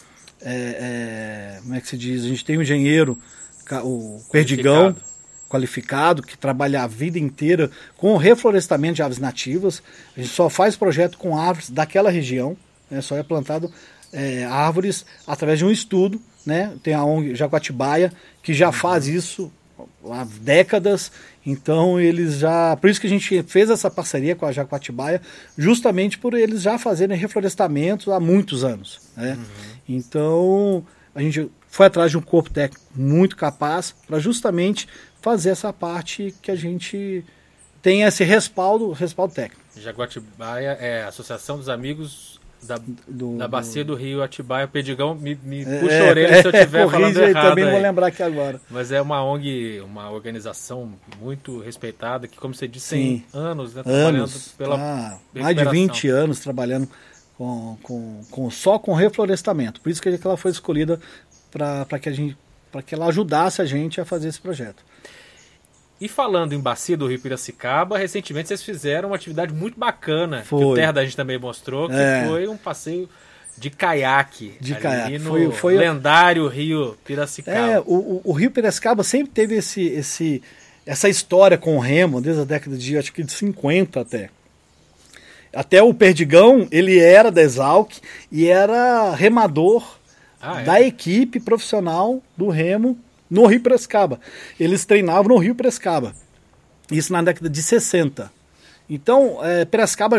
É, 0.42 1.58
é, 1.58 1.60
como 1.62 1.76
é 1.76 1.82
que 1.82 1.88
se 1.90 1.98
diz? 1.98 2.24
A 2.24 2.28
gente 2.28 2.46
tem 2.46 2.58
um 2.58 2.62
engenheiro, 2.62 3.20
o 3.84 4.22
Perdigão, 4.32 4.96
qualificado. 5.50 6.24
que 6.24 6.38
trabalha 6.38 6.84
a 6.84 6.88
vida 6.88 7.20
inteira 7.20 7.70
com 7.98 8.14
o 8.14 8.18
reflorestamento 8.18 8.96
de 8.96 9.04
aves 9.04 9.18
nativas. 9.18 9.84
A 10.16 10.22
gente 10.22 10.34
só 10.34 10.50
faz 10.50 10.78
projeto 10.78 11.18
com 11.18 11.38
árvores 11.38 11.70
daquela 11.70 12.10
região, 12.10 12.56
né? 12.90 13.02
só 13.02 13.18
é 13.18 13.24
plantado 13.24 13.72
é, 14.12 14.46
árvores 14.46 15.06
através 15.26 15.60
de 15.60 15.66
um 15.66 15.72
estudo. 15.72 16.22
Né? 16.46 16.74
Tem 16.82 16.94
a 16.94 17.04
ONG 17.04 17.36
Jaguatibaia, 17.36 18.12
que 18.42 18.54
já 18.54 18.72
faz 18.72 19.08
isso 19.08 19.52
há 20.10 20.26
décadas. 20.42 21.12
Então 21.46 22.00
eles 22.00 22.38
já. 22.38 22.76
Por 22.78 22.90
isso 22.90 23.02
que 23.02 23.08
a 23.08 23.10
gente 23.10 23.44
fez 23.44 23.70
essa 23.70 23.90
parceria 23.90 24.36
com 24.36 24.46
a 24.46 24.52
Jacuatibaia, 24.52 25.22
justamente 25.58 26.18
por 26.18 26.34
eles 26.34 26.62
já 26.62 26.78
fazerem 26.78 27.18
reflorestamento 27.18 28.12
há 28.12 28.20
muitos 28.20 28.64
anos. 28.64 29.00
Né? 29.16 29.34
Uhum. 29.34 29.46
Então 29.90 30.86
a 31.14 31.22
gente 31.22 31.52
foi 31.68 31.86
atrás 31.86 32.12
de 32.12 32.18
um 32.18 32.22
corpo 32.22 32.50
técnico 32.50 32.86
muito 32.96 33.36
capaz 33.36 33.96
para 34.06 34.20
justamente 34.20 34.88
fazer 35.22 35.52
essa 35.52 35.72
parte 35.72 36.34
que 36.42 36.52
a 36.52 36.56
gente 36.56 37.24
tem 37.82 38.04
esse 38.04 38.24
respaldo, 38.24 38.92
respaldo 38.92 39.34
técnico. 39.34 39.62
Jaguatibaia 39.76 40.78
é 40.80 41.04
a 41.04 41.08
Associação 41.08 41.58
dos 41.58 41.70
Amigos 41.70 42.41
da, 42.64 42.80
do, 43.08 43.38
da 43.38 43.48
bacia 43.48 43.84
do 43.84 43.96
Rio 43.96 44.22
Atibaia, 44.22 44.68
Pedigão, 44.68 45.16
me, 45.16 45.36
me 45.44 45.62
é, 45.62 45.80
puxa 45.80 46.04
a 46.04 46.10
orelha 46.10 46.36
é, 46.36 46.42
se 46.42 46.48
eu 46.48 46.52
estiver 46.52 46.88
falando 46.90 47.18
errado. 47.18 47.50
também 47.50 47.66
não 47.66 47.72
vou 47.72 47.82
lembrar 47.82 48.08
aqui 48.08 48.24
agora. 48.24 48.62
Mas 48.70 48.92
é 48.92 49.02
uma 49.02 49.24
ONG, 49.24 49.82
uma 49.82 50.12
organização 50.12 50.94
muito 51.20 51.60
respeitada, 51.60 52.28
que 52.28 52.38
como 52.38 52.54
você 52.54 52.68
disse, 52.68 52.96
tem 52.96 53.26
anos, 53.34 53.74
né, 53.74 53.84
anos, 53.86 54.50
pela 54.58 54.76
ah, 54.76 55.18
mais 55.34 55.56
de 55.56 55.66
20 55.66 56.08
anos 56.10 56.40
trabalhando 56.40 56.88
com, 57.38 57.78
com, 57.82 58.22
com, 58.30 58.52
só 58.52 58.78
com 58.78 58.94
reflorestamento. 58.94 59.82
Por 59.82 59.90
isso 59.90 60.02
que 60.02 60.20
ela 60.24 60.38
foi 60.38 60.52
escolhida 60.52 61.00
para 61.52 62.00
que 62.00 62.10
a 62.10 62.14
gente 62.14 62.38
para 62.72 62.82
que 62.82 62.96
ela 62.96 63.08
ajudasse 63.08 63.62
a 63.62 63.66
gente 63.66 64.00
a 64.00 64.06
fazer 64.06 64.30
esse 64.30 64.40
projeto. 64.40 64.82
E 66.02 66.08
falando 66.08 66.54
em 66.54 66.60
bacia 66.60 66.98
do 66.98 67.06
Rio 67.06 67.20
Piracicaba, 67.20 67.96
recentemente 67.96 68.48
vocês 68.48 68.64
fizeram 68.64 69.10
uma 69.10 69.16
atividade 69.16 69.54
muito 69.54 69.80
bacana, 69.80 70.42
foi. 70.44 70.60
que 70.60 70.66
o 70.66 70.74
Terra 70.74 70.92
da 70.94 71.06
gente 71.06 71.16
também 71.16 71.38
mostrou, 71.38 71.88
que 71.88 71.94
é. 71.94 72.26
foi 72.28 72.48
um 72.48 72.58
passeio 72.58 73.08
de 73.56 73.70
caiaque. 73.70 74.56
De 74.60 74.74
caiaque. 74.74 75.20
No 75.20 75.30
foi, 75.30 75.52
foi 75.52 75.78
lendário 75.78 76.48
Rio 76.48 76.98
Piracicaba. 77.06 77.74
É, 77.74 77.80
o, 77.82 78.20
o, 78.24 78.34
Rio 78.34 78.50
Piracicaba 78.50 79.04
sempre 79.04 79.32
teve 79.32 79.58
esse, 79.58 79.86
esse, 79.90 80.42
essa 80.88 81.08
história 81.08 81.56
com 81.56 81.78
o 81.78 81.80
remo, 81.80 82.20
desde 82.20 82.42
a 82.42 82.46
década 82.46 82.76
de, 82.76 82.98
acho 82.98 83.14
que 83.14 83.24
de 83.24 83.32
50 83.32 84.02
até. 84.02 84.32
Até 85.54 85.84
o 85.84 85.94
Perdigão, 85.94 86.68
ele 86.72 86.98
era 86.98 87.30
da 87.30 87.44
Exalc 87.44 87.92
e 88.32 88.48
era 88.48 89.14
remador 89.14 90.00
ah, 90.42 90.62
é? 90.62 90.64
da 90.64 90.82
equipe 90.82 91.40
profissional 91.40 92.24
do 92.36 92.50
remo 92.50 92.98
no 93.32 93.46
Rio 93.46 93.62
Prescaba. 93.62 94.20
Eles 94.60 94.84
treinavam 94.84 95.30
no 95.30 95.38
Rio 95.38 95.56
Prescaba. 95.56 96.14
Isso 96.92 97.14
na 97.14 97.22
década 97.24 97.50
de 97.50 97.64
60. 97.64 98.30
Então, 98.90 99.40
é, 99.42 99.66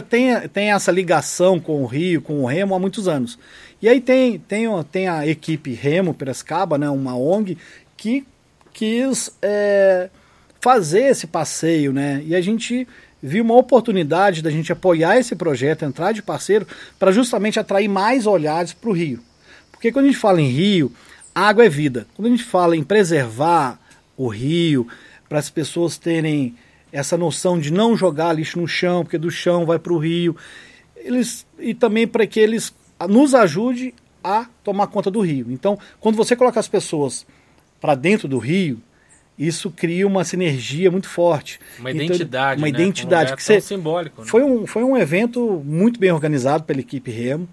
tem, 0.00 0.48
tem 0.48 0.72
essa 0.72 0.90
ligação 0.90 1.60
com 1.60 1.82
o 1.82 1.86
Rio, 1.86 2.22
com 2.22 2.40
o 2.40 2.46
Remo 2.46 2.74
há 2.74 2.78
muitos 2.78 3.06
anos. 3.06 3.38
E 3.82 3.88
aí 3.88 4.00
tem, 4.00 4.38
tem, 4.38 4.66
tem 4.90 5.08
a 5.08 5.26
equipe 5.26 5.74
Remo 5.74 6.14
Piracicaba, 6.14 6.78
né, 6.78 6.88
uma 6.88 7.14
ONG, 7.14 7.58
que 7.98 8.26
quis 8.72 9.30
é, 9.42 10.08
fazer 10.58 11.02
esse 11.02 11.26
passeio, 11.26 11.92
né? 11.92 12.22
E 12.24 12.34
a 12.34 12.40
gente 12.40 12.88
viu 13.22 13.44
uma 13.44 13.56
oportunidade 13.56 14.40
da 14.40 14.50
gente 14.50 14.72
apoiar 14.72 15.18
esse 15.18 15.36
projeto, 15.36 15.84
entrar 15.84 16.12
de 16.12 16.22
parceiro, 16.22 16.66
para 16.98 17.12
justamente 17.12 17.60
atrair 17.60 17.88
mais 17.88 18.26
olhares 18.26 18.72
para 18.72 18.88
o 18.88 18.94
Rio. 18.94 19.20
Porque 19.70 19.92
quando 19.92 20.06
a 20.06 20.08
gente 20.08 20.18
fala 20.18 20.40
em 20.40 20.48
Rio, 20.48 20.90
água 21.34 21.64
é 21.64 21.68
vida. 21.68 22.06
Quando 22.14 22.26
a 22.26 22.30
gente 22.30 22.44
fala 22.44 22.76
em 22.76 22.82
preservar 22.82 23.78
o 24.16 24.28
rio, 24.28 24.86
para 25.28 25.38
as 25.38 25.50
pessoas 25.50 25.96
terem 25.96 26.54
essa 26.92 27.16
noção 27.16 27.58
de 27.58 27.72
não 27.72 27.96
jogar 27.96 28.34
lixo 28.34 28.60
no 28.60 28.68
chão, 28.68 29.02
porque 29.02 29.16
do 29.16 29.30
chão 29.30 29.64
vai 29.64 29.78
para 29.78 29.92
o 29.92 29.98
rio, 29.98 30.36
eles, 30.96 31.46
e 31.58 31.74
também 31.74 32.06
para 32.06 32.26
que 32.26 32.38
eles 32.38 32.72
nos 33.08 33.34
ajude 33.34 33.94
a 34.22 34.46
tomar 34.62 34.86
conta 34.88 35.10
do 35.10 35.20
rio. 35.20 35.46
Então, 35.50 35.78
quando 35.98 36.16
você 36.16 36.36
coloca 36.36 36.60
as 36.60 36.68
pessoas 36.68 37.26
para 37.80 37.94
dentro 37.94 38.28
do 38.28 38.38
rio, 38.38 38.80
isso 39.38 39.70
cria 39.70 40.06
uma 40.06 40.24
sinergia 40.24 40.90
muito 40.90 41.08
forte. 41.08 41.58
Uma 41.78 41.90
então, 41.90 42.04
identidade. 42.04 42.60
Uma 42.60 42.68
né? 42.70 42.78
identidade. 42.78 43.32
Um 43.32 43.36
que 43.36 43.42
você, 43.42 43.60
simbólico. 43.60 44.22
Né? 44.22 44.28
Foi, 44.28 44.42
um, 44.42 44.66
foi 44.66 44.84
um 44.84 44.96
evento 44.96 45.62
muito 45.64 45.98
bem 45.98 46.12
organizado 46.12 46.64
pela 46.64 46.80
equipe 46.80 47.10
Remo. 47.10 47.48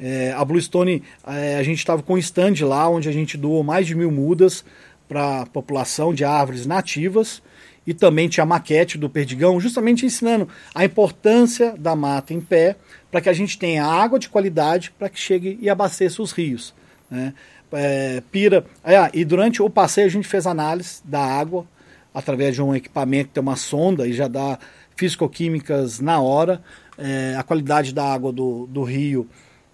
É, 0.00 0.32
a 0.32 0.44
Bluestone, 0.44 1.02
é, 1.26 1.56
a 1.56 1.62
gente 1.62 1.78
estava 1.78 2.02
com 2.02 2.14
um 2.14 2.18
stand 2.18 2.54
lá, 2.62 2.88
onde 2.88 3.08
a 3.08 3.12
gente 3.12 3.36
doou 3.36 3.64
mais 3.64 3.86
de 3.86 3.94
mil 3.94 4.10
mudas 4.10 4.64
para 5.08 5.42
a 5.42 5.46
população 5.46 6.12
de 6.12 6.24
árvores 6.24 6.66
nativas. 6.66 7.42
e 7.86 7.94
também 7.94 8.28
tinha 8.28 8.44
a 8.44 8.46
maquete 8.46 8.98
do 8.98 9.08
Perdigão, 9.08 9.58
justamente 9.58 10.04
ensinando 10.04 10.46
a 10.74 10.84
importância 10.84 11.74
da 11.78 11.96
mata 11.96 12.34
em 12.34 12.40
pé 12.40 12.76
para 13.10 13.22
que 13.22 13.30
a 13.30 13.32
gente 13.32 13.58
tenha 13.58 13.82
água 13.82 14.18
de 14.18 14.28
qualidade 14.28 14.90
para 14.98 15.08
que 15.08 15.18
chegue 15.18 15.58
e 15.58 15.70
abasteça 15.70 16.20
os 16.20 16.32
rios. 16.32 16.74
Né? 17.10 17.32
É, 17.72 18.22
pira. 18.30 18.66
Ah, 18.84 19.10
e 19.14 19.24
durante 19.24 19.62
o 19.62 19.70
passeio 19.70 20.06
a 20.06 20.10
gente 20.10 20.28
fez 20.28 20.46
análise 20.46 21.00
da 21.02 21.20
água 21.20 21.66
através 22.12 22.54
de 22.54 22.62
um 22.62 22.74
equipamento 22.74 23.28
que 23.28 23.34
tem 23.34 23.42
uma 23.42 23.56
sonda 23.56 24.06
e 24.06 24.12
já 24.12 24.28
dá 24.28 24.58
físico-químicas 24.96 26.00
na 26.00 26.20
hora. 26.20 26.60
É, 26.98 27.36
a 27.38 27.42
qualidade 27.42 27.94
da 27.94 28.04
água 28.04 28.32
do, 28.32 28.66
do 28.66 28.82
rio, 28.82 29.28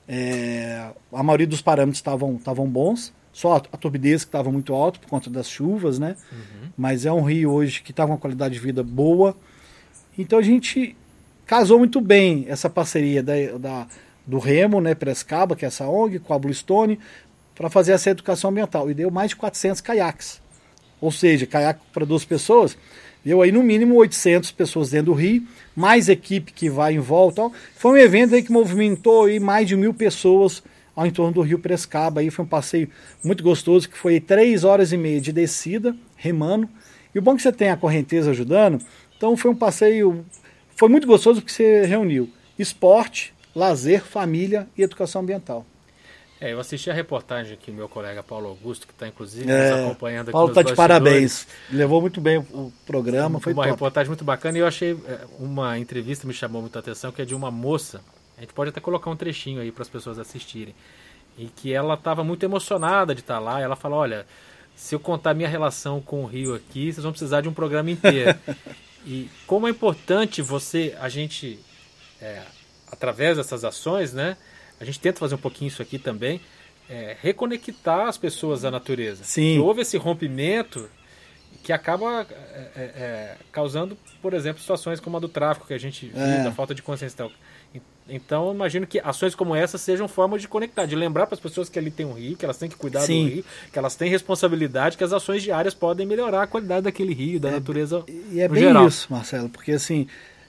é, 0.08 0.90
a 1.12 1.22
maioria 1.22 1.46
dos 1.46 1.62
parâmetros 1.62 1.98
estavam 1.98 2.68
bons. 2.68 3.12
Só 3.32 3.54
a, 3.54 3.56
a 3.56 3.76
turbidez 3.76 4.22
que 4.22 4.28
estava 4.28 4.50
muito 4.52 4.72
alta 4.72 5.00
por 5.00 5.08
conta 5.08 5.28
das 5.28 5.48
chuvas, 5.48 5.98
né? 5.98 6.14
Uhum. 6.30 6.68
Mas 6.76 7.04
é 7.04 7.12
um 7.12 7.22
rio 7.22 7.50
hoje 7.50 7.82
que 7.82 7.90
está 7.90 8.04
com 8.04 8.12
uma 8.12 8.18
qualidade 8.18 8.54
de 8.54 8.60
vida 8.60 8.82
boa. 8.82 9.36
Então 10.16 10.38
a 10.38 10.42
gente 10.42 10.96
casou 11.44 11.78
muito 11.78 12.00
bem 12.00 12.46
essa 12.48 12.70
parceria 12.70 13.22
da, 13.22 13.34
da 13.58 13.86
do 14.26 14.38
Remo, 14.38 14.80
né, 14.80 14.94
Prescaba, 14.94 15.54
que 15.54 15.64
é 15.64 15.68
essa 15.68 15.86
ONG, 15.86 16.18
com 16.18 16.32
a 16.32 16.38
Bluestone, 16.38 16.98
para 17.54 17.68
fazer 17.68 17.92
essa 17.92 18.10
educação 18.10 18.50
ambiental. 18.50 18.90
E 18.90 18.94
deu 18.94 19.10
mais 19.10 19.30
de 19.30 19.36
400 19.36 19.80
caiaques. 19.80 20.40
Ou 21.00 21.12
seja, 21.12 21.46
caiaque 21.46 21.80
para 21.92 22.06
duas 22.06 22.24
pessoas, 22.24 22.78
deu 23.24 23.40
aí 23.40 23.50
no 23.50 23.62
mínimo 23.62 23.94
800 23.96 24.52
pessoas 24.52 24.90
dentro 24.90 25.06
do 25.06 25.12
rio, 25.14 25.42
mais 25.74 26.08
equipe 26.08 26.52
que 26.52 26.68
vai 26.68 26.94
em 26.94 26.98
volta. 26.98 27.50
Foi 27.76 27.92
um 27.92 27.96
evento 27.96 28.34
aí 28.34 28.42
que 28.42 28.52
movimentou 28.52 29.24
aí 29.24 29.40
mais 29.40 29.66
de 29.66 29.76
mil 29.76 29.94
pessoas 29.94 30.62
ao 30.94 31.06
entorno 31.06 31.32
do 31.32 31.40
Rio 31.40 31.58
Prescaba. 31.58 32.20
Aí 32.20 32.30
foi 32.30 32.44
um 32.44 32.48
passeio 32.48 32.88
muito 33.22 33.42
gostoso, 33.42 33.88
que 33.88 33.96
foi 33.96 34.20
três 34.20 34.64
horas 34.64 34.92
e 34.92 34.96
meia 34.96 35.20
de 35.20 35.32
descida, 35.32 35.96
remando. 36.16 36.68
E 37.14 37.18
o 37.18 37.22
bom 37.22 37.32
é 37.32 37.36
que 37.36 37.42
você 37.42 37.52
tem 37.52 37.70
a 37.70 37.76
correnteza 37.76 38.30
ajudando, 38.30 38.84
então 39.16 39.36
foi 39.36 39.50
um 39.50 39.54
passeio, 39.54 40.24
foi 40.76 40.88
muito 40.88 41.06
gostoso 41.06 41.40
porque 41.40 41.52
você 41.52 41.86
reuniu 41.86 42.28
esporte, 42.58 43.32
lazer, 43.54 44.02
família 44.02 44.68
e 44.76 44.82
educação 44.82 45.22
ambiental. 45.22 45.64
É, 46.40 46.52
eu 46.52 46.60
assisti 46.60 46.90
a 46.90 46.94
reportagem 46.94 47.54
aqui, 47.54 47.70
meu 47.70 47.88
colega 47.88 48.22
Paulo 48.22 48.48
Augusto, 48.48 48.86
que 48.86 48.92
está 48.92 49.06
inclusive 49.06 49.50
é, 49.50 49.70
nos 49.70 49.80
acompanhando 49.84 50.28
aqui 50.28 50.32
Paulo 50.32 50.48
está 50.48 50.62
de 50.62 50.74
parabéns. 50.74 51.46
Levou 51.70 52.00
muito 52.00 52.20
bem 52.20 52.38
o 52.38 52.72
programa, 52.84 53.40
foi 53.40 53.52
Uma 53.52 53.62
top. 53.62 53.72
reportagem 53.72 54.08
muito 54.08 54.24
bacana 54.24 54.58
e 54.58 54.60
eu 54.60 54.66
achei 54.66 54.92
é, 54.92 55.20
uma 55.38 55.78
entrevista 55.78 56.26
me 56.26 56.34
chamou 56.34 56.60
muita 56.60 56.80
atenção, 56.80 57.12
que 57.12 57.22
é 57.22 57.24
de 57.24 57.34
uma 57.34 57.50
moça 57.50 58.00
a 58.36 58.40
gente 58.40 58.52
pode 58.52 58.70
até 58.70 58.80
colocar 58.80 59.10
um 59.10 59.16
trechinho 59.16 59.60
aí 59.60 59.70
para 59.70 59.82
as 59.82 59.88
pessoas 59.88 60.18
assistirem. 60.18 60.74
E 61.36 61.46
que 61.46 61.72
ela 61.72 61.94
estava 61.94 62.22
muito 62.22 62.42
emocionada 62.44 63.14
de 63.14 63.20
estar 63.20 63.34
tá 63.34 63.40
lá. 63.40 63.60
ela 63.60 63.76
fala: 63.76 63.96
Olha, 63.96 64.26
se 64.74 64.94
eu 64.94 65.00
contar 65.00 65.34
minha 65.34 65.48
relação 65.48 66.00
com 66.00 66.22
o 66.22 66.26
Rio 66.26 66.54
aqui, 66.54 66.92
vocês 66.92 67.02
vão 67.02 67.12
precisar 67.12 67.40
de 67.40 67.48
um 67.48 67.54
programa 67.54 67.90
inteiro. 67.90 68.38
e 69.06 69.28
como 69.46 69.66
é 69.66 69.70
importante 69.70 70.42
você, 70.42 70.96
a 71.00 71.08
gente, 71.08 71.58
é, 72.20 72.42
através 72.90 73.36
dessas 73.36 73.64
ações, 73.64 74.12
né? 74.12 74.36
A 74.80 74.84
gente 74.84 75.00
tenta 75.00 75.20
fazer 75.20 75.34
um 75.34 75.38
pouquinho 75.38 75.68
isso 75.68 75.82
aqui 75.82 75.98
também. 75.98 76.40
É, 76.88 77.16
reconectar 77.20 78.08
as 78.08 78.18
pessoas 78.18 78.64
à 78.64 78.70
natureza. 78.70 79.24
Sim. 79.24 79.56
E 79.56 79.58
houve 79.58 79.82
esse 79.82 79.96
rompimento 79.96 80.88
que 81.62 81.72
acaba 81.72 82.26
é, 82.30 82.68
é, 82.76 82.82
é, 82.82 83.36
causando, 83.50 83.96
por 84.20 84.34
exemplo, 84.34 84.60
situações 84.60 85.00
como 85.00 85.16
a 85.16 85.20
do 85.20 85.28
tráfico 85.28 85.66
que 85.66 85.72
a 85.72 85.78
gente 85.78 86.06
viu, 86.06 86.22
é. 86.22 86.44
da 86.44 86.52
falta 86.52 86.74
de 86.74 86.82
consciência. 86.82 87.14
Então, 87.14 87.32
então, 88.06 88.52
imagino 88.52 88.86
que 88.86 89.00
ações 89.00 89.34
como 89.34 89.54
essa 89.54 89.78
sejam 89.78 90.06
formas 90.06 90.42
de 90.42 90.46
conectar, 90.46 90.84
de 90.84 90.94
lembrar 90.94 91.26
para 91.26 91.34
as 91.34 91.40
pessoas 91.40 91.70
que 91.70 91.78
ali 91.78 91.90
tem 91.90 92.04
um 92.04 92.12
rio, 92.12 92.36
que 92.36 92.44
elas 92.44 92.58
têm 92.58 92.68
que 92.68 92.76
cuidar 92.76 93.00
Sim. 93.00 93.24
do 93.24 93.34
rio, 93.34 93.44
que 93.72 93.78
elas 93.78 93.96
têm 93.96 94.10
responsabilidade, 94.10 94.98
que 94.98 95.04
as 95.04 95.12
ações 95.12 95.42
diárias 95.42 95.72
podem 95.72 96.06
melhorar 96.06 96.42
a 96.42 96.46
qualidade 96.46 96.82
daquele 96.82 97.14
rio, 97.14 97.40
da 97.40 97.48
é, 97.48 97.52
natureza. 97.52 98.04
E 98.30 98.40
é 98.40 98.48
bem 98.48 98.62
geral. 98.62 98.86
isso, 98.86 99.10
Marcelo, 99.10 99.48
porque 99.48 99.72
assim, 99.72 100.06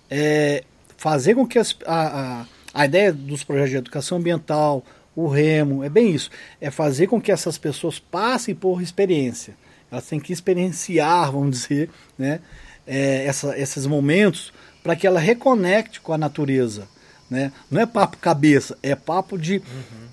é, 0.10 0.66
fazer 0.98 1.36
com 1.36 1.48
que 1.48 1.58
as, 1.58 1.78
a, 1.86 2.42
a, 2.42 2.46
a 2.76 2.86
ideia 2.86 3.12
dos 3.12 3.44
projetos 3.44 3.72
de 3.72 3.78
educação 3.78 4.20
ambiental, 4.20 4.84
o 5.16 5.28
remo, 5.28 5.84
é 5.84 5.90
bem 5.90 6.14
isso, 6.14 6.30
é 6.62 6.70
fazer 6.70 7.08
com 7.08 7.20
que 7.20 7.32
essas 7.32 7.58
pessoas 7.58 7.98
passem 7.98 8.54
por 8.54 8.82
experiência. 8.82 9.56
Elas 9.90 10.06
têm 10.06 10.20
que 10.20 10.34
experienciar, 10.34 11.32
vamos 11.32 11.62
dizer, 11.62 11.90
né, 12.18 12.40
é, 12.86 13.26
essa, 13.26 13.58
esses 13.58 13.88
momentos 13.88 14.54
para 14.84 14.96
que 14.96 15.08
ela 15.08 15.20
reconecte 15.20 16.00
com 16.00 16.14
a 16.14 16.18
natureza 16.18 16.88
né? 17.30 17.52
Não 17.70 17.82
é 17.82 17.86
papo 17.86 18.18
cabeça, 18.18 18.78
é 18.84 18.96
papo 18.96 19.38
de. 19.38 19.56
Uhum. 19.56 19.62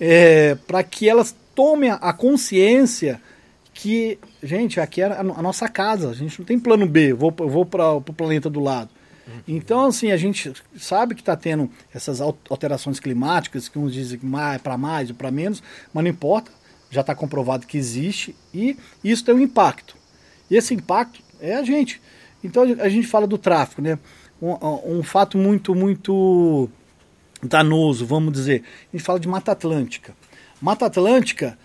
É, 0.00 0.54
para 0.66 0.82
que 0.82 1.08
elas 1.08 1.34
tomem 1.54 1.90
a 1.90 2.12
consciência 2.12 3.20
que, 3.74 4.18
gente, 4.42 4.80
aqui 4.80 5.02
é 5.02 5.06
a 5.06 5.22
nossa 5.22 5.68
casa, 5.68 6.10
a 6.10 6.14
gente 6.14 6.38
não 6.38 6.46
tem 6.46 6.58
plano 6.58 6.86
B, 6.86 7.12
vou, 7.12 7.30
vou 7.30 7.64
para 7.64 7.92
o 7.92 8.02
planeta 8.02 8.48
do 8.48 8.60
lado. 8.60 8.90
Então, 9.46 9.86
assim, 9.86 10.10
a 10.10 10.16
gente 10.16 10.52
sabe 10.76 11.14
que 11.14 11.20
está 11.20 11.36
tendo 11.36 11.70
essas 11.94 12.20
alterações 12.20 12.98
climáticas, 12.98 13.68
que 13.68 13.78
uns 13.78 13.92
dizem 13.92 14.18
que 14.18 14.26
é 14.26 14.58
para 14.58 14.76
mais 14.76 15.10
ou 15.10 15.16
para 15.16 15.30
menos, 15.30 15.62
mas 15.92 16.04
não 16.04 16.10
importa, 16.10 16.50
já 16.90 17.00
está 17.00 17.14
comprovado 17.14 17.66
que 17.66 17.78
existe 17.78 18.34
e 18.52 18.76
isso 19.02 19.24
tem 19.24 19.34
um 19.34 19.40
impacto. 19.40 19.96
E 20.50 20.56
esse 20.56 20.74
impacto 20.74 21.22
é 21.40 21.54
a 21.54 21.62
gente. 21.62 22.00
Então 22.44 22.62
a 22.62 22.88
gente 22.88 23.06
fala 23.06 23.26
do 23.26 23.38
tráfico, 23.38 23.80
né? 23.80 23.98
Um, 24.40 24.98
um 24.98 25.02
fato 25.02 25.38
muito, 25.38 25.74
muito 25.74 26.68
danoso, 27.42 28.04
vamos 28.04 28.32
dizer. 28.32 28.64
A 28.92 28.96
gente 28.96 29.04
fala 29.04 29.20
de 29.20 29.28
Mata 29.28 29.52
Atlântica. 29.52 30.14
Mata 30.60 30.86
Atlântica 30.86 31.56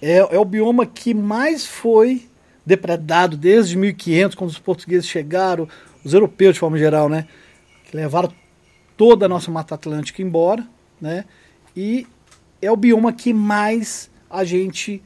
é, 0.00 0.18
é 0.18 0.38
o 0.38 0.44
bioma 0.44 0.86
que 0.86 1.12
mais 1.14 1.66
foi 1.66 2.28
depredado 2.64 3.36
desde 3.36 3.76
1500, 3.76 4.36
quando 4.36 4.50
os 4.50 4.58
portugueses 4.58 5.08
chegaram, 5.08 5.66
os 6.08 6.14
europeus 6.14 6.54
de 6.54 6.60
forma 6.60 6.78
geral, 6.78 7.08
né? 7.08 7.26
Que 7.84 7.96
levaram 7.96 8.32
toda 8.96 9.26
a 9.26 9.28
nossa 9.28 9.50
Mata 9.50 9.74
Atlântica 9.74 10.20
embora, 10.22 10.66
né? 11.00 11.24
E 11.76 12.06
é 12.60 12.70
o 12.70 12.76
bioma 12.76 13.12
que 13.12 13.32
mais 13.32 14.10
a 14.28 14.44
gente 14.44 15.02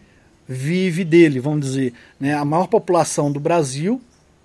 vive 0.48 1.04
dele, 1.04 1.40
vamos 1.40 1.66
dizer. 1.66 1.92
Né? 2.18 2.34
A 2.34 2.44
maior 2.44 2.66
população 2.66 3.30
do 3.30 3.38
Brasil 3.38 4.00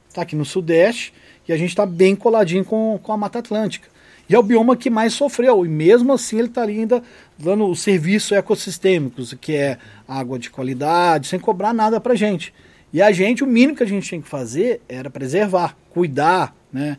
está 0.09 0.21
aqui 0.21 0.35
no 0.35 0.45
Sudeste 0.45 1.13
e 1.47 1.53
a 1.53 1.57
gente 1.57 1.69
está 1.69 1.85
bem 1.85 2.15
coladinho 2.15 2.65
com, 2.65 2.99
com 3.01 3.13
a 3.13 3.17
Mata 3.17 3.39
Atlântica. 3.39 3.87
E 4.29 4.35
é 4.35 4.39
o 4.39 4.43
bioma 4.43 4.75
que 4.75 4.89
mais 4.89 5.13
sofreu, 5.13 5.65
e 5.65 5.69
mesmo 5.69 6.11
assim 6.11 6.39
ele 6.39 6.49
estaria 6.49 6.81
ainda 6.81 7.01
dando 7.37 7.65
os 7.65 7.79
serviços 7.79 8.33
ecossistêmicos, 8.33 9.33
que 9.39 9.55
é 9.55 9.77
água 10.05 10.37
de 10.37 10.49
qualidade, 10.49 11.27
sem 11.27 11.39
cobrar 11.39 11.73
nada 11.73 12.01
para 12.01 12.13
gente. 12.13 12.53
E 12.91 13.01
a 13.01 13.11
gente, 13.13 13.43
o 13.43 13.47
mínimo 13.47 13.77
que 13.77 13.83
a 13.83 13.87
gente 13.87 14.07
tinha 14.07 14.21
que 14.21 14.27
fazer 14.27 14.81
era 14.89 15.09
preservar, 15.09 15.77
cuidar, 15.97 16.55
né? 16.71 16.97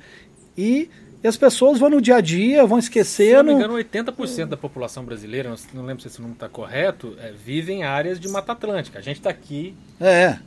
E, 0.57 0.90
e 1.22 1.28
as 1.28 1.36
pessoas 1.36 1.78
vão 1.78 1.90
no 1.90 2.01
dia 2.01 2.16
a 2.16 2.20
dia, 2.20 2.66
vão 2.66 2.78
esquecendo. 2.78 3.51
Se 3.51 3.59
não 3.59 3.68
me 3.74 3.82
engano, 3.82 4.12
80% 4.14 4.46
da 4.46 4.57
população 4.57 5.05
brasileira, 5.05 5.55
não 5.72 5.84
lembro 5.84 6.03
se 6.03 6.09
esse 6.09 6.20
número 6.20 6.34
está 6.34 6.49
correto, 6.49 7.16
é, 7.20 7.32
vive 7.32 7.72
em 7.72 7.84
áreas 7.84 8.18
de 8.18 8.28
Mata 8.28 8.53
Atlântica. 8.53 8.99
A 8.99 9.03
gente 9.03 9.16
está 9.18 9.30
aqui. 9.30 9.74
É 10.01 10.38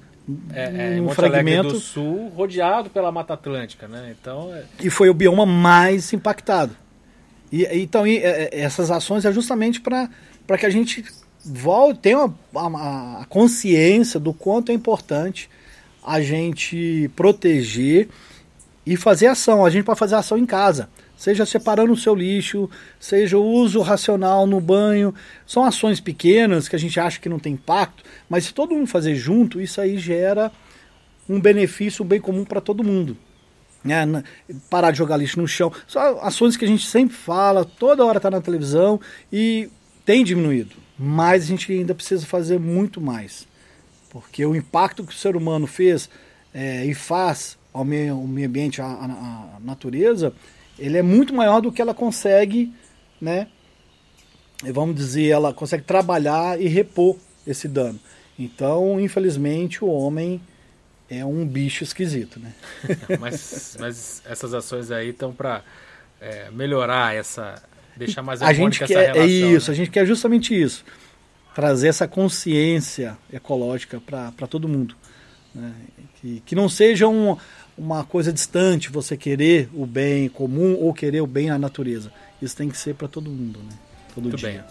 é, 0.54 0.97
é, 0.97 1.02
um 1.02 1.10
fragmento 1.10 1.70
do 1.70 1.80
Sul, 1.80 2.30
rodeado 2.30 2.89
pela 2.89 3.12
Mata 3.12 3.34
Atlântica, 3.34 3.88
né? 3.88 4.16
Então, 4.20 4.54
é... 4.54 4.64
E 4.80 4.89
foi 4.89 5.10
o 5.10 5.14
bioma 5.14 5.45
mais 5.45 6.14
impactado. 6.14 6.76
E, 7.52 7.66
então, 7.82 8.06
e, 8.06 8.18
é, 8.18 8.43
é, 8.43 8.62
essas 8.62 8.91
ações 8.91 9.26
é 9.26 9.32
justamente 9.32 9.82
para 9.82 10.10
que 10.58 10.66
a 10.66 10.70
gente 10.70 11.04
volte, 11.43 11.99
tenha 12.02 12.32
a, 12.56 13.22
a, 13.22 13.26
consciência 13.28 14.20
do 14.20 14.34
quanto 14.34 14.72
é 14.72 14.76
importante 14.76 15.49
a 16.04 16.22
gente 16.22 17.10
proteger 17.16 18.08
e 18.86 18.97
fazer 18.97 19.27
ação. 19.27 19.65
A 19.65 19.69
gente 19.69 19.86
pode 19.86 19.99
fazer 19.99 20.15
ação 20.15 20.38
em 20.38 20.45
casa 20.45 20.89
seja 21.21 21.45
separando 21.45 21.93
o 21.93 21.97
seu 21.97 22.15
lixo, 22.15 22.67
seja 22.99 23.38
o 23.38 23.45
uso 23.45 23.79
racional 23.82 24.47
no 24.47 24.59
banho. 24.59 25.13
São 25.45 25.63
ações 25.63 25.99
pequenas 25.99 26.67
que 26.67 26.75
a 26.75 26.79
gente 26.79 26.99
acha 26.99 27.19
que 27.19 27.29
não 27.29 27.38
tem 27.38 27.53
impacto, 27.53 28.03
mas 28.27 28.45
se 28.45 28.53
todo 28.55 28.73
mundo 28.73 28.88
fazer 28.88 29.13
junto, 29.13 29.61
isso 29.61 29.79
aí 29.79 29.99
gera 29.99 30.51
um 31.29 31.39
benefício, 31.39 32.03
um 32.03 32.07
bem 32.07 32.19
comum 32.19 32.43
para 32.43 32.59
todo 32.59 32.84
mundo. 32.84 33.15
É, 33.86 34.23
parar 34.67 34.89
de 34.89 34.97
jogar 34.97 35.17
lixo 35.17 35.39
no 35.39 35.47
chão. 35.47 35.71
São 35.88 36.19
ações 36.23 36.57
que 36.57 36.65
a 36.65 36.67
gente 36.67 36.88
sempre 36.88 37.15
fala, 37.15 37.63
toda 37.63 38.03
hora 38.03 38.17
está 38.17 38.32
na 38.32 38.41
televisão 38.41 38.99
e 39.32 39.69
tem 40.03 40.23
diminuído. 40.23 40.75
Mas 40.97 41.43
a 41.43 41.47
gente 41.47 41.71
ainda 41.71 41.93
precisa 41.93 42.25
fazer 42.25 42.59
muito 42.59 42.99
mais. 42.99 43.47
Porque 44.09 44.43
o 44.43 44.55
impacto 44.55 45.03
que 45.03 45.13
o 45.13 45.17
ser 45.17 45.36
humano 45.36 45.67
fez 45.67 46.09
é, 46.51 46.84
e 46.84 46.95
faz 46.95 47.59
ao 47.74 47.86
meio, 47.86 48.15
ao 48.15 48.28
meio 48.28 48.47
ambiente, 48.47 48.82
à, 48.82 48.86
à, 48.86 49.57
à 49.57 49.59
natureza, 49.59 50.34
ele 50.78 50.97
é 50.97 51.01
muito 51.01 51.34
maior 51.34 51.61
do 51.61 51.72
que 51.72 51.82
ela 51.82 51.93
consegue, 51.93 52.74
né? 53.19 53.47
Vamos 54.63 54.95
dizer, 54.95 55.30
ela 55.30 55.53
consegue 55.53 55.84
trabalhar 55.84 56.59
e 56.61 56.67
repor 56.67 57.17
esse 57.45 57.67
dano. 57.67 57.99
Então, 58.38 58.99
infelizmente, 58.99 59.84
o 59.84 59.88
homem 59.88 60.41
é 61.09 61.26
um 61.26 61.45
bicho 61.45 61.84
esquisito, 61.84 62.39
né? 62.39 62.53
mas, 63.19 63.76
mas 63.80 64.22
essas 64.26 64.53
ações 64.53 64.91
aí 64.91 65.09
estão 65.09 65.34
para 65.34 65.63
é, 66.19 66.49
melhorar 66.51 67.15
essa, 67.15 67.61
deixar 67.95 68.22
mais 68.22 68.41
a 68.41 68.53
gente 68.53 68.80
quer, 68.80 68.86
essa 68.86 68.99
relação. 69.01 69.24
É 69.24 69.28
isso, 69.28 69.72
né? 69.72 69.74
a 69.74 69.78
gente 69.78 69.91
quer 69.91 70.05
justamente 70.05 70.59
isso, 70.59 70.86
trazer 71.53 71.89
essa 71.89 72.07
consciência 72.07 73.17
ecológica 73.32 73.99
para 73.99 74.47
todo 74.47 74.67
mundo. 74.67 74.95
Né? 75.53 75.74
Que, 76.15 76.41
que 76.45 76.55
não 76.55 76.69
seja 76.69 77.07
um, 77.07 77.38
uma 77.82 78.03
coisa 78.03 78.32
distante 78.32 78.89
você 78.91 79.17
querer 79.17 79.67
o 79.73 79.86
bem 79.86 80.29
comum 80.29 80.77
ou 80.79 80.93
querer 80.93 81.21
o 81.21 81.27
bem 81.27 81.49
à 81.49 81.57
natureza. 81.57 82.11
Isso 82.41 82.55
tem 82.55 82.69
que 82.69 82.77
ser 82.77 82.93
para 82.95 83.07
todo 83.07 83.29
mundo, 83.29 83.59
né? 83.59 83.75
Todo 84.13 84.23
Muito 84.25 84.38
dia. 84.38 84.49
bem. 84.49 84.61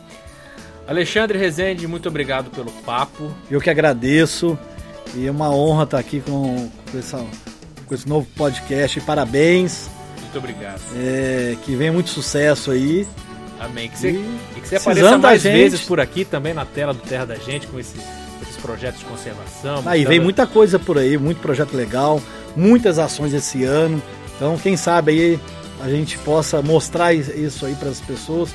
Alexandre 0.87 1.39
Rezende, 1.39 1.87
muito 1.87 2.09
obrigado 2.09 2.51
pelo 2.51 2.71
papo. 2.85 3.31
Eu 3.51 3.61
que 3.61 3.71
agradeço 3.71 4.59
e 5.15 5.27
é 5.27 5.31
uma 5.31 5.51
honra 5.55 5.85
estar 5.85 5.99
aqui 5.99 6.21
com, 6.21 6.69
com, 6.91 6.99
essa, 6.99 7.25
com 7.87 7.95
esse 7.95 8.09
novo 8.09 8.27
podcast. 8.37 9.01
Parabéns. 9.01 9.89
Muito 10.21 10.39
obrigado. 10.39 10.81
É, 10.97 11.57
que 11.65 11.75
venha 11.77 11.93
muito 11.93 12.11
sucesso 12.11 12.71
aí. 12.71 13.07
Amém. 13.59 13.89
Que 13.89 13.99
você, 13.99 14.11
E 14.11 14.61
que 14.61 14.69
você 14.69 14.77
apareça 14.77 15.19
mais 15.19 15.43
gente. 15.43 15.53
vezes 15.55 15.81
por 15.83 16.01
aqui 16.01 16.25
também 16.25 16.55
na 16.55 16.65
tela 16.65 16.93
do 16.95 17.01
Terra 17.01 17.25
da 17.27 17.35
Gente 17.37 17.67
com 17.67 17.79
esse- 17.79 17.99
esses 18.43 18.57
projetos 18.57 19.01
de 19.01 19.07
conservação. 19.07 19.77
Aí 19.79 19.83
mostrando- 19.83 20.09
vem 20.09 20.21
muita 20.21 20.47
coisa 20.47 20.79
por 20.79 20.97
aí, 20.99 21.17
muito 21.19 21.41
projeto 21.41 21.75
legal, 21.77 22.21
muitas 22.57 22.99
ações 22.99 23.33
esse 23.33 23.65
ano. 23.65 24.03
Então, 24.37 24.59
quem 24.59 24.77
sabe 24.77 25.13
aí 25.13 25.41
a 25.81 25.89
gente 25.89 26.19
possa 26.19 26.61
mostrar 26.61 27.13
isso 27.15 27.65
aí 27.65 27.75
para 27.75 27.89
as 27.89 28.01
pessoas, 28.01 28.51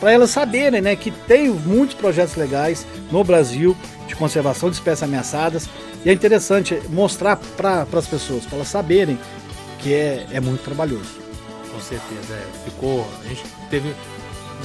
para 0.00 0.12
elas 0.12 0.30
saberem, 0.30 0.80
né, 0.80 0.96
que 0.96 1.10
tem 1.10 1.48
muitos 1.48 1.94
projetos 1.94 2.34
legais 2.36 2.86
no 3.10 3.22
Brasil 3.24 3.76
de 4.06 4.14
conservação 4.14 4.68
de 4.68 4.76
espécies 4.76 5.02
ameaçadas. 5.02 5.68
E 6.04 6.10
é 6.10 6.12
interessante 6.12 6.80
mostrar 6.90 7.36
para 7.56 7.86
as 7.92 8.06
pessoas, 8.06 8.44
para 8.44 8.56
elas 8.56 8.68
saberem 8.68 9.18
que 9.78 9.92
é, 9.92 10.26
é 10.32 10.40
muito 10.40 10.62
trabalhoso. 10.62 11.26
Com 11.72 11.80
certeza, 11.80 12.34
é. 12.34 12.64
Ficou. 12.64 13.06
A 13.24 13.28
gente 13.28 13.42
teve 13.70 13.92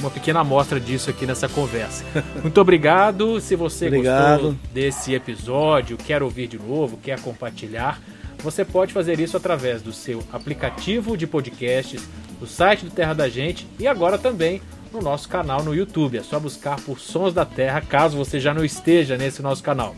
uma 0.00 0.10
pequena 0.10 0.40
amostra 0.40 0.80
disso 0.80 1.10
aqui 1.10 1.26
nessa 1.26 1.48
conversa. 1.48 2.04
Muito 2.42 2.60
obrigado. 2.60 3.40
Se 3.40 3.54
você 3.54 3.86
Obrigado. 3.86 4.40
gostou 4.40 4.56
desse 4.72 5.14
episódio, 5.14 5.96
quer 5.96 6.22
ouvir 6.22 6.46
de 6.48 6.58
novo, 6.58 6.96
quer 7.02 7.20
compartilhar, 7.20 8.00
você 8.42 8.64
pode 8.64 8.92
fazer 8.92 9.20
isso 9.20 9.36
através 9.36 9.80
do 9.80 9.92
seu 9.92 10.22
aplicativo 10.32 11.16
de 11.16 11.26
podcasts, 11.26 12.08
do 12.40 12.46
site 12.46 12.84
do 12.84 12.90
Terra 12.90 13.14
da 13.14 13.28
Gente 13.28 13.66
e 13.78 13.86
agora 13.86 14.18
também 14.18 14.60
no 14.92 15.00
nosso 15.00 15.28
canal 15.28 15.62
no 15.62 15.74
YouTube. 15.74 16.18
É 16.18 16.22
só 16.22 16.38
buscar 16.38 16.80
por 16.80 16.98
Sons 16.98 17.32
da 17.32 17.46
Terra, 17.46 17.80
caso 17.80 18.16
você 18.16 18.38
já 18.40 18.52
não 18.52 18.64
esteja 18.64 19.16
nesse 19.16 19.40
nosso 19.40 19.62
canal. 19.62 19.94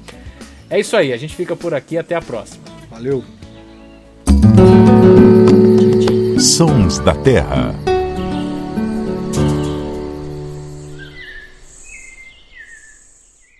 É 0.68 0.78
isso 0.78 0.96
aí, 0.96 1.12
a 1.12 1.16
gente 1.16 1.34
fica 1.34 1.56
por 1.56 1.74
aqui, 1.74 1.98
até 1.98 2.14
a 2.14 2.22
próxima. 2.22 2.64
Valeu! 2.90 3.24
Sons 6.38 6.98
da 6.98 7.14
Terra. 7.14 7.74